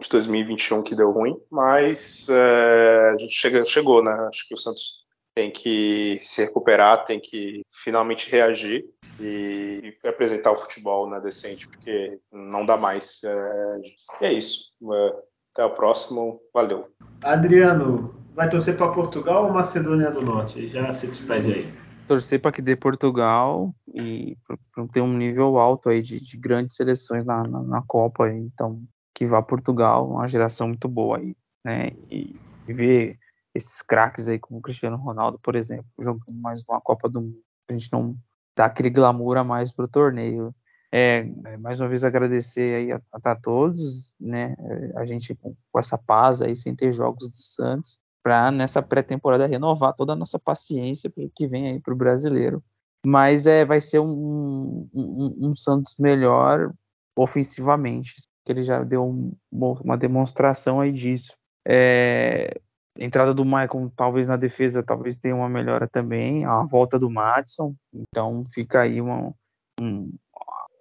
de 0.02 0.10
2021 0.10 0.84
que 0.84 0.96
deu 0.96 1.12
ruim, 1.12 1.38
mas 1.50 2.30
é, 2.30 3.12
a 3.12 3.18
gente 3.18 3.34
chega, 3.34 3.64
chegou, 3.66 4.04
né? 4.04 4.12
Acho 4.28 4.48
que 4.48 4.54
o 4.54 4.58
Santos 4.58 5.06
tem 5.36 5.52
que 5.52 6.18
se 6.22 6.44
recuperar, 6.44 7.04
tem 7.04 7.20
que 7.20 7.62
finalmente 7.70 8.32
reagir 8.32 8.86
e, 9.20 9.94
e 10.04 10.08
apresentar 10.08 10.52
o 10.52 10.56
futebol 10.56 11.10
né, 11.10 11.20
decente, 11.20 11.68
porque 11.68 12.20
não 12.32 12.66
dá 12.66 12.78
mais. 12.78 13.22
É, 13.24 13.82
é 14.22 14.34
isso. 14.34 14.74
É, 14.94 15.16
Até 15.54 15.66
o 15.66 15.74
próximo. 15.74 16.42
Valeu. 16.54 16.86
Adriano, 17.22 18.16
vai 18.36 18.50
torcer 18.50 18.76
para 18.76 18.92
Portugal 18.92 19.46
ou 19.46 19.54
Macedônia 19.54 20.12
do 20.12 20.22
Norte? 20.22 20.68
Já 20.68 20.92
se 20.92 21.08
despede 21.08 21.54
aí. 21.54 21.74
Torcer 22.06 22.40
para 22.40 22.52
que 22.52 22.62
dê 22.62 22.76
Portugal 22.76 23.74
e 23.94 24.38
para 24.46 24.88
ter 24.92 25.02
um 25.02 25.18
nível 25.18 25.58
alto 25.58 25.90
aí 25.90 26.02
de, 26.02 26.20
de 26.20 26.38
grandes 26.38 26.76
seleções 26.76 27.26
na, 27.26 27.44
na, 27.48 27.64
na, 27.64 27.82
Copa. 27.82 28.30
Então, 28.30 28.84
que 29.14 29.26
vá 29.26 29.42
Portugal, 29.42 30.12
uma 30.12 30.28
geração 30.28 30.68
muito 30.68 30.88
boa 30.88 31.18
aí, 31.18 31.36
né? 31.64 31.92
E, 32.12 32.40
e 32.68 32.74
ver 32.74 33.18
esses 33.56 33.82
craques 33.82 34.28
aí 34.28 34.38
como 34.38 34.60
o 34.60 34.62
Cristiano 34.62 34.98
Ronaldo, 34.98 35.40
por 35.42 35.56
exemplo, 35.56 35.86
jogando 35.98 36.34
mais 36.34 36.64
uma 36.68 36.82
Copa 36.82 37.10
do 37.10 37.22
Mundo. 37.22 37.40
A 37.70 37.74
gente 37.74 37.92
não 37.92 38.16
dá 38.56 38.66
aquele 38.66 38.90
glamour 38.90 39.38
a 39.38 39.44
mais 39.44 39.72
para 39.72 39.86
o 39.86 39.88
torneio. 39.88 40.54
É, 40.92 41.28
é, 41.46 41.58
mais 41.58 41.80
uma 41.80 41.90
vez 41.90 42.04
agradecer 42.04 42.76
aí 42.76 42.92
a, 42.92 43.02
a, 43.12 43.36
todos, 43.36 44.14
né? 44.20 44.56
A 44.96 45.06
gente 45.06 45.34
com, 45.36 45.56
com, 45.72 45.80
essa 45.80 45.98
paz 45.98 46.42
aí, 46.42 46.56
sem 46.56 46.76
ter 46.76 46.94
jogos 46.94 47.28
do 47.28 47.36
Santos, 47.36 48.00
para 48.26 48.50
nessa 48.50 48.82
pré-temporada 48.82 49.46
renovar 49.46 49.94
toda 49.94 50.14
a 50.14 50.16
nossa 50.16 50.40
paciência 50.40 51.12
para 51.12 51.26
que 51.36 51.46
vem 51.46 51.68
aí 51.68 51.80
para 51.80 51.94
o 51.94 51.96
brasileiro. 51.96 52.64
Mas 53.06 53.46
é, 53.46 53.64
vai 53.64 53.80
ser 53.80 54.00
um, 54.00 54.90
um, 54.92 55.38
um 55.40 55.56
Santos 55.56 55.96
melhor 56.00 56.74
ofensivamente, 57.16 58.16
que 58.44 58.52
ele 58.52 58.64
já 58.64 58.84
deu 58.84 59.06
um, 59.06 59.32
uma 59.52 59.96
demonstração 59.96 60.82
aí 60.82 60.92
disso. 60.92 61.36
É, 61.68 62.60
entrada 62.98 63.32
do 63.32 63.46
Maicon, 63.46 63.90
talvez 63.90 64.26
na 64.26 64.38
defesa, 64.38 64.82
talvez 64.82 65.18
tenha 65.18 65.36
uma 65.36 65.48
melhora 65.48 65.88
também. 65.88 66.46
A 66.46 66.64
volta 66.64 66.98
do 66.98 67.12
Madison. 67.12 67.76
Então 67.94 68.42
fica 68.52 68.82
aí 68.82 69.00
uma, 69.00 69.36
um, 69.80 70.12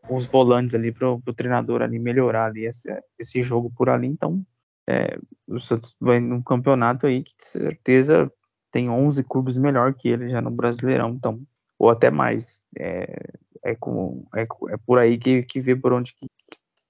os 0.08 0.24
volantes 0.24 0.74
ali 0.74 0.90
para 0.90 1.10
o 1.10 1.34
treinador 1.36 1.82
ali 1.82 1.98
melhorar 1.98 2.46
ali 2.46 2.64
esse, 2.64 2.90
esse 3.18 3.42
jogo 3.42 3.70
por 3.76 3.90
ali. 3.90 4.06
Então 4.06 4.42
é, 4.88 5.18
o 5.46 5.60
Santos 5.60 5.94
vai 6.00 6.20
num 6.20 6.42
campeonato 6.42 7.06
aí 7.06 7.22
que 7.22 7.36
de 7.36 7.44
certeza 7.44 8.30
tem 8.70 8.90
11 8.90 9.24
clubes 9.24 9.56
melhor 9.56 9.94
que 9.94 10.08
ele 10.08 10.28
já 10.28 10.40
no 10.40 10.50
Brasileirão. 10.50 11.10
Então 11.10 11.40
ou 11.78 11.90
até 11.90 12.10
mais. 12.10 12.62
É, 12.78 13.20
é, 13.62 13.74
com, 13.74 14.26
é, 14.34 14.42
é 14.42 14.76
por 14.86 14.98
aí 14.98 15.18
que, 15.18 15.42
que 15.42 15.60
vê 15.60 15.74
por 15.74 15.92
onde 15.92 16.14
que, 16.14 16.26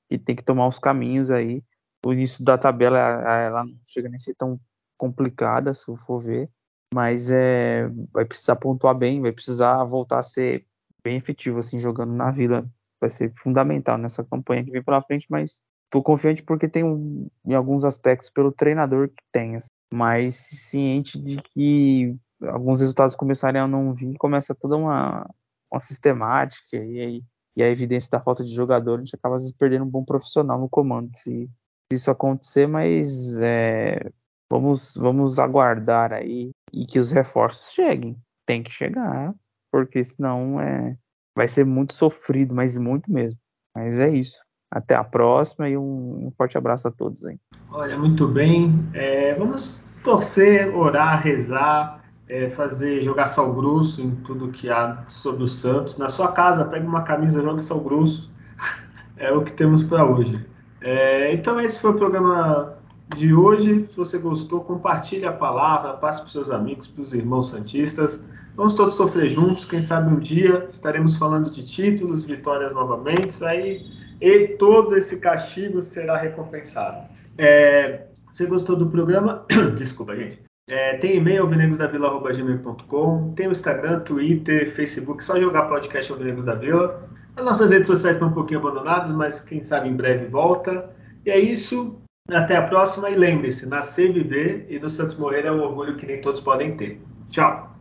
que 0.09 0.19
tem 0.19 0.35
que 0.37 0.43
tomar 0.43 0.67
os 0.69 0.79
caminhos 0.79 1.31
aí. 1.31 1.63
O 2.05 2.13
início 2.13 2.45
da 2.45 2.59
tabela 2.59 2.99
ela 2.99 3.65
não 3.65 3.79
chega 3.87 4.09
nem 4.09 4.17
a 4.17 4.21
ser 4.21 4.35
tão 4.35 4.61
complicada, 4.97 5.73
se 5.75 5.89
eu 5.89 5.97
for 5.97 6.21
ver, 6.21 6.51
mas 6.93 7.31
é, 7.31 7.89
vai 8.13 8.25
precisar 8.25 8.57
pontuar 8.57 8.95
bem, 8.95 9.21
vai 9.21 9.33
precisar 9.33 9.83
voltar 9.85 10.19
a 10.19 10.23
ser 10.23 10.67
bem 11.03 11.17
efetivo, 11.17 11.59
assim, 11.59 11.79
jogando 11.79 12.13
na 12.13 12.31
Vila. 12.31 12.69
Vai 13.01 13.11
ser 13.11 13.33
fundamental 13.37 13.99
nessa 13.99 14.23
campanha 14.25 14.65
que 14.65 14.71
vem 14.71 14.83
pela 14.83 15.03
frente, 15.03 15.27
mas 15.31 15.61
estou 15.95 16.03
confiante 16.03 16.43
porque 16.43 16.69
tem, 16.69 16.85
um, 16.85 17.29
em 17.45 17.55
alguns 17.55 17.85
aspectos, 17.85 18.31
pelo 18.31 18.53
treinador 18.53 19.09
que 19.09 19.23
tem, 19.33 19.57
assim, 19.57 19.69
mas 19.93 20.35
ciente 20.35 21.19
de 21.21 21.41
que 21.41 22.17
alguns 22.43 22.81
resultados 22.81 23.15
começarem 23.15 23.61
a 23.61 23.69
não 23.69 23.95
vir, 23.95 24.17
começa 24.19 24.55
toda 24.55 24.77
uma, 24.77 25.29
uma 25.73 25.81
sistemática 25.81 26.77
e, 26.77 27.01
aí, 27.01 27.23
e 27.57 27.63
a 27.63 27.71
evidência 27.71 28.11
da 28.11 28.21
falta 28.21 28.45
de 28.45 28.53
jogador, 28.53 28.97
a 28.97 28.99
gente 28.99 29.15
acaba 29.15 29.37
às 29.37 29.43
vezes 29.43 29.57
perdendo 29.57 29.85
um 29.85 29.91
bom 29.91 30.05
profissional 30.05 30.59
no 30.59 30.69
comando 30.69 31.11
se, 31.17 31.49
se 31.91 31.97
isso 31.97 32.11
acontecer, 32.11 32.67
mas 32.67 33.41
é, 33.41 34.11
Vamos, 34.51 34.95
vamos 34.97 35.39
aguardar 35.39 36.13
aí 36.13 36.51
e 36.73 36.87
que 36.87 36.99
os 36.99 37.11
reforços 37.11 37.73
cheguem. 37.73 38.17
Tem 38.47 38.63
que 38.63 38.71
chegar, 38.71 39.35
porque 39.73 40.03
senão 40.05 40.61
é, 40.61 40.97
vai 41.37 41.49
ser 41.49 41.65
muito 41.65 41.95
sofrido, 41.95 42.55
mas 42.55 42.77
muito 42.77 43.11
mesmo. 43.11 43.39
Mas 43.75 43.99
é 43.99 44.11
isso. 44.11 44.39
Até 44.75 44.97
a 44.97 45.05
próxima 45.05 45.69
e 45.69 45.79
um, 45.79 46.33
forte 46.37 46.59
abraço 46.59 46.89
a 46.89 46.91
todos 46.91 47.25
aí. 47.25 47.39
Olha, 47.71 47.97
muito 47.97 48.27
bem. 48.27 48.85
É, 48.93 49.33
vamos 49.35 49.81
torcer, 50.03 50.77
orar, 50.77 51.23
rezar, 51.23 52.03
é, 52.29 52.51
fazer 52.51 53.01
jogar 53.03 53.27
sal 53.27 53.55
grosso 53.55 54.03
em 54.03 54.11
tudo 54.17 54.49
que 54.49 54.69
há 54.69 55.05
sobre 55.07 55.45
o 55.45 55.49
Santos. 55.49 55.97
Na 55.97 56.09
sua 56.09 56.33
casa, 56.33 56.65
pegue 56.65 56.85
uma 56.85 57.03
camisa, 57.03 57.41
jogue 57.41 57.63
sal 57.63 57.79
grosso. 57.79 58.29
é 59.17 59.31
o 59.33 59.45
que 59.45 59.53
temos 59.53 59.85
para 59.85 60.05
hoje. 60.05 60.45
É, 60.81 61.33
então 61.33 61.61
esse 61.61 61.81
foi 61.81 61.93
o 61.93 61.95
programa 61.95 62.75
de 63.17 63.33
hoje. 63.33 63.87
Se 63.91 63.97
você 63.97 64.19
gostou, 64.19 64.63
compartilhe 64.63 65.25
a 65.25 65.33
palavra, 65.33 65.93
passe 65.93 66.19
para 66.19 66.27
os 66.27 66.33
seus 66.33 66.51
amigos, 66.51 66.89
para 66.89 67.03
os 67.03 67.15
irmãos 67.15 67.51
santistas. 67.51 68.21
Vamos 68.57 68.75
todos 68.75 68.95
sofrer 68.95 69.29
juntos. 69.29 69.65
Quem 69.65 69.81
sabe 69.81 70.13
um 70.13 70.19
dia 70.19 70.65
estaremos 70.69 71.15
falando 71.17 71.49
de 71.49 71.63
títulos, 71.63 72.25
vitórias 72.25 72.75
novamente. 72.75 73.45
Aí 73.45 74.04
e 74.21 74.49
todo 74.49 74.97
esse 74.97 75.19
castigo 75.19 75.81
será 75.81 76.17
recompensado. 76.17 77.09
É, 77.37 78.07
você 78.31 78.47
gostou 78.47 78.77
do 78.77 78.91
programa? 78.91 79.45
Desculpa, 79.77 80.17
gente. 80.17 80.43
É, 80.69 80.97
tem 80.97 81.17
e-mail 81.17 81.43
alvinegosdavila.gmail.com 81.43 83.35
Tem 83.35 83.47
o 83.47 83.51
Instagram, 83.51 84.01
Twitter, 84.01 84.71
Facebook. 84.73 85.23
Só 85.23 85.39
jogar 85.39 85.69
podcast 85.69 86.11
Alvinegos 86.11 86.45
da 86.45 86.55
Vila. 86.55 87.09
As 87.37 87.45
nossas 87.45 87.71
redes 87.71 87.87
sociais 87.87 88.17
estão 88.17 88.29
um 88.29 88.33
pouquinho 88.33 88.61
abandonadas, 88.61 89.15
mas 89.15 89.41
quem 89.41 89.63
sabe 89.63 89.89
em 89.89 89.97
breve 89.97 90.27
volta. 90.27 90.91
E 91.27 91.31
é 91.31 91.39
isso. 91.39 91.97
Até 92.31 92.57
a 92.57 92.63
próxima 92.63 93.11
e 93.11 93.15
lembre-se, 93.15 93.67
nascer, 93.67 94.11
viver 94.11 94.67
e 94.71 94.79
do 94.79 94.89
Santos 94.89 95.15
morrer 95.17 95.45
é 95.45 95.53
um 95.53 95.61
orgulho 95.61 95.97
que 95.97 96.07
nem 96.07 96.23
todos 96.23 96.41
podem 96.41 96.75
ter. 96.77 96.99
Tchau. 97.29 97.75